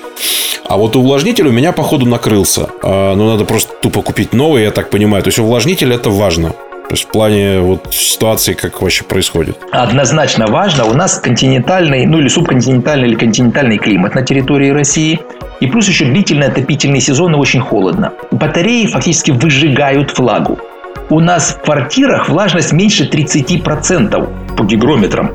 А 0.65 0.77
вот 0.77 0.95
увлажнитель 0.95 1.47
у 1.47 1.51
меня, 1.51 1.71
походу, 1.71 2.05
накрылся. 2.05 2.69
А, 2.81 3.15
ну, 3.15 3.29
надо 3.29 3.45
просто 3.45 3.73
тупо 3.81 4.01
купить 4.01 4.33
новый, 4.33 4.63
я 4.63 4.71
так 4.71 4.89
понимаю. 4.89 5.23
То 5.23 5.27
есть 5.29 5.39
увлажнитель 5.39 5.93
это 5.93 6.09
важно. 6.09 6.55
То 6.87 6.95
есть 6.95 7.05
в 7.05 7.07
плане 7.07 7.59
вот 7.59 7.93
ситуации, 7.93 8.53
как 8.53 8.81
вообще 8.81 9.03
происходит? 9.03 9.57
Однозначно 9.71 10.47
важно. 10.47 10.85
У 10.85 10.93
нас 10.93 11.19
континентальный, 11.19 12.05
ну 12.05 12.19
или 12.19 12.27
субконтинентальный 12.27 13.07
или 13.07 13.15
континентальный 13.15 13.77
климат 13.77 14.15
на 14.15 14.21
территории 14.21 14.69
России. 14.69 15.19
И 15.59 15.67
плюс 15.67 15.87
еще 15.87 16.05
длительный 16.05 16.47
отопительный 16.47 16.99
сезон 16.99 17.33
и 17.33 17.37
очень 17.37 17.61
холодно. 17.61 18.13
Батареи 18.31 18.85
фактически 18.85 19.31
выжигают 19.31 20.17
влагу. 20.17 20.59
У 21.09 21.19
нас 21.19 21.57
в 21.59 21.61
квартирах 21.61 22.29
влажность 22.29 22.73
меньше 22.73 23.09
30% 23.09 24.55
по 24.55 24.63
гигрометрам. 24.63 25.31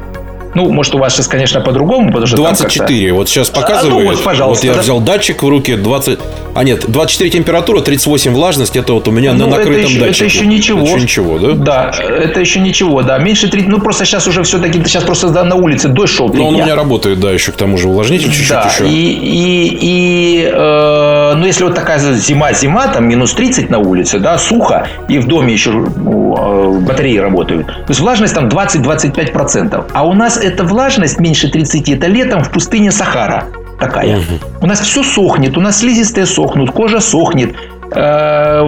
Ну, 0.54 0.70
может, 0.70 0.94
у 0.94 0.98
вас 0.98 1.14
сейчас, 1.14 1.26
конечно, 1.28 1.60
по-другому, 1.60 2.08
потому 2.08 2.26
что 2.26 2.36
24. 2.36 3.12
Вот 3.12 3.28
сейчас 3.28 3.50
показывает. 3.50 4.06
А, 4.06 4.10
ну, 4.10 4.16
вот, 4.16 4.24
пожалуйста. 4.24 4.66
Вот 4.66 4.76
я 4.76 4.80
взял 4.80 5.00
датчик 5.00 5.42
в 5.42 5.48
руки, 5.48 5.76
20... 5.76 6.18
А 6.54 6.64
нет, 6.64 6.84
24 6.88 7.30
температура, 7.30 7.80
38 7.80 8.32
влажность. 8.32 8.76
Это 8.76 8.92
вот 8.92 9.06
у 9.06 9.10
меня 9.10 9.32
ну, 9.32 9.46
на 9.46 9.56
накрытом 9.56 9.84
это 9.84 9.90
еще, 9.90 10.00
датчике. 10.00 10.26
Это 10.26 10.34
еще 10.34 10.46
ничего. 10.46 10.80
Это 10.80 10.88
еще 10.88 11.00
ничего, 11.00 11.38
да? 11.38 11.52
Да, 11.52 11.90
это 12.02 12.40
еще 12.40 12.60
ничего, 12.60 13.02
да. 13.02 13.18
Меньше 13.18 13.48
30... 13.48 13.68
Ну, 13.68 13.80
просто 13.80 14.04
сейчас 14.04 14.26
уже 14.26 14.42
все-таки... 14.42 14.82
Сейчас 14.84 15.04
просто 15.04 15.28
да, 15.28 15.44
на 15.44 15.54
улице 15.54 15.88
дождь 15.88 16.14
шел. 16.14 16.28
Но 16.28 16.48
он 16.48 16.54
дня. 16.54 16.62
у 16.62 16.66
меня 16.66 16.76
работает, 16.76 17.20
да, 17.20 17.30
еще 17.30 17.52
к 17.52 17.56
тому 17.56 17.78
же 17.78 17.88
увлажнитель 17.88 18.32
чуть-чуть 18.32 18.48
да, 18.48 18.70
еще. 18.72 18.88
И, 18.88 19.12
и, 19.12 19.78
и 19.80 20.50
э, 20.52 21.34
ну, 21.36 21.46
если 21.46 21.64
вот 21.64 21.74
такая 21.74 21.98
зима-зима, 21.98 22.88
там 22.88 23.06
минус 23.06 23.34
30 23.34 23.70
на 23.70 23.78
улице, 23.78 24.18
да, 24.18 24.38
сухо, 24.38 24.88
и 25.08 25.18
в 25.18 25.26
доме 25.26 25.52
еще 25.52 25.70
э, 25.70 26.78
батареи 26.80 27.18
работают. 27.18 27.66
То 27.66 27.84
есть 27.88 28.00
влажность 28.00 28.34
там 28.34 28.48
20-25%. 28.48 29.90
А 29.92 30.06
у 30.06 30.12
нас 30.14 30.38
эта 30.48 30.64
влажность 30.64 31.20
меньше 31.20 31.48
30, 31.48 31.88
это 31.90 32.06
летом 32.06 32.42
в 32.42 32.50
пустыне 32.50 32.90
Сахара 32.90 33.44
такая. 33.78 34.18
Угу. 34.18 34.62
У 34.62 34.66
нас 34.66 34.80
все 34.80 35.02
сохнет, 35.02 35.56
у 35.56 35.60
нас 35.60 35.78
слизистые 35.78 36.26
сохнут, 36.26 36.72
кожа 36.72 37.00
сохнет, 37.00 37.54
э, 37.94 38.62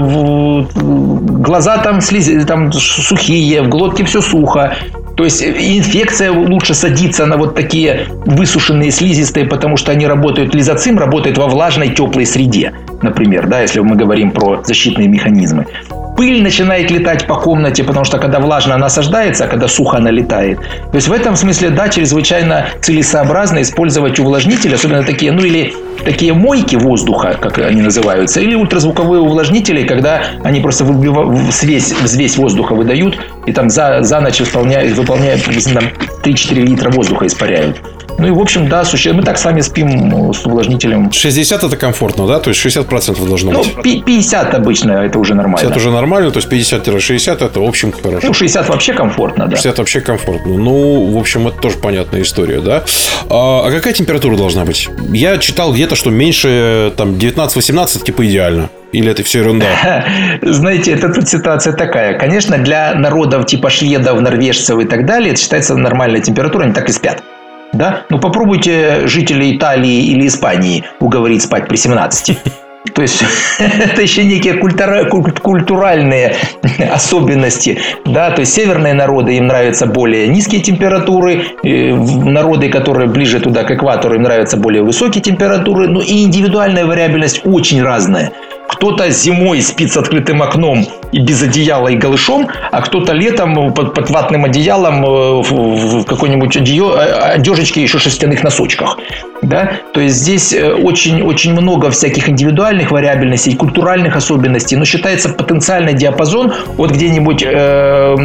глаза 0.74 1.78
там, 1.78 2.00
слизи, 2.00 2.44
там 2.44 2.72
сухие, 2.72 3.62
в 3.62 3.68
глотке 3.68 4.04
все 4.04 4.20
сухо. 4.20 4.76
То 5.16 5.24
есть 5.24 5.42
инфекция 5.42 6.32
лучше 6.32 6.72
садится 6.72 7.26
на 7.26 7.36
вот 7.36 7.54
такие 7.54 8.06
высушенные 8.24 8.90
слизистые, 8.90 9.44
потому 9.44 9.76
что 9.76 9.92
они 9.92 10.06
работают, 10.06 10.54
лизоцим 10.54 10.98
работает 10.98 11.36
во 11.36 11.46
влажной 11.46 11.90
теплой 11.90 12.24
среде, 12.24 12.72
например, 13.02 13.46
да, 13.46 13.60
если 13.60 13.80
мы 13.80 13.96
говорим 13.96 14.30
про 14.30 14.62
защитные 14.64 15.08
механизмы. 15.08 15.66
Пыль 16.20 16.42
начинает 16.42 16.90
летать 16.90 17.26
по 17.26 17.34
комнате, 17.34 17.82
потому 17.82 18.04
что 18.04 18.18
когда 18.18 18.40
влажно 18.40 18.74
она 18.74 18.86
осаждается, 18.86 19.44
а 19.44 19.48
когда 19.48 19.68
сухо 19.68 19.96
она 19.96 20.10
летает. 20.10 20.58
То 20.58 20.96
есть 20.96 21.08
в 21.08 21.12
этом 21.12 21.34
смысле, 21.34 21.70
да, 21.70 21.88
чрезвычайно 21.88 22.66
целесообразно 22.82 23.62
использовать 23.62 24.20
увлажнители, 24.20 24.74
особенно 24.74 25.02
такие, 25.02 25.32
ну 25.32 25.42
или 25.42 25.72
такие 26.04 26.34
мойки 26.34 26.76
воздуха, 26.76 27.38
как 27.40 27.56
они 27.60 27.80
называются, 27.80 28.42
или 28.42 28.54
ультразвуковые 28.54 29.22
увлажнители, 29.22 29.86
когда 29.86 30.22
они 30.44 30.60
просто 30.60 30.84
взвесь, 30.84 31.90
взвесь 31.92 32.36
воздуха 32.36 32.74
выдают 32.74 33.18
и 33.46 33.52
там 33.52 33.70
за, 33.70 34.02
за 34.02 34.20
ночь 34.20 34.40
выполняют, 34.40 34.98
выполняют 34.98 35.42
там, 35.44 35.84
3-4 36.22 36.54
литра 36.54 36.90
воздуха 36.90 37.26
испаряют. 37.28 37.80
Ну 38.20 38.26
и, 38.26 38.30
в 38.30 38.38
общем, 38.38 38.68
да, 38.68 38.84
суще... 38.84 39.12
мы 39.12 39.22
так 39.22 39.38
с 39.38 39.44
вами 39.44 39.62
спим 39.62 40.32
с 40.32 40.44
увлажнителем. 40.44 41.10
60 41.10 41.62
это 41.62 41.76
комфортно, 41.76 42.26
да? 42.26 42.38
То 42.38 42.50
есть 42.50 42.64
60% 42.64 43.26
должно 43.26 43.52
быть? 43.52 43.72
Ну, 43.76 43.82
50 43.82 44.54
обычно, 44.54 44.92
это 44.92 45.18
уже 45.18 45.34
нормально. 45.34 45.60
50 45.60 45.76
уже 45.76 45.90
нормально, 45.90 46.30
то 46.30 46.38
есть 46.38 46.52
50-60 46.52 47.44
это, 47.44 47.60
в 47.60 47.64
общем, 47.64 47.92
хорошо. 47.92 48.26
Ну, 48.26 48.34
60 48.34 48.68
вообще 48.68 48.92
комфортно, 48.92 49.46
да. 49.46 49.56
60 49.56 49.78
вообще 49.78 50.00
комфортно. 50.00 50.58
Ну, 50.58 51.06
в 51.12 51.18
общем, 51.18 51.48
это 51.48 51.58
тоже 51.58 51.78
понятная 51.78 52.22
история, 52.22 52.60
да? 52.60 52.84
А, 53.30 53.66
а 53.66 53.70
какая 53.70 53.94
температура 53.94 54.36
должна 54.36 54.64
быть? 54.64 54.88
Я 55.12 55.38
читал 55.38 55.72
где-то, 55.72 55.96
что 55.96 56.10
меньше 56.10 56.92
там 56.96 57.14
19-18 57.14 58.04
типа 58.04 58.26
идеально. 58.26 58.68
Или 58.92 59.10
это 59.10 59.22
все 59.22 59.38
ерунда? 59.38 60.04
Знаете, 60.42 60.92
это 60.92 61.10
тут 61.10 61.28
ситуация 61.28 61.72
такая. 61.72 62.18
Конечно, 62.18 62.58
для 62.58 62.94
народов 62.94 63.46
типа 63.46 63.70
шведов, 63.70 64.20
норвежцев 64.20 64.78
и 64.78 64.84
так 64.84 65.06
далее, 65.06 65.32
это 65.32 65.40
считается 65.40 65.76
нормальная 65.76 66.20
температура, 66.20 66.64
они 66.64 66.74
так 66.74 66.88
и 66.88 66.92
спят. 66.92 67.22
Да? 67.72 68.04
Ну, 68.10 68.18
попробуйте 68.18 69.06
жителей 69.06 69.56
Италии 69.56 70.06
или 70.06 70.26
Испании 70.26 70.84
уговорить 70.98 71.42
спать 71.42 71.68
при 71.68 71.76
17. 71.76 72.38
То 72.94 73.02
есть 73.02 73.22
это 73.58 74.02
еще 74.02 74.24
некие 74.24 74.54
культура, 74.54 75.04
культуральные 75.04 76.34
особенности. 76.92 77.78
Да? 78.04 78.30
То 78.30 78.40
есть 78.40 78.54
северные 78.54 78.94
народы 78.94 79.36
им 79.36 79.46
нравятся 79.46 79.86
более 79.86 80.28
низкие 80.28 80.60
температуры, 80.60 81.44
народы, 81.62 82.68
которые 82.68 83.08
ближе 83.08 83.40
туда 83.40 83.64
к 83.64 83.70
экватору, 83.70 84.14
им 84.14 84.22
нравятся 84.22 84.56
более 84.56 84.82
высокие 84.82 85.22
температуры. 85.22 85.88
Ну 85.88 86.00
и 86.00 86.24
индивидуальная 86.24 86.86
вариабельность 86.86 87.42
очень 87.44 87.82
разная. 87.82 88.32
Кто-то 88.68 89.10
зимой 89.10 89.60
спит 89.60 89.92
с 89.92 89.96
открытым 89.96 90.42
окном 90.42 90.86
и 91.12 91.20
без 91.20 91.42
одеяла 91.42 91.88
и 91.88 91.96
голышом, 91.96 92.48
а 92.70 92.80
кто-то 92.82 93.12
летом 93.12 93.72
под, 93.74 93.94
под 93.94 94.10
ватным 94.10 94.44
одеялом 94.44 95.04
э, 95.04 95.42
в, 95.42 95.52
в 96.00 96.04
какой-нибудь 96.04 96.56
э, 96.56 96.60
одежечке 96.60 97.82
еще 97.82 97.98
шерстяных 97.98 98.42
носочках. 98.42 98.98
Да? 99.42 99.72
То 99.92 100.00
есть 100.00 100.16
здесь 100.16 100.54
очень-очень 100.54 101.52
э, 101.52 101.60
много 101.60 101.90
всяких 101.90 102.28
индивидуальных 102.28 102.90
вариабельностей, 102.90 103.56
культуральных 103.56 104.16
особенностей, 104.16 104.76
но 104.76 104.84
считается 104.84 105.28
потенциальный 105.30 105.94
диапазон 105.94 106.52
от 106.76 106.90
где-нибудь 106.90 107.42
э, 107.42 108.16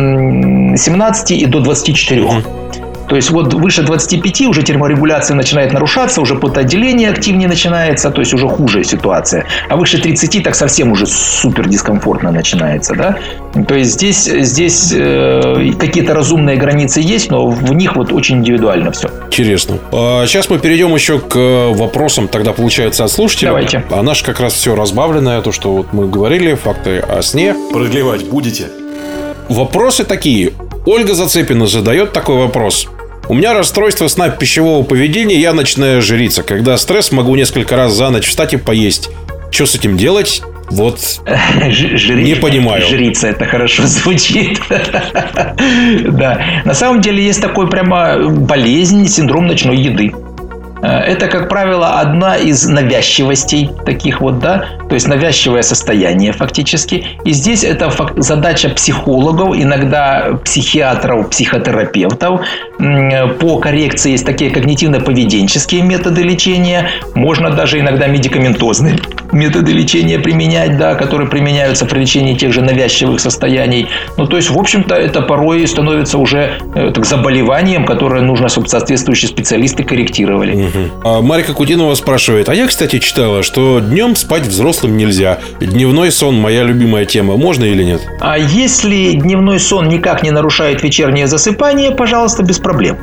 17 0.77 1.31
и 1.31 1.45
до 1.45 1.59
24. 1.59 2.27
То 3.07 3.15
есть 3.15 3.31
вот 3.31 3.53
выше 3.53 3.83
25 3.83 4.41
уже 4.41 4.63
терморегуляция 4.63 5.35
начинает 5.35 5.73
нарушаться, 5.73 6.21
уже 6.21 6.35
потоотделение 6.35 7.09
активнее 7.09 7.47
начинается, 7.47 8.09
то 8.09 8.21
есть 8.21 8.33
уже 8.33 8.47
хуже 8.47 8.83
ситуация. 8.83 9.45
А 9.69 9.75
выше 9.75 10.01
30 10.01 10.43
так 10.43 10.55
совсем 10.55 10.91
уже 10.91 11.05
супер 11.05 11.67
дискомфортно 11.67 12.31
начинается. 12.31 12.95
Да? 12.95 13.17
То 13.67 13.75
есть 13.75 13.93
здесь, 13.93 14.25
здесь 14.25 14.93
э, 14.95 15.71
какие-то 15.79 16.13
разумные 16.13 16.57
границы 16.57 17.01
есть, 17.01 17.29
но 17.31 17.47
в 17.47 17.73
них 17.73 17.95
вот 17.95 18.11
очень 18.11 18.37
индивидуально 18.37 18.91
все. 18.91 19.09
Интересно. 19.27 19.77
А 19.91 20.25
сейчас 20.25 20.49
мы 20.49 20.59
перейдем 20.59 20.93
еще 20.93 21.19
к 21.19 21.35
вопросам, 21.73 22.27
тогда 22.27 22.53
получается 22.53 23.03
от 23.03 23.11
слушателей. 23.11 23.49
Давайте. 23.49 23.83
А 23.91 24.01
наш 24.01 24.23
как 24.23 24.39
раз 24.39 24.53
все 24.53 24.75
разбавленное, 24.75 25.41
то, 25.41 25.51
что 25.51 25.71
вот 25.71 25.93
мы 25.93 26.07
говорили, 26.07 26.55
факты 26.55 26.99
о 26.99 27.21
сне. 27.21 27.55
Продлевать 27.71 28.27
будете? 28.27 28.67
Вопросы 29.49 30.03
такие. 30.03 30.53
Ольга 30.85 31.13
Зацепина 31.13 31.67
задает 31.67 32.13
такой 32.13 32.37
вопрос. 32.37 32.87
У 33.27 33.33
меня 33.33 33.53
расстройство 33.53 34.07
сна 34.07 34.29
пищевого 34.29 34.83
поведения, 34.83 35.39
я 35.39 35.53
начинаю 35.53 36.01
жриться. 36.01 36.43
Когда 36.43 36.77
стресс, 36.77 37.11
могу 37.11 37.35
несколько 37.35 37.75
раз 37.75 37.93
за 37.93 38.09
ночь 38.11 38.27
встать 38.27 38.53
и 38.53 38.57
поесть. 38.57 39.09
Что 39.51 39.65
с 39.65 39.75
этим 39.75 39.97
делать? 39.97 40.43
Вот 40.69 40.99
Жри... 41.69 42.23
не 42.23 42.35
понимаю. 42.35 42.83
Жрица, 42.85 43.27
это 43.29 43.45
хорошо 43.45 43.83
звучит. 43.85 44.61
да. 44.69 46.45
На 46.65 46.73
самом 46.73 47.01
деле 47.01 47.23
есть 47.23 47.41
такой 47.41 47.67
прямо 47.69 48.29
болезнь, 48.29 49.07
синдром 49.07 49.47
ночной 49.47 49.77
еды. 49.77 50.13
Э, 50.85 50.99
это, 50.99 51.27
как 51.27 51.49
правило, 51.49 51.99
одна 51.99 52.37
из 52.37 52.67
навязчивостей 52.67 53.69
таких 53.85 54.21
вот, 54.21 54.39
да, 54.39 54.65
то 54.87 54.95
есть 54.95 55.07
навязчивое 55.07 55.63
состояние 55.63 56.31
фактически. 56.31 57.05
И 57.23 57.33
здесь 57.33 57.63
это 57.63 57.91
задача 58.17 58.69
психологов, 58.69 59.55
иногда 59.55 60.39
психиатров, 60.43 61.29
психотерапевтов. 61.29 62.41
По 63.39 63.57
коррекции 63.57 64.11
есть 64.11 64.25
такие 64.25 64.51
когнитивно-поведенческие 64.51 65.81
методы 65.81 66.21
лечения. 66.21 66.89
Можно 67.15 67.49
даже 67.49 67.79
иногда 67.79 68.07
медикаментозные 68.07 68.97
методы 69.35 69.73
лечения 69.73 70.17
применять, 70.17 70.77
да, 70.77 70.95
которые 70.95 71.29
применяются 71.29 71.85
при 71.85 71.99
лечении 71.99 72.33
тех 72.35 72.53
же 72.53 72.61
навязчивых 72.61 73.19
состояний. 73.19 73.87
Ну, 74.17 74.25
то 74.25 74.37
есть, 74.37 74.49
в 74.49 74.57
общем-то, 74.57 74.95
это 74.95 75.21
порой 75.21 75.67
становится 75.67 76.17
уже 76.17 76.57
э, 76.73 76.91
так, 76.91 77.05
заболеванием, 77.05 77.85
которое 77.85 78.21
нужно, 78.21 78.47
чтобы 78.49 78.67
соответствующие 78.67 79.29
специалисты 79.29 79.83
корректировали. 79.83 80.71
А 81.03 81.21
Марика 81.21 81.53
Кудинова 81.53 81.93
спрашивает, 81.95 82.49
а 82.49 82.55
я, 82.55 82.67
кстати, 82.67 82.99
читала, 82.99 83.43
что 83.43 83.79
днем 83.79 84.15
спать 84.15 84.43
взрослым 84.43 84.97
нельзя. 84.97 85.39
Дневной 85.59 86.11
сон– 86.11 86.39
моя 86.39 86.63
любимая 86.63 87.05
тема. 87.05 87.35
Можно 87.35 87.65
или 87.65 87.83
нет? 87.83 88.01
А 88.21 88.37
если 88.37 89.11
дневной 89.11 89.59
сон 89.59 89.89
никак 89.89 90.23
не 90.23 90.31
нарушает 90.31 90.81
вечернее 90.81 91.27
засыпание, 91.27 91.91
пожалуйста, 91.91 92.43
без 92.43 92.59
проблем. 92.59 92.97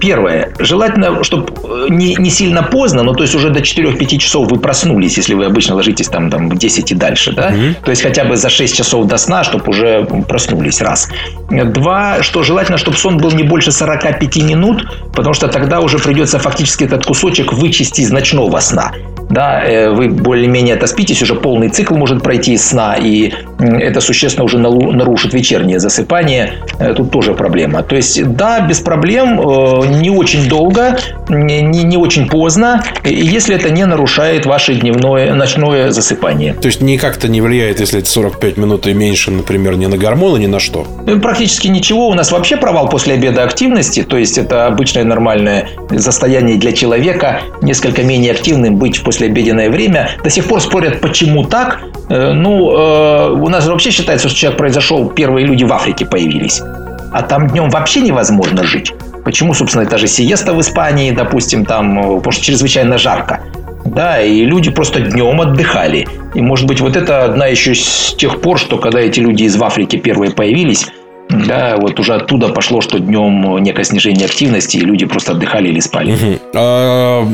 Первое. 0.00 0.52
Желательно, 0.58 1.22
чтобы 1.24 1.52
э, 1.64 1.86
не, 1.88 2.14
не 2.16 2.30
сильно 2.30 2.62
поздно, 2.62 3.02
но 3.02 3.14
то 3.14 3.22
есть 3.22 3.34
уже 3.34 3.50
до 3.50 3.60
4-5 3.60 4.18
часов 4.18 4.50
вы 4.50 4.58
проснулись, 4.58 5.16
если 5.16 5.34
вы 5.34 5.46
обычно 5.46 5.74
ложитесь 5.74 6.08
там, 6.08 6.30
там 6.30 6.48
в 6.48 6.56
10 6.56 6.92
и 6.92 6.94
дальше. 6.94 7.32
Да? 7.32 7.48
Угу. 7.48 7.84
То 7.84 7.90
есть 7.90 8.02
хотя 8.02 8.24
бы 8.24 8.36
за 8.36 8.48
6 8.48 8.76
часов 8.76 9.06
до 9.06 9.16
сна, 9.16 9.44
чтобы 9.44 9.64
уже 9.68 10.06
проснулись. 10.28 10.80
Раз. 10.80 11.08
Два, 11.50 12.22
что 12.22 12.42
желательно, 12.42 12.78
чтобы 12.78 12.96
сон 12.96 13.18
был 13.18 13.32
не 13.32 13.42
больше 13.42 13.72
45 13.72 14.36
минут, 14.36 14.86
потому 15.14 15.34
что 15.34 15.48
тогда 15.48 15.80
уже 15.80 15.98
придется 15.98 16.38
фактически 16.38 16.84
этот 16.84 17.04
кусочек 17.04 17.52
вычесть 17.52 17.98
из 17.98 18.10
ночного 18.10 18.60
сна 18.60 18.92
да, 19.28 19.62
э, 19.64 19.90
вы 19.90 20.08
более-менее 20.08 20.74
отоспитесь, 20.74 21.22
уже 21.22 21.34
полный 21.34 21.68
цикл 21.68 21.94
может 21.94 22.22
пройти 22.22 22.54
из 22.54 22.64
сна, 22.64 22.96
и 22.96 23.32
это 23.58 24.00
существенно 24.00 24.44
уже 24.44 24.58
нарушит 24.58 25.34
вечернее 25.34 25.78
засыпание. 25.78 26.54
Э, 26.78 26.94
тут 26.94 27.10
тоже 27.10 27.34
проблема. 27.34 27.82
То 27.82 27.96
есть, 27.96 28.24
да, 28.36 28.60
без 28.60 28.80
проблем, 28.80 29.40
э, 29.40 30.00
не 30.00 30.10
очень 30.10 30.48
долго, 30.48 30.98
не, 31.28 31.62
не 31.62 31.96
очень 31.96 32.28
поздно, 32.28 32.84
если 33.04 33.56
это 33.56 33.70
не 33.70 33.84
нарушает 33.84 34.46
ваше 34.46 34.74
дневное, 34.74 35.34
ночное 35.34 35.90
засыпание. 35.90 36.54
То 36.54 36.66
есть, 36.66 36.80
никак-то 36.80 37.28
не 37.28 37.40
влияет, 37.40 37.80
если 37.80 38.00
это 38.00 38.08
45 38.08 38.56
минут 38.56 38.86
и 38.86 38.94
меньше, 38.94 39.30
например, 39.30 39.76
ни 39.76 39.86
на 39.86 39.96
гормоны, 39.96 40.38
ни 40.38 40.46
на 40.46 40.60
что? 40.60 40.86
Практически 41.22 41.68
ничего. 41.68 42.08
У 42.08 42.14
нас 42.14 42.30
вообще 42.30 42.56
провал 42.56 42.88
после 42.88 43.14
обеда 43.14 43.42
активности, 43.42 44.02
то 44.02 44.16
есть, 44.16 44.38
это 44.38 44.66
обычное 44.66 45.04
нормальное 45.04 45.68
состояние 45.98 46.56
для 46.56 46.72
человека, 46.72 47.40
несколько 47.62 48.02
менее 48.02 48.32
активным 48.32 48.76
быть 48.76 49.02
после 49.02 49.15
послеобеденное 49.16 49.70
время. 49.70 50.10
До 50.22 50.30
сих 50.30 50.44
пор 50.44 50.60
спорят, 50.60 51.00
почему 51.00 51.44
так. 51.44 51.80
Э, 52.10 52.32
ну, 52.32 52.70
э, 52.70 53.30
у 53.30 53.48
нас 53.48 53.66
вообще 53.66 53.90
считается, 53.90 54.28
что 54.28 54.38
человек 54.38 54.58
произошел, 54.58 55.08
первые 55.08 55.46
люди 55.46 55.64
в 55.64 55.72
Африке 55.72 56.04
появились. 56.04 56.60
А 57.12 57.22
там 57.22 57.48
днем 57.48 57.70
вообще 57.70 58.00
невозможно 58.00 58.62
жить. 58.62 58.92
Почему, 59.24 59.54
собственно, 59.54 59.82
это 59.82 59.96
же 59.98 60.06
сиеста 60.06 60.52
в 60.52 60.60
Испании, 60.60 61.10
допустим, 61.12 61.64
там, 61.64 61.98
э, 61.98 62.16
потому 62.16 62.32
что 62.32 62.44
чрезвычайно 62.44 62.98
жарко. 62.98 63.40
Да, 63.86 64.20
и 64.20 64.44
люди 64.44 64.70
просто 64.70 65.00
днем 65.00 65.40
отдыхали. 65.40 66.06
И, 66.34 66.42
может 66.42 66.66
быть, 66.66 66.80
вот 66.80 66.96
это 66.96 67.24
одна 67.24 67.46
еще 67.46 67.74
с 67.74 68.14
тех 68.18 68.40
пор, 68.40 68.58
что 68.58 68.78
когда 68.78 69.00
эти 69.00 69.20
люди 69.20 69.44
из 69.44 69.60
Африки 69.62 69.96
первые 69.96 70.32
появились, 70.32 70.88
да, 71.28 71.76
вот 71.76 71.98
уже 71.98 72.14
оттуда 72.14 72.48
пошло, 72.48 72.80
что 72.80 72.98
днем 72.98 73.58
некое 73.58 73.84
снижение 73.84 74.26
активности, 74.26 74.76
и 74.76 74.80
люди 74.80 75.06
просто 75.06 75.32
отдыхали 75.32 75.68
или 75.68 75.80
спали. 75.80 76.12
Угу. 76.12 76.38
А, 76.54 77.26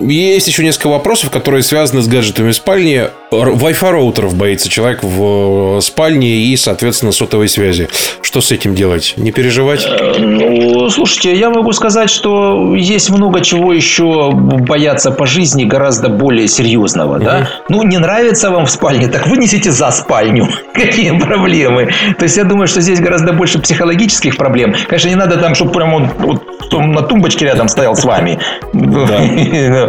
есть 0.00 0.48
еще 0.48 0.62
несколько 0.62 0.88
вопросов, 0.88 1.30
которые 1.30 1.62
связаны 1.62 2.02
с 2.02 2.08
гаджетами 2.08 2.50
в 2.50 2.54
спальне. 2.54 3.08
Wi-Fi 3.30 3.90
роутеров 3.90 4.34
боится 4.34 4.68
человек 4.68 5.02
в 5.02 5.80
спальне 5.80 6.46
и, 6.46 6.56
соответственно, 6.56 7.12
сотовой 7.12 7.48
связи. 7.48 7.88
Что 8.22 8.40
с 8.40 8.52
этим 8.52 8.74
делать? 8.74 9.14
Не 9.16 9.32
переживать? 9.32 9.86
Э, 9.86 10.14
ну, 10.18 10.88
слушайте, 10.90 11.34
я 11.34 11.50
могу 11.50 11.72
сказать, 11.72 12.10
что 12.10 12.74
есть 12.74 13.10
много 13.10 13.40
чего 13.40 13.72
еще 13.72 14.30
бояться 14.32 15.10
по 15.10 15.26
жизни 15.26 15.64
гораздо 15.64 16.08
более 16.08 16.48
серьезного. 16.48 17.16
Угу. 17.16 17.24
Да? 17.24 17.48
Ну, 17.68 17.82
не 17.82 17.98
нравится 17.98 18.50
вам 18.50 18.66
в 18.66 18.70
спальне, 18.70 19.08
так 19.08 19.26
вынесите 19.26 19.70
за 19.70 19.90
спальню. 19.90 20.48
Какие 20.72 21.18
проблемы? 21.18 21.90
То 22.18 22.24
есть, 22.24 22.36
я 22.36 22.44
думаю, 22.44 22.66
что 22.66 22.80
здесь 22.80 23.00
гораздо 23.00 23.32
больше 23.38 23.58
психологических 23.58 24.36
проблем. 24.36 24.74
Конечно, 24.86 25.08
не 25.08 25.14
надо 25.14 25.38
там, 25.38 25.54
чтобы 25.54 25.72
прям 25.72 25.94
он 25.94 26.10
вот, 26.18 26.42
на 26.72 27.02
тумбочке 27.02 27.46
рядом 27.46 27.68
стоял 27.68 27.96
с 27.96 28.04
вами. 28.04 28.38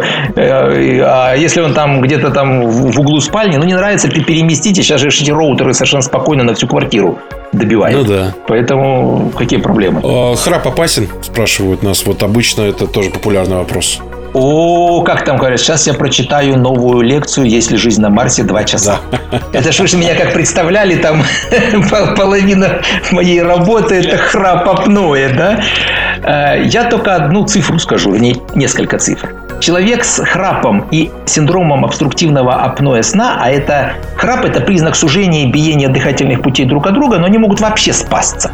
А 1.12 1.34
если 1.34 1.60
он 1.60 1.74
там 1.74 2.00
где-то 2.00 2.30
там 2.30 2.66
в 2.66 3.00
углу 3.00 3.20
спальни, 3.20 3.56
ну 3.56 3.64
не 3.64 3.74
нравится, 3.74 4.08
переместите. 4.08 4.82
Сейчас 4.82 5.00
же 5.00 5.08
эти 5.08 5.30
роутеры 5.30 5.74
совершенно 5.74 6.02
спокойно 6.02 6.44
на 6.44 6.54
всю 6.54 6.66
квартиру 6.66 7.18
добивает. 7.52 7.96
Ну 7.96 8.04
да. 8.04 8.34
Поэтому 8.46 9.32
какие 9.36 9.58
проблемы? 9.58 10.00
А, 10.04 10.34
храп 10.36 10.66
опасен, 10.66 11.08
спрашивают 11.22 11.82
нас. 11.82 12.06
Вот 12.06 12.22
обычно 12.22 12.62
это 12.62 12.86
тоже 12.86 13.10
популярный 13.10 13.56
вопрос. 13.56 14.00
О, 14.32 15.02
как 15.02 15.24
там 15.24 15.38
говорят, 15.38 15.58
сейчас 15.58 15.86
я 15.86 15.94
прочитаю 15.94 16.56
новую 16.56 17.02
лекцию 17.02 17.46
«Есть 17.46 17.70
ли 17.70 17.76
жизнь 17.76 18.00
на 18.00 18.10
Марсе?» 18.10 18.44
два 18.44 18.62
часа. 18.62 19.00
Это 19.52 19.72
ж 19.72 19.80
вы 19.80 19.86
же 19.88 19.96
меня 19.96 20.14
как 20.14 20.32
представляли, 20.32 20.96
там 20.96 21.24
половина 22.16 22.80
моей 23.10 23.42
работы– 23.42 23.94
это 23.96 24.16
храп 24.18 24.68
апноэ, 24.68 25.34
да? 25.34 25.60
Э, 26.22 26.62
я 26.64 26.84
только 26.84 27.16
одну 27.16 27.44
цифру 27.44 27.78
скажу, 27.80 28.12
вернее, 28.12 28.36
несколько 28.54 28.98
цифр. 28.98 29.34
Человек 29.60 30.04
с 30.04 30.24
храпом 30.24 30.86
и 30.92 31.10
синдромом 31.26 31.84
обструктивного 31.84 32.54
апноэ 32.54 33.02
сна, 33.02 33.38
а 33.40 33.50
это 33.50 33.94
храп– 34.16 34.44
это 34.46 34.60
признак 34.60 34.94
сужения 34.94 35.44
и 35.44 35.50
биения 35.50 35.88
дыхательных 35.88 36.40
путей 36.42 36.66
друг 36.66 36.86
от 36.86 36.94
друга, 36.94 37.18
но 37.18 37.26
они 37.26 37.38
могут 37.38 37.60
вообще 37.60 37.92
спасться. 37.92 38.52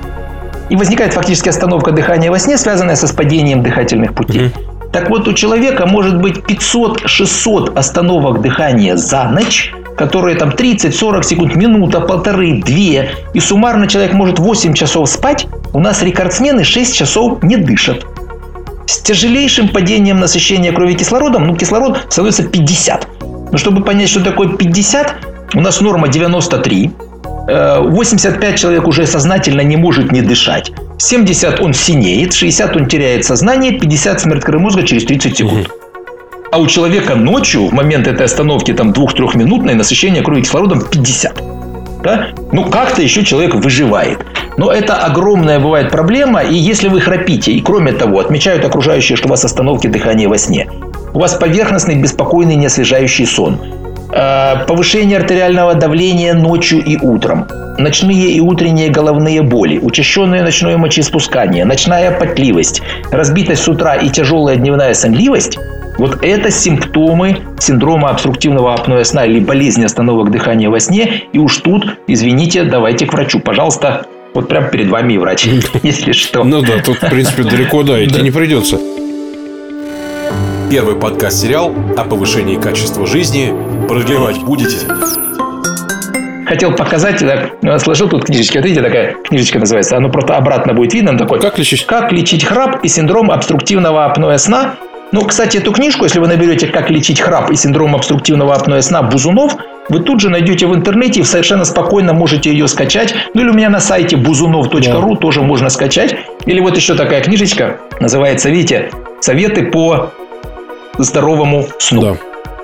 И 0.70 0.74
возникает 0.74 1.12
фактически 1.12 1.50
остановка 1.50 1.92
дыхания 1.92 2.30
во 2.30 2.38
сне, 2.38 2.56
связанная 2.56 2.96
со 2.96 3.06
спадением 3.06 3.62
дыхательных 3.62 4.14
путей. 4.14 4.46
Mm-hmm. 4.46 4.75
Так 4.96 5.11
вот, 5.11 5.28
у 5.28 5.35
человека 5.35 5.85
может 5.85 6.18
быть 6.22 6.38
500-600 6.38 7.74
остановок 7.76 8.40
дыхания 8.40 8.96
за 8.96 9.24
ночь, 9.24 9.74
которые 9.94 10.38
там 10.38 10.48
30-40 10.48 11.22
секунд, 11.22 11.54
минута, 11.54 12.00
полторы, 12.00 12.62
две. 12.64 13.11
И 13.35 13.40
суммарно 13.40 13.88
человек 13.88 14.14
может 14.14 14.38
8 14.38 14.72
часов 14.72 15.11
спать. 15.11 15.48
У 15.74 15.80
нас 15.80 16.02
рекордсмены 16.02 16.64
6 16.64 16.96
часов 16.96 17.42
не 17.42 17.59
дышат. 17.59 18.06
С 18.87 19.00
тяжелейшим 19.00 19.68
падением 19.68 20.18
насыщения 20.18 20.72
крови 20.72 20.94
кислородом, 20.94 21.46
ну, 21.46 21.56
кислород 21.56 22.06
становится 22.09 22.44
50. 22.44 23.06
Но 23.52 23.59
чтобы 23.59 23.85
понять, 23.85 24.09
что 24.09 24.24
такое 24.24 24.48
50, 24.48 25.14
у 25.56 25.61
нас 25.61 25.82
норма 25.82 26.09
93. 26.09 26.90
85 27.46 28.54
э, 28.54 28.56
человек 28.56 28.88
уже 28.88 29.06
сознательно 29.06 29.61
не 29.61 29.76
может 29.76 30.11
не 30.12 30.20
дышать. 30.20 30.72
70 30.98 31.61
он 31.61 31.72
синеет, 31.74 32.35
60 32.35 32.76
он 32.76 32.87
теряет 32.87 33.24
сознание, 33.24 33.78
50 33.78 34.20
смерть 34.20 34.44
коры 34.44 34.59
мозга 34.59 34.82
через 34.82 35.04
30 35.04 35.37
секунд. 35.37 35.68
А 36.50 36.59
у 36.59 36.66
человека 36.66 37.14
ночью, 37.14 37.66
в 37.66 37.72
момент 37.72 38.06
этой 38.06 38.26
остановки, 38.26 38.72
там 38.72 38.90
2-3 38.90 39.37
минутной, 39.37 39.74
насыщение 39.74 40.22
крови 40.22 40.42
кислородом 40.42 40.80
50. 40.80 41.42
Да? 42.02 42.28
Ну, 42.52 42.64
как-то 42.64 43.02
еще 43.02 43.24
человек 43.24 43.54
выживает. 43.54 44.18
Но 44.56 44.72
это 44.72 44.96
огромная 44.96 45.61
бывает 45.61 45.90
проблема, 45.90 46.40
и 46.40 46.54
если 46.54 46.88
вы 46.88 47.00
храпите, 47.00 47.52
и 47.52 47.61
кроме 47.61 47.92
того, 47.92 48.20
отмечают 48.20 48.64
окружающие, 48.64 49.16
что 49.16 49.28
у 49.28 49.30
вас 49.30 49.44
остановки 49.44 49.87
дыхания 49.87 50.28
во 50.28 50.38
сне, 50.38 50.68
у 51.12 51.18
вас 51.18 51.35
поверхностный, 51.35 51.96
беспокойный, 51.96 52.56
неосвежающий 52.56 53.26
сон– 53.26 53.61
повышение 54.09 55.19
артериального 55.19 55.75
давления 55.75 56.35
ночью 56.35 56.83
и 56.85 56.97
утром, 56.97 57.47
ночные 57.79 58.33
и 58.33 58.40
утренние 58.40 58.90
головные 58.90 59.42
боли, 59.42 59.79
учащенное 59.79 60.42
ночное 60.42 60.77
мочеиспускание, 60.77 61.64
ночная 61.64 62.11
потливость, 62.11 62.83
разбитость 63.11 63.62
с 63.62 63.69
утра 63.69 63.97
и 63.97 64.09
тяжелая 64.09 64.57
дневная 64.57 64.95
сонливость– 64.95 65.59
вот 65.99 66.19
это 66.23 66.51
симптомы 66.51 67.38
синдрома 67.59 68.11
обструктивного 68.11 68.75
апноэ 68.75 69.05
сна 69.05 69.25
или 69.25 69.40
болезни 69.40 69.85
остановок 69.85 70.31
дыхания 70.31 70.69
во 70.69 70.79
сне. 70.79 71.25
И 71.33 71.38
уж 71.38 71.57
тут, 71.59 71.87
извините, 72.07 72.64
давайте 72.64 73.07
к 73.07 73.12
врачу. 73.12 73.40
Пожалуйста, 73.40 74.07
вот 74.35 74.49
прямо 74.49 74.69
перед 74.69 74.88
вами 74.88 75.14
и 75.14 75.19
врач, 75.19 75.47
если 75.83 76.12
что. 76.12 76.45
Ну 76.45 76.61
да, 76.61 76.83
тут, 76.85 76.99
в 76.99 77.09
принципе, 77.09 77.45
далеко, 77.45 77.83
да, 77.83 78.05
идти 78.05 78.21
не 78.21 78.31
придется. 78.31 78.79
Первый 80.68 80.96
подкаст-сериал 80.96 81.72
о 81.96 82.02
повышении 82.02 82.57
качества 82.57 83.07
жизни. 83.07 83.55
Продлевать 83.87 84.42
будете? 84.42 84.79
Хотел 86.44 86.74
показать, 86.74 87.20
так, 87.20 87.81
сложил 87.81 88.09
тут 88.09 88.24
книжечки. 88.24 88.59
Вот 88.59 88.64
видите, 88.64 88.83
такая 88.83 89.14
книжечка 89.14 89.61
называется. 89.61 89.96
Оно 89.96 90.09
просто 90.09 90.37
обратно 90.37 90.74
будет 90.74 90.92
видно. 90.92 91.16
Такой, 91.16 91.40
как 91.40 91.57
лечить? 91.59 91.87
Как 91.87 92.11
лечить 92.11 92.44
храп 92.44 92.83
и 92.83 92.88
синдром 92.88 93.31
обструктивного 93.31 94.07
апноэ 94.07 94.38
сна. 94.38 94.74
Ну, 95.12 95.24
кстати, 95.24 95.59
эту 95.59 95.70
книжку, 95.70 96.02
если 96.02 96.18
вы 96.18 96.26
наберете 96.26 96.66
«Как 96.66 96.90
лечить 96.90 97.20
храп 97.20 97.52
и 97.52 97.55
синдром 97.55 97.94
обструктивного 97.94 98.57
апноэ 98.57 98.83
сна 98.83 99.02
Бузунов», 99.02 99.57
вы 99.88 100.00
тут 100.00 100.20
же 100.20 100.31
найдете 100.31 100.66
в 100.66 100.74
интернете 100.74 101.20
и 101.20 101.22
совершенно 101.22 101.64
спокойно 101.64 102.12
можете 102.12 102.50
ее 102.50 102.66
скачать. 102.66 103.14
Ну 103.35 103.42
или 103.42 103.50
у 103.50 103.55
меня 103.55 103.70
на 103.70 103.79
сайте 103.79 104.16
buzunov.ru 104.16 105.14
да. 105.14 105.16
тоже 105.20 105.42
можно 105.42 105.68
скачать. 105.68 106.16
Или 106.44 106.59
вот 106.59 106.76
еще 106.76 106.96
такая 106.96 107.22
книжечка, 107.22 107.79
называется, 108.00 108.50
видите, 108.50 108.90
«Советы 109.20 109.70
по 109.70 110.12
здоровому 110.98 111.66
сну. 111.78 112.00
Да. 112.00 112.16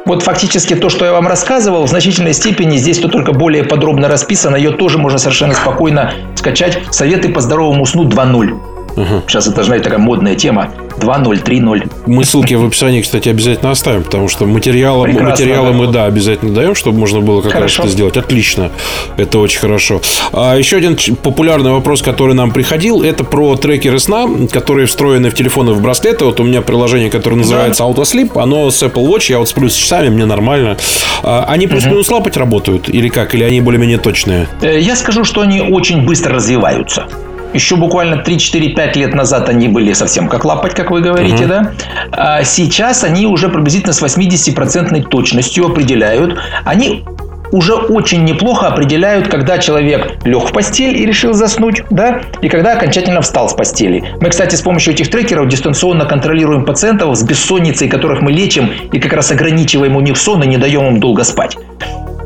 Вот 0.04 0.22
фактически 0.22 0.74
то, 0.74 0.88
что 0.88 1.04
я 1.04 1.12
вам 1.12 1.28
рассказывал, 1.28 1.84
в 1.84 1.88
значительной 1.88 2.32
степени 2.32 2.76
здесь 2.76 2.98
то 2.98 3.08
только 3.08 3.32
более 3.32 3.62
подробно 3.62 4.08
расписано. 4.08 4.56
Ее 4.56 4.72
тоже 4.72 4.98
можно 4.98 5.18
совершенно 5.18 5.54
спокойно 5.54 6.12
скачать. 6.34 6.78
Советы 6.90 7.28
по 7.28 7.40
здоровому 7.40 7.86
сну 7.86 8.04
2.0. 8.08 8.72
Угу. 8.96 9.22
Сейчас 9.28 9.46
это, 9.46 9.62
знаете, 9.62 9.84
такая 9.84 10.00
модная 10.00 10.34
тема. 10.34 10.70
2-0, 10.98 11.42
3-0. 11.42 11.92
Мы 12.06 12.24
ссылки 12.24 12.54
в 12.54 12.64
описании, 12.64 13.02
кстати, 13.02 13.28
обязательно 13.28 13.70
оставим, 13.70 14.04
потому 14.04 14.28
что 14.28 14.46
материалы, 14.46 15.08
материалы 15.08 15.70
да. 15.70 15.76
мы, 15.76 15.86
да, 15.88 16.04
обязательно 16.06 16.54
даем, 16.54 16.74
чтобы 16.74 16.98
можно 16.98 17.20
было 17.20 17.42
как 17.42 17.52
хорошо. 17.52 17.82
раз 17.82 17.86
это 17.86 17.94
сделать. 17.94 18.16
Отлично. 18.16 18.70
Это 19.16 19.38
очень 19.38 19.60
хорошо. 19.60 20.00
А 20.32 20.56
еще 20.56 20.76
один 20.76 20.96
популярный 21.16 21.72
вопрос, 21.72 22.02
который 22.02 22.34
нам 22.34 22.50
приходил, 22.50 23.02
это 23.02 23.24
про 23.24 23.56
трекеры 23.56 23.98
сна, 23.98 24.26
которые 24.50 24.86
встроены 24.86 25.30
в 25.30 25.34
телефоны 25.34 25.72
в 25.72 25.82
браслеты. 25.82 26.24
Вот 26.24 26.40
у 26.40 26.44
меня 26.44 26.62
приложение, 26.62 27.10
которое 27.10 27.36
называется 27.36 27.84
да. 27.84 27.90
AutoSleep, 27.90 28.40
оно 28.40 28.70
с 28.70 28.82
Apple 28.82 29.06
Watch, 29.06 29.30
я 29.30 29.38
вот 29.38 29.48
сплю 29.48 29.68
с 29.68 29.74
часами, 29.74 30.08
мне 30.08 30.26
нормально. 30.26 30.76
А 31.22 31.44
они 31.48 31.66
плюс-минус 31.66 32.08
угу. 32.08 32.16
лапать 32.16 32.36
работают 32.36 32.88
или 32.88 33.08
как? 33.08 33.34
Или 33.34 33.44
они 33.44 33.60
более-менее 33.60 33.98
точные? 33.98 34.48
Э, 34.60 34.78
я 34.78 34.96
скажу, 34.96 35.24
что 35.24 35.40
они 35.40 35.60
очень 35.60 36.04
быстро 36.04 36.34
развиваются. 36.34 37.06
Еще 37.52 37.76
буквально 37.76 38.16
3-4-5 38.16 38.98
лет 38.98 39.14
назад 39.14 39.48
они 39.48 39.68
были 39.68 39.92
совсем 39.92 40.28
как 40.28 40.44
лапать, 40.44 40.74
как 40.74 40.90
вы 40.90 41.00
говорите, 41.00 41.44
угу. 41.44 41.48
да? 41.48 41.72
А 42.12 42.44
сейчас 42.44 43.04
они 43.04 43.26
уже 43.26 43.48
приблизительно 43.48 43.92
с 43.92 44.02
80% 44.02 45.02
точностью 45.08 45.66
определяют. 45.66 46.38
Они 46.64 47.04
уже 47.52 47.74
очень 47.74 48.24
неплохо 48.24 48.66
определяют, 48.66 49.28
когда 49.28 49.58
человек 49.58 50.24
лег 50.24 50.44
в 50.48 50.52
постель 50.52 50.96
и 50.96 51.06
решил 51.06 51.34
заснуть, 51.34 51.82
да, 51.90 52.22
и 52.40 52.48
когда 52.48 52.72
окончательно 52.72 53.20
встал 53.20 53.48
с 53.48 53.52
постели. 53.52 54.02
Мы, 54.20 54.30
кстати, 54.30 54.56
с 54.56 54.62
помощью 54.62 54.94
этих 54.94 55.10
трекеров 55.10 55.48
дистанционно 55.48 56.06
контролируем 56.06 56.64
пациентов 56.64 57.14
с 57.14 57.22
бессонницей, 57.22 57.88
которых 57.88 58.22
мы 58.22 58.32
лечим 58.32 58.70
и 58.90 58.98
как 58.98 59.12
раз 59.12 59.30
ограничиваем 59.30 59.96
у 59.96 60.00
них 60.00 60.16
сон 60.16 60.42
и 60.42 60.46
не 60.46 60.56
даем 60.56 60.86
им 60.86 61.00
долго 61.00 61.24
спать. 61.24 61.56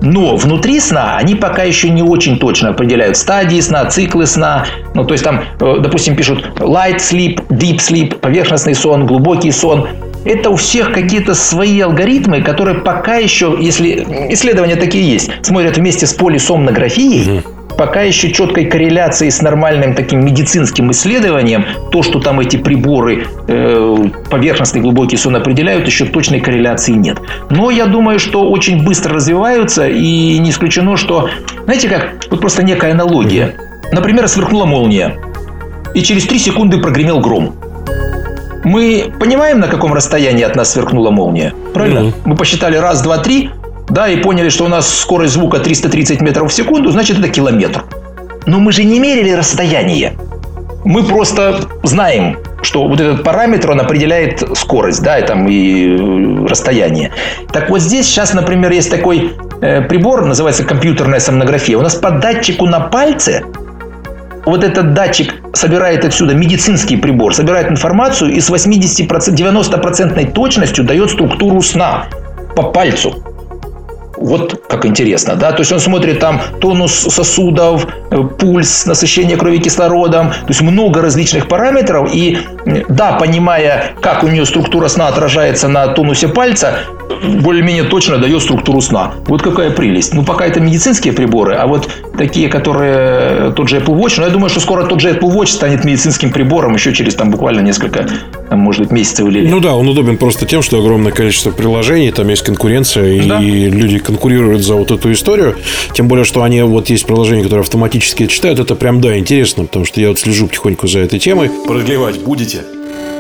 Но 0.03 0.37
внутри 0.37 0.81
сна 0.81 1.17
они 1.17 1.35
пока 1.35 1.63
еще 1.63 1.91
не 1.91 2.03
очень 2.03 2.39
точно 2.39 2.71
определяют 2.71 3.17
стадии 3.17 3.61
сна, 3.61 3.85
циклы 3.87 4.27
сна. 4.27 4.67
Ну, 4.95 5.05
то 5.05 5.15
есть 5.15 5.25
там, 5.25 5.43
э, 5.61 5.77
допустим, 5.81 6.17
пишут 6.17 6.45
light 6.59 6.97
sleep, 6.97 7.47
deep 7.49 7.79
sleep, 7.79 8.19
поверхностный 8.19 8.75
сон, 8.75 9.07
глубокий 9.07 9.53
сон. 9.53 9.89
Это 10.25 10.51
у 10.51 10.57
всех 10.57 10.93
какие-то 10.93 11.35
свои 11.35 11.81
алгоритмы, 11.81 12.43
которые 12.43 12.79
пока 12.79 13.17
еще, 13.17 13.57
если 13.61 14.05
исследования 14.31 14.75
такие 14.75 15.09
есть, 15.09 15.31
смотрят 15.43 15.77
вместе 15.77 16.07
с 16.07 16.15
полисомнографией, 16.15 17.43
пока 17.77 18.03
еще 18.03 18.33
четкой 18.33 18.67
корреляции 18.67 19.29
с 19.29 19.43
нормальным 19.43 19.95
таким 19.95 20.25
медицинским 20.25 20.91
исследованием, 20.91 21.67
то, 21.91 22.03
что 22.03 22.21
там 22.21 22.41
эти 22.41 22.57
приборы 22.57 23.27
э, 23.49 23.97
поверхностный 24.31 24.81
глубокий 24.81 25.17
сон 25.17 25.37
определяют, 25.37 25.87
еще 25.87 26.07
точной 26.07 26.41
корреляции 26.41 26.93
нет. 26.93 27.19
Но 27.51 27.71
я 27.71 27.87
думаю, 27.87 28.19
что 28.19 28.49
очень 28.51 28.85
быстро 28.85 29.15
развиваются, 29.15 29.89
и 29.89 30.39
не 30.39 30.51
исключено, 30.51 30.97
что, 30.97 31.29
знаете 31.65 31.89
как, 31.89 32.15
вот 32.31 32.41
просто 32.41 32.63
некая 32.63 32.93
аналогия. 32.93 33.55
Например, 33.93 34.27
сверкнула 34.29 34.67
молния, 34.67 35.17
и 35.95 36.03
через 36.03 36.27
три 36.27 36.39
секунды 36.39 36.79
прогремел 36.79 37.21
гром. 37.21 37.55
Мы 38.65 39.13
понимаем, 39.21 39.61
на 39.61 39.69
каком 39.69 39.95
расстоянии 39.95 40.43
от 40.43 40.57
нас 40.57 40.73
сверкнула 40.73 41.11
молния? 41.11 41.55
Правильно? 41.73 41.99
Mm-hmm. 42.01 42.15
Мы 42.25 42.35
посчитали 42.35 42.77
раз, 42.77 43.01
два, 43.01 43.19
три, 43.19 43.51
да, 43.89 44.09
и 44.09 44.17
поняли, 44.17 44.49
что 44.49 44.65
у 44.65 44.69
нас 44.69 44.89
скорость 45.01 45.35
звука 45.35 45.59
330 45.59 46.21
метров 46.21 46.51
в 46.51 46.55
секунду, 46.55 46.91
значит, 46.91 47.19
это 47.19 47.29
километр. 47.29 47.85
Но 48.47 48.59
мы 48.59 48.73
же 48.73 48.85
не 48.85 48.99
мерили 49.01 49.31
расстояние. 49.31 50.17
Мы 50.85 51.03
просто 51.03 51.61
знаем, 51.83 52.39
что 52.63 52.87
вот 52.87 53.01
этот 53.01 53.23
параметр, 53.25 53.73
он 53.73 53.81
определяет 53.81 54.43
скорость, 54.57 55.03
да, 55.03 55.19
и, 55.19 55.27
там, 55.27 55.49
и 55.49 55.97
э, 55.97 56.47
расстояние. 56.47 57.13
Так 57.53 57.71
вот 57.71 57.81
здесь 57.81 58.07
сейчас, 58.07 58.35
например, 58.35 58.71
есть 58.71 58.91
такой 58.91 59.33
э, 59.61 59.83
прибор, 59.83 60.25
называется 60.25 60.65
компьютерная 60.65 61.19
сомнография. 61.19 61.77
У 61.77 61.83
нас 61.83 61.95
по 61.97 62.11
датчику 62.11 62.67
на 62.67 62.81
пальце 62.81 63.45
вот 64.45 64.63
этот 64.63 64.95
датчик 64.95 65.35
собирает 65.55 66.05
отсюда 66.05 66.35
медицинский 66.35 66.97
прибор, 66.97 67.35
собирает 67.35 67.69
информацию 67.69 68.33
и 68.33 68.41
с 68.41 68.49
80%, 68.49 69.09
90% 69.09 70.33
точностью 70.33 70.85
дает 70.85 71.11
структуру 71.11 71.61
сна 71.63 72.07
по 72.55 72.63
пальцу. 72.63 73.36
Вот 74.17 74.63
как 74.69 74.87
интересно, 74.87 75.37
да? 75.37 75.53
То 75.53 75.61
есть 75.61 75.73
он 75.73 75.81
смотрит 75.81 76.21
там 76.21 76.41
тонус 76.61 76.93
сосудов, 76.93 77.87
э, 78.11 78.23
пульс, 78.39 78.87
насыщение 78.87 79.37
крови 79.37 79.59
кислородом, 79.59 80.31
то 80.31 80.49
есть 80.49 80.63
много 80.63 81.03
различных 81.03 81.49
параметров. 81.49 82.11
И 82.13 82.39
да, 82.89 83.13
понимая, 83.13 83.93
как 84.01 84.25
у 84.25 84.29
нее 84.29 84.47
структура 84.47 84.89
сна 84.89 85.09
отражается 85.09 85.69
на 85.69 85.89
тонусе 85.89 86.29
пальца, 86.29 86.79
более-менее 87.41 87.85
точно 87.85 88.19
дает 88.19 88.43
структуру 88.43 88.81
сна. 88.81 89.13
Вот 89.27 89.43
какая 89.43 89.71
прелесть. 89.71 90.15
Ну, 90.15 90.25
пока 90.25 90.47
это 90.47 90.61
медицинские 90.61 91.13
приборы, 91.13 91.55
а 91.55 91.67
вот 91.67 91.89
такие, 92.17 92.49
которые 92.49 93.53
тот 93.53 93.69
же 93.69 93.79
Apple 93.79 93.97
Watch, 93.97 94.15
ну, 94.19 94.25
я 94.25 94.31
думаю, 94.31 94.49
что 94.49 94.61
скоро 94.61 94.85
тот 94.85 95.01
же 95.01 95.11
Apple 95.11 95.33
Watch 95.33 95.49
станет 95.49 95.85
медицинским 95.85 96.33
прибором 96.33 96.75
еще 96.75 96.93
через 96.93 97.15
там 97.15 97.31
буквально 97.31 97.61
несколько, 97.61 98.07
там, 98.49 98.61
может 98.61 98.83
быть, 98.83 98.91
месяцев 98.91 99.27
или 99.29 99.41
лет. 99.41 99.51
Ну 99.51 99.61
да, 99.61 99.75
он 99.75 99.89
удобен 99.89 100.19
просто 100.19 100.47
тем, 100.47 100.63
что 100.63 100.79
огромное 100.79 101.13
количество 101.13 101.51
приложений, 101.51 102.13
там 102.13 102.29
есть 102.29 102.43
конкуренция, 102.43 103.23
да. 103.27 103.41
и 103.41 103.69
люди 103.71 103.99
конкурируют 104.07 104.63
за 104.63 104.75
вот 104.75 104.91
эту 104.91 105.13
историю. 105.13 105.57
Тем 105.95 106.09
более, 106.09 106.25
что 106.25 106.43
они 106.43 106.63
вот 106.63 106.89
есть 106.89 107.07
приложения, 107.07 107.43
которые 107.43 107.63
автоматически 107.63 108.27
читают. 108.27 108.59
Это 108.59 108.75
прям, 108.75 109.01
да, 109.01 109.19
интересно, 109.19 109.65
потому 109.65 109.85
что 109.85 110.01
я 110.01 110.09
вот 110.09 110.19
слежу 110.19 110.47
потихоньку 110.47 110.89
за 110.89 111.01
этой 111.01 111.19
темой. 111.19 111.51
Продлевать 111.67 112.21
будете? 112.21 112.63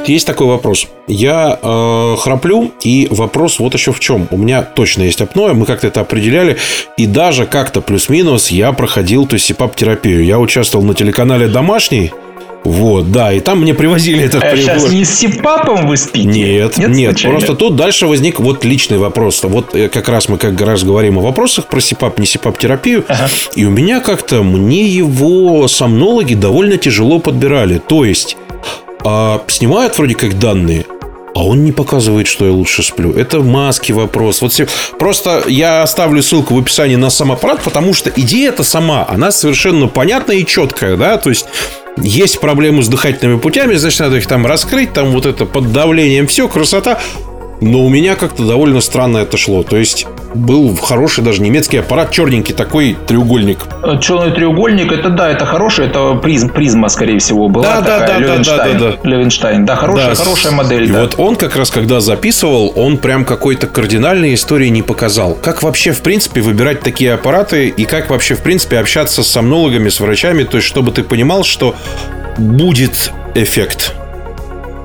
Есть 0.06 0.26
такой 0.26 0.46
вопрос. 0.46 0.86
Я 1.08 1.58
э, 1.60 2.16
храплю, 2.18 2.70
и 2.84 3.08
вопрос 3.10 3.58
вот 3.58 3.74
еще 3.74 3.92
в 3.92 3.98
чем. 3.98 4.28
У 4.30 4.36
меня 4.36 4.62
точно 4.62 5.02
есть 5.02 5.20
апноэ, 5.20 5.52
мы 5.52 5.66
как-то 5.66 5.88
это 5.88 6.00
определяли, 6.00 6.58
и 6.96 7.06
даже 7.06 7.44
как-то 7.46 7.80
плюс-минус 7.80 8.50
я 8.50 8.72
проходил, 8.72 9.26
то 9.26 9.34
есть 9.34 9.46
СИПАП-терапию. 9.46 10.24
Я 10.24 10.38
участвовал 10.38 10.84
на 10.84 10.94
телеканале 10.94 11.48
«Домашний», 11.48 12.12
вот, 12.66 13.12
да, 13.12 13.32
и 13.32 13.40
там 13.40 13.60
мне 13.60 13.74
привозили 13.74 14.24
этот 14.24 14.42
а 14.42 14.50
прибор. 14.50 14.78
Сейчас 14.78 14.92
не 14.92 15.04
с 15.04 15.18
СИПАПом 15.18 15.86
вы 15.86 15.96
спите? 15.96 16.26
Нет, 16.26 16.76
нет, 16.76 16.90
нет 16.90 17.22
просто 17.22 17.54
тут 17.54 17.76
дальше 17.76 18.06
возник 18.06 18.40
вот 18.40 18.64
личный 18.64 18.98
вопрос. 18.98 19.42
Вот 19.44 19.74
э, 19.74 19.88
как 19.88 20.08
раз 20.08 20.28
мы 20.28 20.38
как 20.38 20.60
раз 20.60 20.84
говорим 20.84 21.18
о 21.18 21.22
вопросах 21.22 21.66
про 21.66 21.80
СИПАП, 21.80 22.18
не 22.18 22.26
СИПАП-терапию. 22.26 23.04
Ага. 23.08 23.28
И 23.54 23.64
у 23.64 23.70
меня 23.70 24.00
как-то, 24.00 24.42
мне 24.42 24.82
его 24.86 25.68
сомнологи 25.68 26.34
довольно 26.34 26.76
тяжело 26.76 27.18
подбирали. 27.18 27.78
То 27.78 28.04
есть, 28.04 28.36
а, 29.04 29.42
снимают 29.46 29.96
вроде 29.96 30.14
как 30.14 30.38
данные, 30.38 30.86
а 31.36 31.44
он 31.44 31.64
не 31.64 31.72
показывает, 31.72 32.26
что 32.26 32.46
я 32.46 32.52
лучше 32.52 32.82
сплю. 32.82 33.12
Это 33.12 33.40
маски 33.40 33.92
вопрос. 33.92 34.40
Вот 34.40 34.54
все... 34.54 34.66
Просто 34.98 35.44
я 35.48 35.82
оставлю 35.82 36.22
ссылку 36.22 36.54
в 36.54 36.58
описании 36.58 36.96
на 36.96 37.10
сам 37.10 37.30
аппарат, 37.30 37.60
потому 37.62 37.92
что 37.92 38.10
идея 38.16 38.48
эта 38.48 38.64
сама, 38.64 39.04
она 39.06 39.30
совершенно 39.30 39.86
понятная 39.86 40.36
и 40.36 40.46
четкая, 40.46 40.96
да, 40.96 41.18
то 41.18 41.28
есть 41.28 41.44
есть 41.98 42.40
проблемы 42.40 42.82
с 42.82 42.88
дыхательными 42.88 43.38
путями, 43.38 43.74
значит, 43.74 44.00
надо 44.00 44.16
их 44.16 44.26
там 44.26 44.46
раскрыть, 44.46 44.94
там 44.94 45.12
вот 45.12 45.26
это 45.26 45.44
под 45.44 45.72
давлением, 45.72 46.26
все, 46.26 46.48
красота. 46.48 47.00
Но 47.60 47.84
у 47.84 47.88
меня 47.88 48.16
как-то 48.16 48.44
довольно 48.44 48.80
странно 48.80 49.18
это 49.18 49.36
шло. 49.36 49.62
То 49.62 49.76
есть 49.76 50.06
был 50.34 50.76
хороший 50.76 51.24
даже 51.24 51.40
немецкий 51.40 51.78
аппарат, 51.78 52.10
черненький 52.10 52.54
такой 52.54 52.96
треугольник. 53.06 53.60
Черный 54.00 54.32
треугольник, 54.32 54.92
это 54.92 55.08
да, 55.08 55.30
это 55.30 55.46
хороший, 55.46 55.86
это 55.86 56.14
Prisma, 56.14 56.50
Prisma, 56.50 56.88
скорее 56.88 57.18
всего, 57.18 57.48
была. 57.48 57.80
Да, 57.80 58.00
такая, 58.00 58.20
да, 58.20 58.36
да, 58.38 58.44
да, 58.44 58.64
да, 58.64 58.78
да. 58.78 59.08
Левенштайн, 59.08 59.64
да, 59.64 59.76
хорошая, 59.76 60.10
да. 60.10 60.14
хорошая 60.14 60.52
модель. 60.52 60.84
И 60.84 60.88
да. 60.88 61.02
вот 61.02 61.14
он 61.18 61.36
как 61.36 61.56
раз, 61.56 61.70
когда 61.70 62.00
записывал, 62.00 62.72
он 62.76 62.98
прям 62.98 63.24
какой-то 63.24 63.66
кардинальной 63.66 64.34
истории 64.34 64.68
не 64.68 64.82
показал. 64.82 65.34
Как 65.34 65.62
вообще, 65.62 65.92
в 65.92 66.02
принципе, 66.02 66.42
выбирать 66.42 66.80
такие 66.80 67.14
аппараты 67.14 67.68
и 67.68 67.84
как 67.84 68.10
вообще, 68.10 68.34
в 68.34 68.42
принципе, 68.42 68.78
общаться 68.78 69.22
с 69.22 69.28
сомнологами, 69.28 69.88
с 69.88 70.00
врачами, 70.00 70.44
то 70.44 70.58
есть, 70.58 70.68
чтобы 70.68 70.92
ты 70.92 71.02
понимал, 71.02 71.44
что 71.44 71.74
будет 72.36 73.12
эффект. 73.34 73.94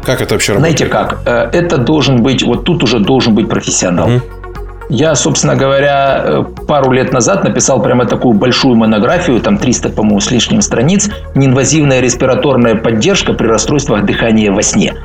Как 0.03 0.21
это 0.21 0.35
вообще 0.35 0.53
работает? 0.53 0.77
Знаете 0.77 0.91
как? 0.91 1.19
Э, 1.25 1.49
это 1.51 1.77
должен 1.77 2.21
быть, 2.23 2.43
вот 2.43 2.63
тут 2.63 2.83
уже 2.83 2.99
должен 2.99 3.35
быть 3.35 3.47
профессионал. 3.47 4.07
Угу. 4.09 4.21
Я, 4.89 5.15
собственно 5.15 5.55
говоря, 5.55 6.21
э, 6.21 6.43
пару 6.67 6.91
лет 6.91 7.13
назад 7.13 7.45
написал 7.45 7.81
прямо 7.81 8.05
такую 8.05 8.33
большую 8.33 8.75
монографию, 8.75 9.39
там 9.39 9.57
300, 9.57 9.89
по-моему, 9.89 10.19
с 10.19 10.29
лишним 10.31 10.61
страниц, 10.61 11.09
«Неинвазивная 11.33 12.01
респираторная 12.01 12.75
поддержка 12.75 13.31
при 13.31 13.47
расстройствах 13.47 14.05
дыхания 14.05 14.51
во 14.51 14.61
сне». 14.61 14.95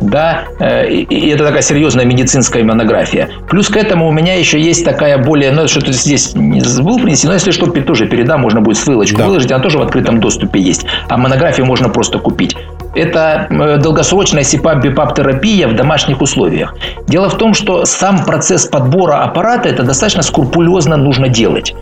Да, 0.00 0.42
э, 0.58 0.90
и 0.90 1.28
это 1.30 1.44
такая 1.44 1.62
серьезная 1.62 2.04
медицинская 2.04 2.64
монография. 2.64 3.30
Плюс 3.48 3.68
к 3.68 3.76
этому 3.76 4.08
у 4.08 4.12
меня 4.12 4.34
еще 4.34 4.60
есть 4.60 4.84
такая 4.84 5.16
более, 5.18 5.52
ну, 5.52 5.68
что-то 5.68 5.92
здесь 5.92 6.34
не 6.34 6.60
забыл 6.60 6.98
принести, 6.98 7.28
но 7.28 7.34
если 7.34 7.52
что, 7.52 7.66
тоже 7.66 8.06
передам, 8.06 8.40
можно 8.40 8.60
будет 8.60 8.78
ссылочку 8.78 9.18
да. 9.18 9.26
выложить, 9.26 9.52
она 9.52 9.62
тоже 9.62 9.78
в 9.78 9.82
открытом 9.82 10.18
доступе 10.20 10.60
есть. 10.60 10.86
А 11.08 11.16
монографию 11.16 11.66
можно 11.66 11.88
просто 11.88 12.18
купить 12.18 12.56
это 12.96 13.46
э, 13.50 13.78
долгосрочная 13.78 14.42
СИПАП-БИПАП-терапия 14.42 15.68
в 15.68 15.76
домашних 15.76 16.20
условиях. 16.20 16.74
Дело 17.06 17.28
в 17.28 17.36
том, 17.36 17.54
что 17.54 17.84
сам 17.84 18.24
процесс 18.24 18.66
подбора 18.66 19.22
аппарата 19.22 19.68
это 19.68 19.82
достаточно 19.82 20.22
скрупулезно 20.22 20.96
нужно 20.96 21.28
делать. 21.28 21.74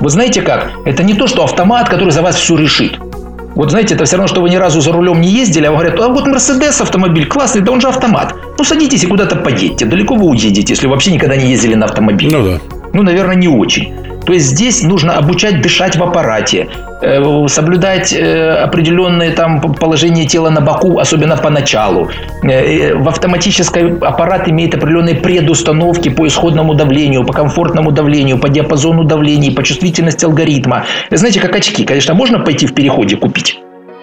Вы 0.00 0.10
знаете 0.10 0.42
как? 0.42 0.70
Это 0.84 1.02
не 1.02 1.14
то, 1.14 1.26
что 1.26 1.42
автомат, 1.42 1.88
который 1.88 2.10
за 2.10 2.22
вас 2.22 2.36
все 2.36 2.56
решит. 2.56 2.98
Вот 3.54 3.70
знаете, 3.70 3.94
это 3.94 4.04
все 4.04 4.16
равно, 4.16 4.28
что 4.28 4.40
вы 4.40 4.50
ни 4.50 4.56
разу 4.56 4.80
за 4.80 4.92
рулем 4.92 5.20
не 5.20 5.28
ездили, 5.28 5.66
а 5.66 5.70
вам 5.72 5.80
говорят, 5.80 6.00
а 6.00 6.08
вот 6.08 6.26
Мерседес 6.26 6.80
автомобиль 6.80 7.26
классный, 7.26 7.60
да 7.60 7.72
он 7.72 7.80
же 7.80 7.88
автомат. 7.88 8.34
Ну 8.56 8.62
садитесь 8.62 9.02
и 9.02 9.06
куда-то 9.06 9.34
поедете. 9.34 9.84
Далеко 9.84 10.14
вы 10.14 10.26
уедете, 10.26 10.72
если 10.72 10.86
вообще 10.86 11.10
никогда 11.10 11.34
не 11.34 11.50
ездили 11.50 11.74
на 11.74 11.86
автомобиле. 11.86 12.36
Ну 12.36 12.44
да. 12.44 12.58
Ну, 12.92 13.02
наверное, 13.02 13.34
не 13.34 13.48
очень. 13.48 13.92
То 14.28 14.34
есть 14.34 14.48
здесь 14.48 14.82
нужно 14.82 15.14
обучать 15.14 15.62
дышать 15.62 15.96
в 15.96 16.02
аппарате, 16.02 16.68
э, 17.00 17.48
соблюдать 17.48 18.12
э, 18.12 18.50
определенные 18.50 19.30
там 19.30 19.58
положения 19.62 20.26
тела 20.26 20.50
на 20.50 20.60
боку, 20.60 20.98
особенно 20.98 21.38
поначалу. 21.38 22.10
Э, 22.42 22.94
в 22.94 23.08
автоматической 23.08 23.96
аппарат 23.96 24.46
имеет 24.46 24.74
определенные 24.74 25.14
предустановки 25.14 26.10
по 26.10 26.26
исходному 26.26 26.74
давлению, 26.74 27.24
по 27.24 27.32
комфортному 27.32 27.90
давлению, 27.90 28.38
по 28.38 28.50
диапазону 28.50 29.04
давлений, 29.04 29.50
по 29.50 29.62
чувствительности 29.62 30.26
алгоритма. 30.26 30.84
Знаете, 31.10 31.40
как 31.40 31.56
очки, 31.56 31.84
конечно, 31.84 32.12
можно 32.12 32.38
пойти 32.38 32.66
в 32.66 32.74
переходе 32.74 33.16
купить. 33.16 33.58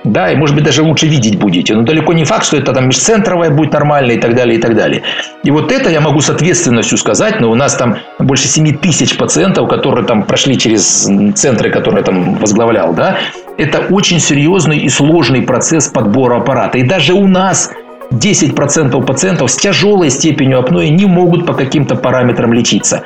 Да, 0.05 0.31
и 0.31 0.35
может 0.35 0.55
быть 0.55 0.63
даже 0.63 0.83
лучше 0.83 1.07
видеть 1.07 1.39
будете. 1.39 1.73
Но 1.73 1.81
далеко 1.81 2.13
не 2.13 2.25
факт, 2.25 2.45
что 2.45 2.57
это 2.57 2.73
там 2.73 2.87
межцентровая 2.87 3.49
будет 3.49 3.73
нормально 3.73 4.11
и 4.11 4.19
так 4.19 4.35
далее, 4.35 4.59
и 4.59 4.61
так 4.61 4.75
далее. 4.75 5.01
И 5.43 5.49
вот 5.49 5.71
это 5.71 5.89
я 5.89 5.99
могу 5.99 6.21
с 6.21 6.29
ответственностью 6.29 6.99
сказать, 6.99 7.39
но 7.41 7.49
у 7.49 7.55
нас 7.55 7.75
там 7.75 7.97
больше 8.19 8.47
7 8.47 8.77
тысяч 8.77 9.17
пациентов, 9.17 9.67
которые 9.67 10.05
там 10.05 10.23
прошли 10.23 10.59
через 10.59 11.09
центры, 11.33 11.71
которые 11.71 12.01
я 12.01 12.05
там 12.05 12.35
возглавлял, 12.35 12.93
да. 12.93 13.17
Это 13.57 13.79
очень 13.89 14.19
серьезный 14.19 14.77
и 14.77 14.89
сложный 14.89 15.41
процесс 15.41 15.87
подбора 15.87 16.37
аппарата. 16.37 16.77
И 16.77 16.83
даже 16.83 17.13
у 17.13 17.27
нас 17.27 17.71
10% 18.11 19.03
пациентов 19.05 19.49
с 19.49 19.55
тяжелой 19.55 20.11
степенью 20.11 20.59
апноэ 20.59 20.89
не 20.89 21.07
могут 21.07 21.47
по 21.47 21.53
каким-то 21.53 21.95
параметрам 21.95 22.53
лечиться 22.53 23.01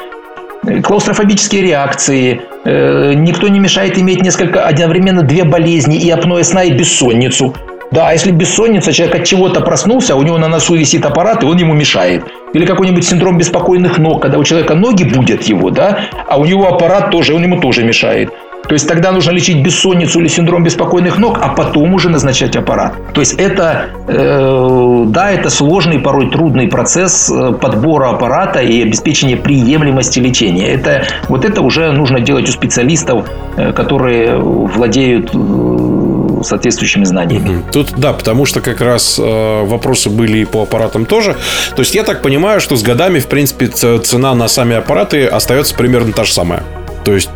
клаустрофобические 0.82 1.62
реакции. 1.62 2.42
Э, 2.66 3.14
никто 3.14 3.48
не 3.48 3.60
мешает 3.60 3.98
иметь 3.98 4.22
несколько 4.22 4.66
одновременно 4.66 5.24
две 5.24 5.44
болезни 5.44 5.98
и 5.98 6.10
апноэ 6.10 6.44
сна, 6.44 6.64
и 6.64 6.72
бессонницу. 6.72 7.56
Да, 7.92 8.10
а 8.10 8.14
если 8.14 8.32
бессонница, 8.32 8.94
человек 8.94 9.16
от 9.16 9.24
чего-то 9.26 9.62
проснулся, 9.62 10.16
у 10.16 10.22
него 10.22 10.38
на 10.38 10.48
носу 10.48 10.76
висит 10.76 11.06
аппарат, 11.06 11.42
и 11.42 11.46
он 11.48 11.58
ему 11.58 11.74
мешает. 11.74 12.24
Или 12.54 12.66
какой-нибудь 12.66 13.04
синдром 13.04 13.38
беспокойных 13.38 13.98
ног, 13.98 14.22
когда 14.22 14.38
у 14.38 14.44
человека 14.44 14.76
ноги 14.76 15.04
будет 15.04 15.44
его, 15.44 15.72
да, 15.72 16.02
а 16.28 16.38
у 16.40 16.46
него 16.46 16.68
аппарат 16.68 17.10
тоже, 17.10 17.34
он 17.34 17.44
ему 17.44 17.60
тоже 17.60 17.84
мешает. 17.84 18.30
То 18.70 18.74
есть 18.74 18.88
тогда 18.88 19.12
нужно 19.12 19.32
лечить 19.32 19.64
бессонницу 19.64 20.20
или 20.20 20.28
синдром 20.28 20.64
беспокойных 20.64 21.18
ног, 21.18 21.40
а 21.42 21.50
потом 21.50 21.96
уже 21.96 22.10
назначать 22.10 22.56
аппарат. 22.56 22.94
То 23.14 23.22
есть 23.22 23.34
это, 23.34 23.88
э, 24.08 25.04
да, 25.08 25.32
это 25.32 25.50
сложный, 25.50 25.98
порой 25.98 26.30
трудный 26.30 26.68
процесс 26.68 27.32
э, 27.32 27.52
подбора 27.54 28.12
аппарата 28.12 28.60
и 28.60 28.84
обеспечения 28.84 29.38
приемлемости 29.38 30.20
лечения. 30.20 30.68
Это, 30.68 31.04
вот 31.30 31.46
это 31.46 31.62
уже 31.62 31.92
нужно 31.92 32.20
делать 32.20 32.48
у 32.48 32.52
специалистов, 32.52 33.28
э, 33.58 33.74
которые 33.74 34.38
владеют 34.38 35.32
э, 35.34 36.44
соответствующими 36.44 37.06
знаниями. 37.06 37.64
Тут 37.72 37.94
да, 37.98 38.14
потому 38.14 38.46
что 38.46 38.62
как 38.62 38.82
раз 38.82 39.18
э, 39.20 39.64
вопросы 39.66 40.12
были 40.12 40.38
и 40.38 40.46
по 40.46 40.62
аппаратам 40.62 41.08
тоже. 41.08 41.36
То 41.76 41.82
есть 41.82 41.96
я 41.96 42.04
так 42.04 42.22
понимаю, 42.22 42.62
что 42.62 42.76
с 42.76 42.84
годами, 42.84 43.18
в 43.18 43.26
принципе, 43.26 43.66
цена 43.66 44.36
на 44.36 44.48
сами 44.48 44.76
аппараты 44.76 45.26
остается 45.26 45.74
примерно 45.74 46.14
та 46.14 46.24
же 46.24 46.34
самая. 46.34 46.62
То 47.10 47.16
есть... 47.16 47.30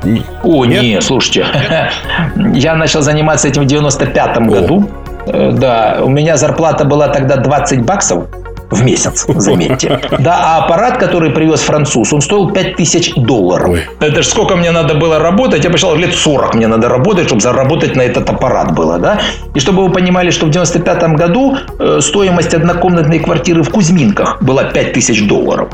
О, 0.43 0.65
нет, 0.65 0.83
не, 0.83 1.01
слушайте. 1.01 1.47
Я 2.53 2.75
начал 2.75 3.01
заниматься 3.01 3.47
этим 3.47 3.63
в 3.63 3.65
95-м 3.65 4.47
году. 4.47 4.87
Э, 5.25 5.49
да, 5.51 5.97
у 6.03 6.09
меня 6.09 6.37
зарплата 6.37 6.85
была 6.85 7.07
тогда 7.07 7.37
20 7.37 7.81
баксов 7.81 8.25
в 8.69 8.83
месяц, 8.83 9.25
заметьте. 9.27 9.99
Да, 10.19 10.37
а 10.43 10.63
аппарат, 10.65 10.99
который 10.99 11.31
привез 11.31 11.61
француз, 11.61 12.13
он 12.13 12.21
стоил 12.21 12.51
5000 12.51 13.15
долларов. 13.15 13.69
Ой. 13.69 13.81
Это 13.99 14.21
же 14.21 14.29
сколько 14.29 14.55
мне 14.55 14.69
надо 14.69 14.93
было 14.93 15.17
работать? 15.17 15.63
Я 15.63 15.71
посчитал, 15.71 15.95
лет 15.95 16.13
40 16.13 16.53
мне 16.53 16.67
надо 16.67 16.87
работать, 16.87 17.25
чтобы 17.25 17.41
заработать 17.41 17.95
на 17.95 18.03
этот 18.03 18.29
аппарат 18.29 18.75
было, 18.75 18.99
да? 18.99 19.21
И 19.55 19.59
чтобы 19.59 19.87
вы 19.87 19.91
понимали, 19.91 20.29
что 20.29 20.45
в 20.45 20.51
95 20.51 21.03
году 21.15 21.57
э, 21.79 21.99
стоимость 21.99 22.53
однокомнатной 22.53 23.17
квартиры 23.17 23.63
в 23.63 23.71
Кузьминках 23.71 24.39
была 24.43 24.65
5000 24.65 25.27
долларов. 25.27 25.69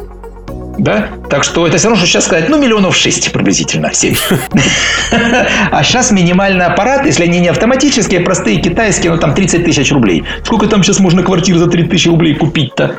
Да? 0.79 1.09
Так 1.29 1.43
что 1.43 1.67
это 1.67 1.77
все 1.77 1.89
равно, 1.89 1.97
что 1.97 2.07
сейчас 2.07 2.25
сказать, 2.25 2.47
ну, 2.47 2.57
миллионов 2.57 2.95
шесть 2.95 3.31
приблизительно, 3.31 3.93
семь. 3.93 4.15
А 5.71 5.83
сейчас 5.83 6.11
минимальный 6.11 6.65
аппарат, 6.65 7.05
если 7.05 7.23
они 7.23 7.39
не 7.39 7.49
автоматические, 7.49 8.21
простые, 8.21 8.61
китайские, 8.61 9.11
ну, 9.11 9.17
там 9.17 9.33
30 9.33 9.65
тысяч 9.65 9.91
рублей. 9.91 10.23
Сколько 10.43 10.67
там 10.67 10.83
сейчас 10.83 10.99
можно 10.99 11.21
квартир 11.21 11.57
за 11.57 11.67
30 11.67 11.91
тысячи 11.91 12.07
рублей 12.07 12.35
купить-то? 12.35 12.95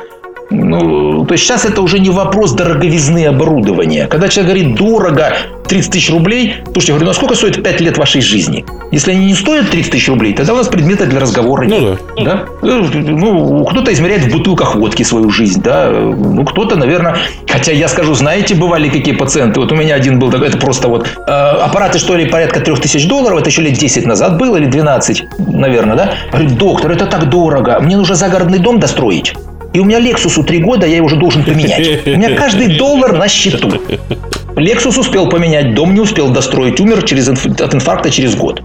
Ну, 0.51 1.25
то 1.25 1.33
есть 1.33 1.45
сейчас 1.45 1.65
это 1.65 1.81
уже 1.81 1.99
не 1.99 2.09
вопрос 2.09 2.51
дороговизны 2.51 3.25
оборудования. 3.25 4.07
Когда 4.07 4.27
человек 4.27 4.53
говорит 4.53 4.75
дорого, 4.75 5.33
30 5.69 5.91
тысяч 5.91 6.11
рублей, 6.11 6.55
слушайте, 6.65 6.91
я 6.91 6.93
говорю, 6.95 7.05
ну 7.05 7.11
а 7.11 7.13
сколько 7.13 7.35
стоит 7.35 7.63
5 7.63 7.81
лет 7.81 7.97
вашей 7.97 8.19
жизни? 8.19 8.65
Если 8.91 9.11
они 9.11 9.27
не 9.27 9.33
стоят 9.33 9.69
30 9.69 9.91
тысяч 9.91 10.09
рублей, 10.09 10.33
тогда 10.33 10.53
у 10.53 10.57
нас 10.57 10.67
предмета 10.67 11.05
для 11.05 11.21
разговора 11.21 11.63
нет. 11.63 11.99
Ну 12.17 12.25
да. 12.25 12.33
да? 12.35 12.45
Ну, 12.61 13.63
кто-то 13.63 13.93
измеряет 13.93 14.23
в 14.23 14.31
бутылках 14.31 14.75
водки 14.75 15.03
свою 15.03 15.29
жизнь, 15.29 15.61
да. 15.61 15.89
Ну, 15.89 16.43
кто-то, 16.43 16.75
наверное, 16.75 17.15
хотя 17.47 17.71
я 17.71 17.87
скажу, 17.87 18.13
знаете, 18.13 18.53
бывали 18.53 18.89
какие 18.89 19.15
пациенты. 19.15 19.61
Вот 19.61 19.71
у 19.71 19.75
меня 19.75 19.95
один 19.95 20.19
был 20.19 20.29
такой, 20.29 20.49
это 20.49 20.57
просто 20.57 20.89
вот 20.89 21.07
э, 21.07 21.31
аппараты, 21.31 21.97
что 21.97 22.17
ли, 22.17 22.25
порядка 22.25 22.59
3000 22.59 23.07
долларов, 23.07 23.39
это 23.39 23.49
еще 23.49 23.61
лет 23.61 23.73
10 23.73 24.05
назад 24.05 24.37
было, 24.37 24.57
или 24.57 24.65
12, 24.65 25.23
наверное, 25.47 25.95
да. 25.95 26.13
Говорит, 26.33 26.57
доктор, 26.57 26.91
это 26.91 27.05
так 27.05 27.29
дорого, 27.29 27.79
мне 27.79 27.95
нужно 27.95 28.15
загородный 28.15 28.59
дом 28.59 28.79
достроить. 28.79 29.33
И 29.73 29.79
у 29.79 29.85
меня 29.85 29.99
Лексусу 29.99 30.43
три 30.43 30.59
года, 30.59 30.85
я 30.85 30.97
его 30.97 31.05
уже 31.05 31.15
должен 31.15 31.43
поменять. 31.43 32.05
У 32.05 32.11
меня 32.11 32.35
каждый 32.35 32.77
доллар 32.77 33.13
на 33.13 33.27
счету. 33.27 33.71
Лексус 34.55 34.97
успел 34.97 35.29
поменять, 35.29 35.73
дом 35.73 35.93
не 35.93 36.01
успел 36.01 36.29
достроить, 36.29 36.79
умер 36.79 37.03
через, 37.03 37.29
от 37.29 37.73
инфаркта 37.73 38.11
через 38.11 38.35
год. 38.35 38.61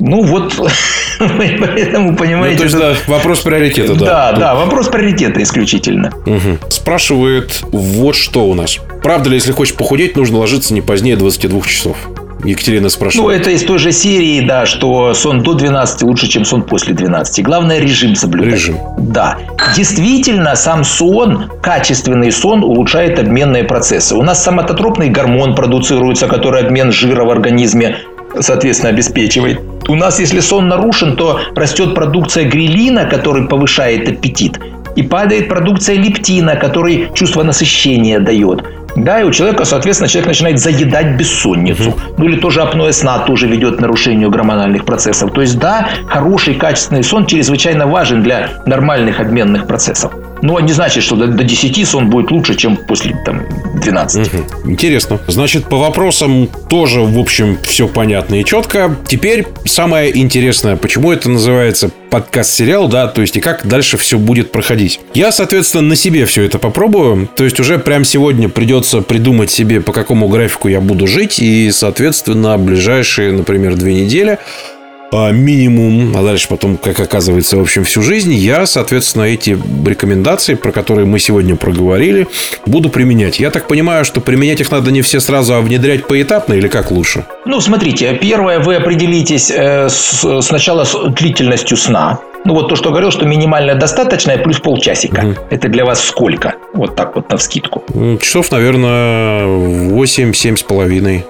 Ну 0.00 0.22
вот, 0.22 0.54
поэтому 1.18 2.16
понимаете. 2.16 2.52
Ну, 2.52 2.58
то 2.58 2.64
есть, 2.64 2.78
да, 3.06 3.12
вопрос 3.12 3.40
приоритета, 3.40 3.94
да. 3.94 4.06
Да, 4.06 4.32
да, 4.32 4.54
вопрос 4.54 4.88
приоритета 4.88 5.42
исключительно. 5.42 6.12
Угу. 6.24 6.70
Спрашивает 6.70 7.62
вот 7.72 8.14
что 8.14 8.44
у 8.44 8.54
нас. 8.54 8.78
Правда 9.02 9.28
ли, 9.30 9.36
если 9.36 9.50
хочешь 9.50 9.74
похудеть, 9.74 10.16
нужно 10.16 10.38
ложиться 10.38 10.72
не 10.72 10.82
позднее 10.82 11.16
22 11.16 11.62
часов? 11.62 11.96
Екатерина 12.44 12.88
спрашивает. 12.88 13.26
Ну, 13.26 13.30
это 13.30 13.50
из 13.50 13.64
той 13.64 13.78
же 13.78 13.92
серии, 13.92 14.40
да, 14.40 14.64
что 14.64 15.12
сон 15.14 15.42
до 15.42 15.54
12 15.54 16.02
лучше, 16.02 16.28
чем 16.28 16.44
сон 16.44 16.62
после 16.62 16.94
12. 16.94 17.42
Главное 17.44 17.80
режим 17.80 18.14
соблюдать. 18.14 18.54
Режим. 18.54 18.78
Да. 18.98 19.38
Действительно, 19.76 20.54
сам 20.54 20.84
сон, 20.84 21.50
качественный 21.60 22.30
сон 22.30 22.62
улучшает 22.62 23.18
обменные 23.18 23.64
процессы. 23.64 24.14
У 24.14 24.22
нас 24.22 24.42
соматотропный 24.42 25.08
гормон 25.08 25.54
продуцируется, 25.54 26.28
который 26.28 26.62
обмен 26.62 26.92
жира 26.92 27.24
в 27.24 27.30
организме 27.30 27.96
соответственно, 28.40 28.90
обеспечивает. 28.90 29.60
У 29.88 29.94
нас, 29.94 30.20
если 30.20 30.40
сон 30.40 30.68
нарушен, 30.68 31.16
то 31.16 31.40
растет 31.54 31.94
продукция 31.94 32.44
грилина, 32.44 33.06
который 33.06 33.48
повышает 33.48 34.08
аппетит, 34.08 34.60
и 34.96 35.02
падает 35.02 35.48
продукция 35.48 35.96
лептина, 35.96 36.56
который 36.56 37.08
чувство 37.14 37.42
насыщения 37.42 38.20
дает. 38.20 38.64
Да, 39.04 39.20
и 39.20 39.24
у 39.24 39.30
человека, 39.30 39.64
соответственно, 39.64 40.08
человек 40.08 40.28
начинает 40.28 40.58
заедать 40.58 41.16
бессонницу. 41.16 41.94
Ну 42.16 42.24
или 42.24 42.40
тоже 42.40 42.62
апноэ 42.62 42.92
сна 42.92 43.20
тоже 43.20 43.46
ведет 43.46 43.76
к 43.76 43.80
нарушению 43.80 44.30
гормональных 44.30 44.84
процессов. 44.84 45.32
То 45.32 45.40
есть, 45.40 45.58
да, 45.58 45.88
хороший 46.06 46.54
качественный 46.54 47.02
сон 47.02 47.26
чрезвычайно 47.26 47.86
важен 47.86 48.22
для 48.22 48.50
нормальных 48.66 49.20
обменных 49.20 49.66
процессов. 49.66 50.12
Но 50.42 50.60
не 50.60 50.72
значит, 50.72 51.02
что 51.02 51.16
до, 51.16 51.26
до 51.26 51.44
10 51.44 51.88
сон 51.88 52.10
будет 52.10 52.30
лучше, 52.30 52.54
чем 52.54 52.76
после 52.76 53.16
там, 53.24 53.42
12. 53.80 54.34
Угу. 54.34 54.70
Интересно. 54.70 55.20
Значит, 55.26 55.68
по 55.68 55.78
вопросам 55.78 56.48
тоже, 56.68 57.00
в 57.00 57.18
общем, 57.18 57.58
все 57.62 57.88
понятно 57.88 58.40
и 58.40 58.44
четко. 58.44 58.96
Теперь 59.06 59.46
самое 59.64 60.16
интересное, 60.16 60.76
почему 60.76 61.12
это 61.12 61.28
называется 61.28 61.90
подкаст-сериал, 62.10 62.88
да, 62.88 63.06
то 63.06 63.20
есть 63.20 63.36
и 63.36 63.40
как 63.40 63.66
дальше 63.66 63.98
все 63.98 64.18
будет 64.18 64.50
проходить. 64.50 65.00
Я, 65.14 65.30
соответственно, 65.30 65.88
на 65.88 65.96
себе 65.96 66.24
все 66.24 66.42
это 66.42 66.58
попробую. 66.58 67.28
То 67.36 67.44
есть 67.44 67.60
уже 67.60 67.78
прямо 67.78 68.04
сегодня 68.04 68.48
придется 68.48 69.02
придумать 69.02 69.50
себе, 69.50 69.80
по 69.80 69.92
какому 69.92 70.28
графику 70.28 70.68
я 70.68 70.80
буду 70.80 71.06
жить. 71.06 71.38
И, 71.38 71.70
соответственно, 71.70 72.56
ближайшие, 72.58 73.32
например, 73.32 73.74
две 73.76 73.94
недели 73.94 74.38
а, 74.38 74.77
минимум, 75.12 76.16
а 76.16 76.22
дальше 76.22 76.48
потом, 76.48 76.76
как 76.76 76.98
оказывается, 77.00 77.56
в 77.56 77.60
общем, 77.60 77.84
всю 77.84 78.02
жизнь, 78.02 78.32
я, 78.32 78.66
соответственно, 78.66 79.24
эти 79.24 79.58
рекомендации, 79.86 80.54
про 80.54 80.72
которые 80.72 81.06
мы 81.06 81.18
сегодня 81.18 81.56
проговорили, 81.56 82.28
буду 82.66 82.90
применять. 82.90 83.40
Я 83.40 83.50
так 83.50 83.66
понимаю, 83.66 84.04
что 84.04 84.20
применять 84.20 84.60
их 84.60 84.70
надо 84.70 84.90
не 84.90 85.02
все 85.02 85.20
сразу, 85.20 85.54
а 85.54 85.60
внедрять 85.60 86.06
поэтапно 86.06 86.54
или 86.54 86.68
как 86.68 86.90
лучше? 86.90 87.24
Ну, 87.46 87.60
смотрите, 87.60 88.14
первое, 88.20 88.60
вы 88.60 88.76
определитесь 88.76 89.50
э, 89.50 89.88
с, 89.88 90.42
сначала 90.42 90.84
с 90.84 90.96
длительностью 91.10 91.76
сна. 91.76 92.20
Ну, 92.44 92.54
вот 92.54 92.68
то, 92.68 92.76
что 92.76 92.90
говорил, 92.90 93.10
что 93.10 93.26
минимальное 93.26 93.74
достаточное 93.74 94.38
плюс 94.38 94.60
полчасика. 94.60 95.20
Угу. 95.20 95.34
Это 95.50 95.68
для 95.68 95.84
вас 95.84 96.04
сколько? 96.04 96.54
Вот 96.72 96.96
так 96.96 97.16
вот 97.16 97.30
на 97.30 97.36
вскидку. 97.36 97.84
Часов, 98.20 98.50
наверное, 98.50 99.44
8-7 99.44 100.56
с 100.56 100.62
половиной. 100.62 101.24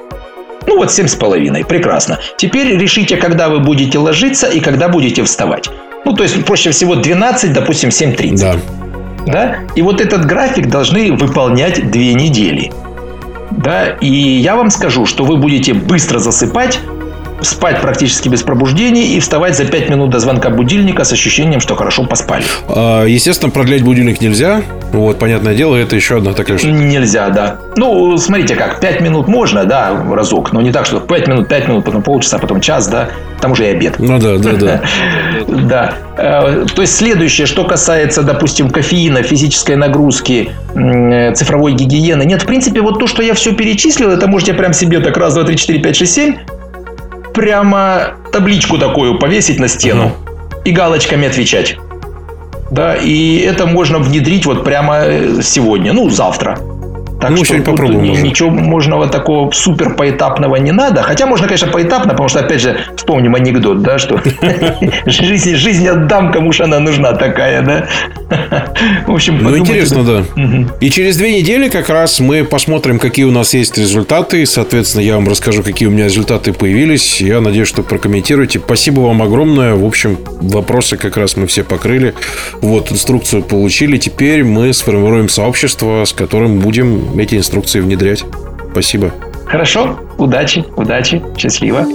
Ну 0.69 0.77
вот 0.77 0.93
семь 0.93 1.07
с 1.07 1.15
половиной, 1.15 1.65
прекрасно. 1.65 2.19
Теперь 2.37 2.77
решите, 2.77 3.17
когда 3.17 3.49
вы 3.49 3.59
будете 3.61 3.97
ложиться 3.99 4.47
и 4.47 4.61
когда 4.61 4.89
будете 4.89 5.25
вставать. 5.25 5.71
Ну, 6.05 6.13
то 6.13 6.23
есть, 6.23 6.45
проще 6.45 6.73
всего 6.73 6.95
12, 6.95 7.55
допустим, 7.55 7.89
7.30. 7.89 8.39
Да. 8.39 8.57
Да? 9.27 9.57
И 9.77 9.81
вот 9.81 10.03
этот 10.03 10.27
график 10.27 10.69
должны 10.69 11.13
выполнять 11.13 11.91
две 11.91 12.13
недели. 12.13 12.71
Да? 13.51 13.97
И 14.03 14.09
я 14.09 14.57
вам 14.57 14.69
скажу, 14.69 15.07
что 15.07 15.25
вы 15.25 15.39
будете 15.39 15.73
быстро 15.73 16.19
засыпать, 16.19 16.79
спать 17.41 17.81
практически 17.81 18.29
без 18.29 18.43
пробуждений 18.43 19.17
и 19.17 19.21
вставать 19.21 19.57
за 19.57 19.65
5 19.65 19.91
минут 19.91 20.11
до 20.11 20.19
звонка 20.19 20.51
будильника 20.51 21.05
с 21.05 21.13
ощущением, 21.13 21.61
что 21.61 21.77
хорошо 21.77 22.05
поспали. 22.05 22.45
А, 22.69 23.05
естественно, 23.05 23.51
продлять 23.51 23.83
будильник 23.83 24.21
нельзя. 24.21 24.63
Вот, 24.93 25.19
понятное 25.19 25.55
дело, 25.55 25.77
это 25.77 25.97
еще 25.97 26.19
одна 26.19 26.33
такая 26.33 26.59
штука. 26.59 26.73
Нельзя, 26.73 27.29
да. 27.31 27.59
Ну, 27.77 28.17
смотрите 28.19 28.55
как, 28.55 28.81
5 28.81 29.01
минут 29.01 29.29
можно, 29.29 29.65
да, 29.65 30.05
разок, 30.11 30.53
но 30.53 30.61
не 30.63 30.73
так, 30.73 30.87
что 30.87 31.01
5 31.01 31.29
минут, 31.29 31.49
5 31.49 31.69
минут, 31.69 31.85
потом 31.85 32.03
полчаса, 32.03 32.39
потом 32.39 32.61
час, 32.61 32.89
да, 32.89 33.09
там 33.41 33.53
уже 33.53 33.67
и 33.67 33.71
обед. 33.71 33.99
Ну 33.99 34.19
да, 34.19 34.39
да, 34.39 34.53
да. 34.53 34.81
Да. 35.49 35.95
Э, 36.17 36.67
то 36.75 36.83
есть 36.83 36.97
следующее, 36.97 37.47
что 37.47 37.65
касается, 37.65 38.23
допустим, 38.23 38.71
кофеина, 38.71 39.23
физической 39.23 39.77
нагрузки, 39.77 40.51
цифровой 41.35 41.73
гигиены. 41.73 42.25
Нет, 42.25 42.43
в 42.43 42.47
принципе, 42.47 42.81
вот 42.81 42.99
то, 42.99 43.07
что 43.07 43.23
я 43.23 43.35
все 43.35 43.53
перечислил, 43.53 44.11
это 44.11 44.27
можете 44.27 44.55
прям 44.55 44.73
себе 44.73 45.01
так 45.01 45.17
раз, 45.17 45.35
два, 45.35 45.45
три, 45.45 45.57
четыре, 45.57 45.81
пять, 45.81 45.97
шесть, 45.97 46.15
семь 46.15 46.37
прямо 47.39 48.17
табличку 48.33 48.79
такую 48.79 49.17
повесить 49.19 49.61
на 49.61 49.69
стену 49.69 50.07
угу. 50.07 50.15
и 50.65 50.73
галочками 50.73 51.29
отвечать. 51.29 51.77
Да, 52.71 52.97
и 52.97 53.39
это 53.39 53.65
можно 53.67 53.99
внедрить 53.99 54.45
вот 54.45 54.65
прямо 54.65 54.97
э, 54.97 55.43
сегодня, 55.43 55.93
ну, 55.93 56.11
завтра. 56.11 56.59
Так 57.21 57.31
ну, 57.31 57.37
что 57.39 57.47
сегодня 57.47 57.67
попробуем. 57.67 58.23
Ничего 58.23 58.51
можного 58.51 59.09
такого 59.09 59.51
супер 59.51 59.95
поэтапного 59.95 60.57
не 60.57 60.73
надо. 60.73 61.03
Хотя 61.03 61.27
можно, 61.27 61.47
конечно, 61.47 61.67
поэтапно, 61.69 62.11
потому 62.11 62.29
что, 62.29 62.41
опять 62.41 62.61
же, 62.61 62.79
вспомним 62.97 63.35
анекдот, 63.35 63.83
да, 63.83 63.99
что 63.99 64.21
жизнь, 65.07 65.57
жизнь 65.57 65.87
отдам, 65.89 66.31
кому 66.31 66.53
же 66.53 66.65
она 66.65 66.79
нужна 66.79 67.13
такая, 67.15 67.63
да. 67.63 67.89
В 69.07 69.13
общем, 69.13 69.39
Ну, 69.43 69.57
интересно, 69.59 70.05
да. 70.05 70.25
И 70.81 70.91
через 70.91 71.17
две 71.17 71.41
недели 71.41 71.69
как 71.69 71.89
раз 71.89 72.21
мы 72.21 72.45
посмотрим, 72.45 72.99
какие 72.99 73.25
у 73.25 73.33
нас 73.33 73.53
есть 73.55 73.77
результаты. 73.79 74.47
Соответственно, 74.47 75.03
я 75.03 75.17
вам 75.17 75.29
расскажу, 75.29 75.63
какие 75.63 75.89
у 75.89 75.91
меня 75.91 76.05
результаты 76.05 76.53
появились. 76.53 77.21
Я 77.21 77.41
надеюсь, 77.41 77.69
что 77.69 77.83
прокомментируете. 77.83 78.61
Спасибо 78.61 79.01
вам 79.01 79.23
огромное. 79.23 79.75
В 79.75 79.85
общем, 79.85 80.19
вопросы 80.41 80.97
как 80.97 81.17
раз 81.17 81.37
мы 81.37 81.47
все 81.47 81.65
покрыли. 81.65 82.15
Вот, 82.61 82.93
инструкцию 82.93 83.43
получили. 83.43 83.97
Теперь 83.97 84.45
мы 84.45 84.73
сформируем 84.73 85.29
сообщество, 85.29 86.05
с 86.05 86.13
которым 86.13 86.59
будем 86.59 87.08
эти 87.17 87.37
инструкции 87.37 87.81
внедрять. 87.81 88.25
Спасибо. 88.73 89.13
Хорошо. 89.47 89.99
Удачи, 90.19 90.65
удачи, 90.77 91.23
счастливо. 91.37 91.87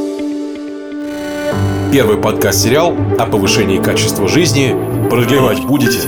Первый 1.91 2.17
подкаст-сериал 2.17 2.97
о 3.19 3.25
повышении 3.27 3.79
качества 3.79 4.27
жизни. 4.27 4.75
Продлевать 5.09 5.61
будете? 5.63 5.99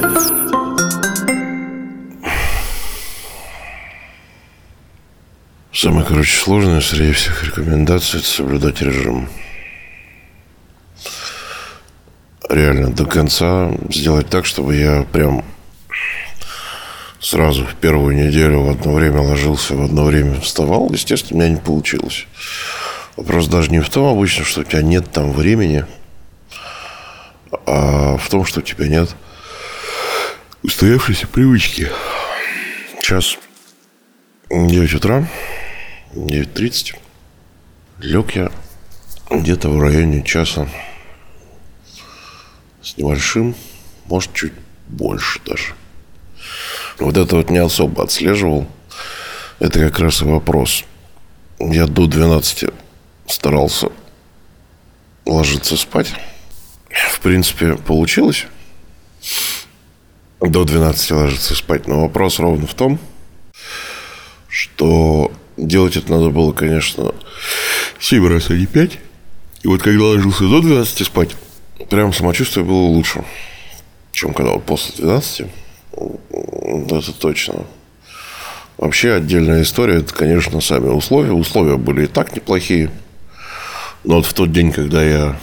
Самое, 5.71 6.05
короче, 6.05 6.35
сложное 6.35 6.81
среди 6.81 7.11
всех 7.11 7.43
рекомендаций– 7.43 8.19
это 8.21 8.27
соблюдать 8.27 8.81
режим. 8.81 9.29
Реально, 12.49 12.91
до 12.91 13.05
конца 13.05 13.71
сделать 13.89 14.27
так, 14.29 14.45
чтобы 14.45 14.75
я 14.75 15.05
прям 15.11 15.43
сразу 17.25 17.65
в 17.65 17.73
первую 17.75 18.15
неделю 18.15 18.61
в 18.61 18.69
одно 18.69 18.93
время 18.93 19.21
ложился, 19.21 19.75
в 19.75 19.81
одно 19.81 20.03
время 20.03 20.39
вставал, 20.41 20.91
естественно, 20.91 21.39
у 21.39 21.43
меня 21.43 21.55
не 21.55 21.61
получилось. 21.61 22.27
Вопрос 23.17 23.47
даже 23.47 23.71
не 23.71 23.79
в 23.79 23.89
том 23.89 24.05
обычно, 24.05 24.45
что 24.45 24.61
у 24.61 24.63
тебя 24.63 24.83
нет 24.83 25.11
там 25.11 25.31
времени, 25.31 25.85
а 27.65 28.17
в 28.17 28.29
том, 28.29 28.45
что 28.45 28.59
у 28.59 28.63
тебя 28.63 28.87
нет 28.87 29.15
устоявшейся 30.61 31.25
привычки. 31.27 31.89
Сейчас 33.01 33.37
9 34.51 34.93
утра, 34.93 35.27
9.30. 36.13 36.95
Лег 38.01 38.35
я 38.35 38.51
где-то 39.31 39.69
в 39.69 39.81
районе 39.81 40.21
часа 40.21 40.69
с 42.83 42.97
небольшим, 42.97 43.55
может, 44.05 44.31
чуть 44.33 44.53
больше 44.87 45.39
даже– 45.43 45.73
вот 46.99 47.17
это 47.17 47.35
вот 47.37 47.49
не 47.49 47.57
особо 47.57 48.03
отслеживал. 48.03 48.67
Это 49.59 49.79
как 49.79 49.99
раз 49.99 50.21
и 50.21 50.25
вопрос. 50.25 50.83
Я 51.59 51.87
до 51.87 52.07
12 52.07 52.69
старался 53.27 53.89
ложиться 55.25 55.77
спать. 55.77 56.13
В 57.09 57.19
принципе, 57.21 57.75
получилось. 57.75 58.45
до 60.41 60.63
12 60.63 61.11
ложиться 61.11 61.55
спать. 61.55 61.87
Но 61.87 62.01
вопрос 62.01 62.39
ровно 62.39 62.67
в 62.67 62.73
том, 62.73 62.99
что 64.47 65.31
делать 65.57 65.97
это 65.97 66.11
надо 66.11 66.29
было, 66.29 66.51
конечно, 66.51 67.13
7 67.99 68.27
раз, 68.27 68.49
а 68.49 68.53
не 68.53 68.65
5. 68.65 68.99
И 69.63 69.67
вот 69.67 69.81
когда 69.81 70.03
ложился 70.03 70.47
до 70.47 70.61
12 70.61 71.05
спать, 71.05 71.31
прям 71.89 72.13
самочувствие 72.13 72.65
было 72.65 72.85
лучше, 72.87 73.23
чем 74.11 74.33
когда 74.33 74.51
вот 74.51 74.65
после 74.65 75.03
12. 75.03 75.47
Это 75.95 77.13
точно. 77.13 77.65
Вообще 78.77 79.13
отдельная 79.13 79.61
история, 79.61 79.99
это, 79.99 80.13
конечно, 80.13 80.59
сами 80.59 80.89
условия. 80.89 81.31
Условия 81.31 81.77
были 81.77 82.03
и 82.03 82.07
так 82.07 82.35
неплохие. 82.35 82.91
Но 84.03 84.15
вот 84.15 84.25
в 84.25 84.33
тот 84.33 84.51
день, 84.51 84.71
когда 84.71 85.03
я 85.03 85.39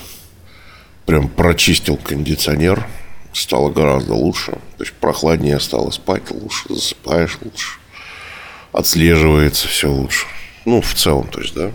прям 1.06 1.28
прочистил 1.28 1.96
кондиционер, 1.96 2.86
стало 3.32 3.70
гораздо 3.70 4.14
лучше. 4.14 4.52
То 4.52 4.84
есть 4.84 4.92
прохладнее 4.92 5.58
стало 5.60 5.90
спать 5.90 6.30
лучше, 6.30 6.68
засыпаешь 6.68 7.38
лучше. 7.42 7.78
Отслеживается 8.72 9.66
все 9.66 9.90
лучше. 9.90 10.26
Ну, 10.64 10.80
в 10.80 10.94
целом, 10.94 11.26
то 11.28 11.40
есть, 11.40 11.54
да. 11.54 11.72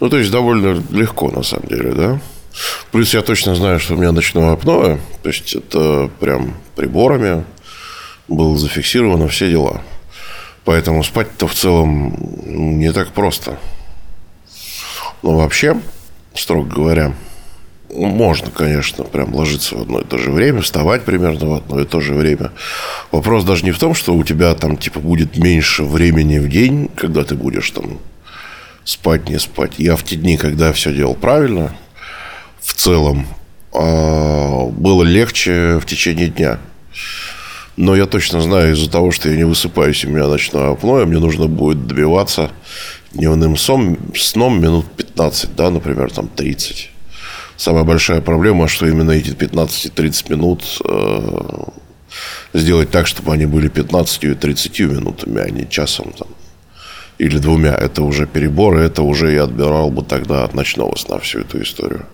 Ну, 0.00 0.08
то 0.08 0.18
есть, 0.18 0.30
довольно 0.30 0.82
легко, 0.90 1.30
на 1.30 1.42
самом 1.42 1.68
деле, 1.68 1.92
да. 1.92 2.20
Плюс 2.92 3.14
я 3.14 3.22
точно 3.22 3.54
знаю, 3.54 3.80
что 3.80 3.94
у 3.94 3.96
меня 3.96 4.12
ночное 4.12 4.52
апноэ. 4.52 4.98
То 5.22 5.28
есть, 5.28 5.54
это 5.54 6.10
прям 6.20 6.54
приборами 6.76 7.44
было 8.28 8.56
зафиксировано 8.56 9.28
все 9.28 9.50
дела. 9.50 9.82
Поэтому 10.64 11.04
спать-то 11.04 11.46
в 11.46 11.54
целом 11.54 12.16
не 12.46 12.92
так 12.92 13.08
просто. 13.12 13.58
Но 15.22 15.36
вообще, 15.36 15.76
строго 16.34 16.68
говоря, 16.68 17.14
можно, 17.90 18.50
конечно, 18.50 19.04
прям 19.04 19.34
ложиться 19.34 19.76
в 19.76 19.82
одно 19.82 20.00
и 20.00 20.04
то 20.04 20.18
же 20.18 20.30
время, 20.30 20.62
вставать 20.62 21.04
примерно 21.04 21.46
в 21.46 21.54
одно 21.54 21.80
и 21.80 21.84
то 21.84 22.00
же 22.00 22.14
время. 22.14 22.50
Вопрос 23.12 23.44
даже 23.44 23.64
не 23.64 23.70
в 23.70 23.78
том, 23.78 23.94
что 23.94 24.14
у 24.14 24.24
тебя 24.24 24.54
там 24.54 24.76
типа 24.76 25.00
будет 25.00 25.36
меньше 25.36 25.84
времени 25.84 26.38
в 26.38 26.48
день, 26.48 26.90
когда 26.96 27.24
ты 27.24 27.34
будешь 27.34 27.70
там 27.70 27.98
спать, 28.84 29.28
не 29.28 29.38
спать. 29.38 29.74
Я 29.78 29.96
в 29.96 30.04
те 30.04 30.16
дни, 30.16 30.36
когда 30.36 30.72
все 30.72 30.92
делал 30.92 31.14
правильно, 31.14 31.74
в 32.60 32.72
целом, 32.72 33.26
а, 33.72 34.66
было 34.66 35.02
легче 35.02 35.78
в 35.78 35.86
течение 35.86 36.28
дня. 36.28 36.58
Но 37.76 37.96
я 37.96 38.06
точно 38.06 38.40
знаю, 38.40 38.72
из-за 38.72 38.88
того, 38.88 39.10
что 39.10 39.28
я 39.28 39.36
не 39.36 39.44
высыпаюсь, 39.44 40.04
у 40.04 40.08
меня 40.08 40.28
ночное 40.28 40.70
апноэ, 40.70 41.06
мне 41.06 41.18
нужно 41.18 41.48
будет 41.48 41.86
добиваться 41.86 42.50
дневным 43.12 43.56
сном, 43.56 43.98
сном 44.16 44.60
минут 44.60 44.86
15, 44.96 45.56
да, 45.56 45.70
например, 45.70 46.10
там 46.10 46.28
30. 46.28 46.90
Самая 47.56 47.84
большая 47.84 48.20
проблема, 48.20 48.68
что 48.68 48.86
именно 48.86 49.12
эти 49.12 49.30
15-30 49.30 50.30
минут 50.30 50.64
э, 50.84 51.64
сделать 52.52 52.90
так, 52.90 53.06
чтобы 53.06 53.32
они 53.32 53.46
были 53.46 53.68
15 53.68 54.24
и 54.24 54.34
30 54.34 54.80
минутами, 54.80 55.40
а 55.40 55.50
не 55.50 55.68
часом 55.68 56.12
там, 56.12 56.28
или 57.18 57.38
двумя. 57.38 57.74
Это 57.74 58.02
уже 58.02 58.26
перебор, 58.26 58.78
и 58.78 58.84
это 58.84 59.02
уже 59.02 59.32
я 59.32 59.44
отбирал 59.44 59.90
бы 59.90 60.02
тогда 60.04 60.44
от 60.44 60.54
ночного 60.54 60.94
сна 60.96 61.18
всю 61.18 61.40
эту 61.40 61.62
историю. 61.62 62.06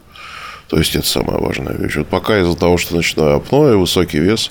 То 0.71 0.79
есть 0.79 0.95
это 0.95 1.07
самая 1.07 1.39
важная 1.39 1.75
вещь. 1.75 1.97
Вот 1.97 2.07
пока 2.07 2.39
из-за 2.39 2.57
того, 2.57 2.79
что 2.79 2.95
ночное 2.95 3.35
апноэ, 3.35 3.77
высокий 3.77 4.21
вес, 4.21 4.51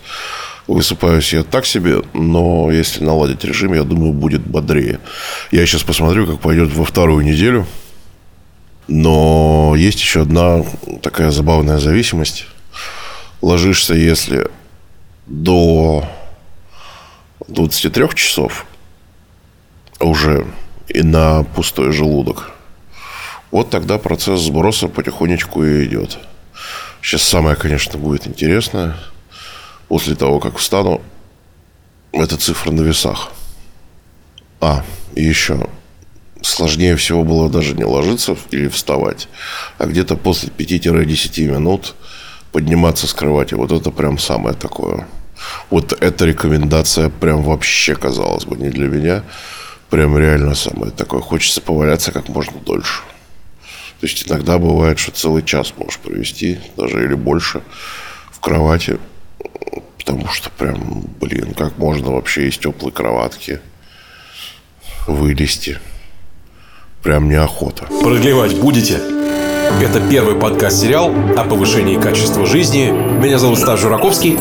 Высыпаюсь 0.70 1.34
я 1.34 1.42
так 1.42 1.66
себе, 1.66 2.04
но 2.14 2.70
если 2.70 3.04
наладить 3.04 3.44
режим, 3.44 3.74
я 3.74 3.82
думаю, 3.82 4.14
будет 4.14 4.46
бодрее. 4.46 5.00
Я 5.50 5.66
сейчас 5.66 5.82
посмотрю, 5.82 6.28
как 6.28 6.42
пойдет 6.42 6.72
во 6.72 6.86
вторую 6.86 7.26
неделю. 7.26 7.66
Но 8.88 9.74
есть 9.76 10.00
еще 10.00 10.22
одна 10.22 10.64
такая 11.02 11.32
забавная 11.32 11.80
зависимость. 11.80 12.46
Ложишься, 13.42 13.96
если 13.96 14.48
до 15.26 16.08
23 17.48 18.10
часов 18.14 18.68
уже 20.00 20.46
и 20.88 21.02
на 21.02 21.46
пустой 21.56 21.92
желудок, 21.94 22.52
вот 23.52 23.70
тогда 23.70 23.98
процесс 23.98 24.42
сброса 24.42 24.88
потихонечку 24.88 25.64
и 25.64 25.86
идет. 25.86 26.18
Сейчас 27.02 27.24
самое, 27.24 27.56
конечно, 27.56 27.98
будет 27.98 28.28
интересное– 28.28 28.96
после 29.90 30.16
того, 30.16 30.40
как 30.40 30.58
встану, 30.58 31.02
это 32.14 32.38
цифра 32.38 32.72
на 32.72 32.82
весах. 32.82 33.32
А, 34.62 34.86
и 35.16 35.24
еще 35.24 35.68
сложнее 36.42 36.96
всего 36.96 37.24
было 37.24 37.50
даже 37.50 37.74
не 37.74 37.84
ложиться 37.84 38.38
или 38.52 38.70
вставать, 38.70 39.28
а 39.78 39.88
где-то 39.88 40.16
после 40.16 40.50
5-10 40.50 41.48
минут 41.48 41.96
подниматься 42.52 43.08
с 43.08 43.14
кровати. 43.14 43.56
Вот 43.56 43.72
это 43.72 43.92
прям 43.92 44.18
самое 44.18 44.56
такое. 44.56 45.08
Вот 45.70 45.94
эта 46.02 46.26
рекомендация 46.26 47.10
прям 47.10 47.44
вообще, 47.44 47.96
казалось 47.96 48.46
бы, 48.46 48.58
не 48.58 48.70
для 48.70 48.88
меня. 48.88 49.24
Прям 49.90 50.18
реально 50.18 50.56
самое 50.56 50.92
такое. 50.92 51.22
Хочется 51.22 51.62
поваляться 51.62 52.12
как 52.12 52.30
можно 52.30 52.60
дольше. 52.60 53.02
То 54.00 54.08
есть 54.08 54.28
иногда 54.28 54.58
бывает, 54.58 54.98
что 54.98 55.12
целый 55.12 55.44
час 55.44 55.74
можешь 55.78 56.00
провести, 56.00 56.60
даже 56.78 57.04
или 57.04 57.16
больше, 57.16 57.62
в 58.32 58.40
кровати 58.40 58.98
потому 60.10 60.28
что 60.30 60.50
прям, 60.50 61.04
блин, 61.22 61.54
как 61.54 61.78
можно 61.78 62.12
вообще 62.12 62.48
из 62.48 62.58
теплой 62.58 62.92
кроватки 62.92 63.60
вылезти? 65.06 65.78
Прям 67.04 67.30
неохота. 67.30 67.86
Продлевать 67.86 68.60
будете? 68.60 68.96
Это 68.96 70.02
первый 70.10 70.34
подкаст-сериал 70.34 71.14
о 71.38 71.44
повышении 71.44 72.00
качества 72.02 72.48
жизни. 72.48 72.90
Меня 72.90 73.38
зовут 73.38 73.60
Стас 73.60 73.80
Жураковский. 73.80 74.40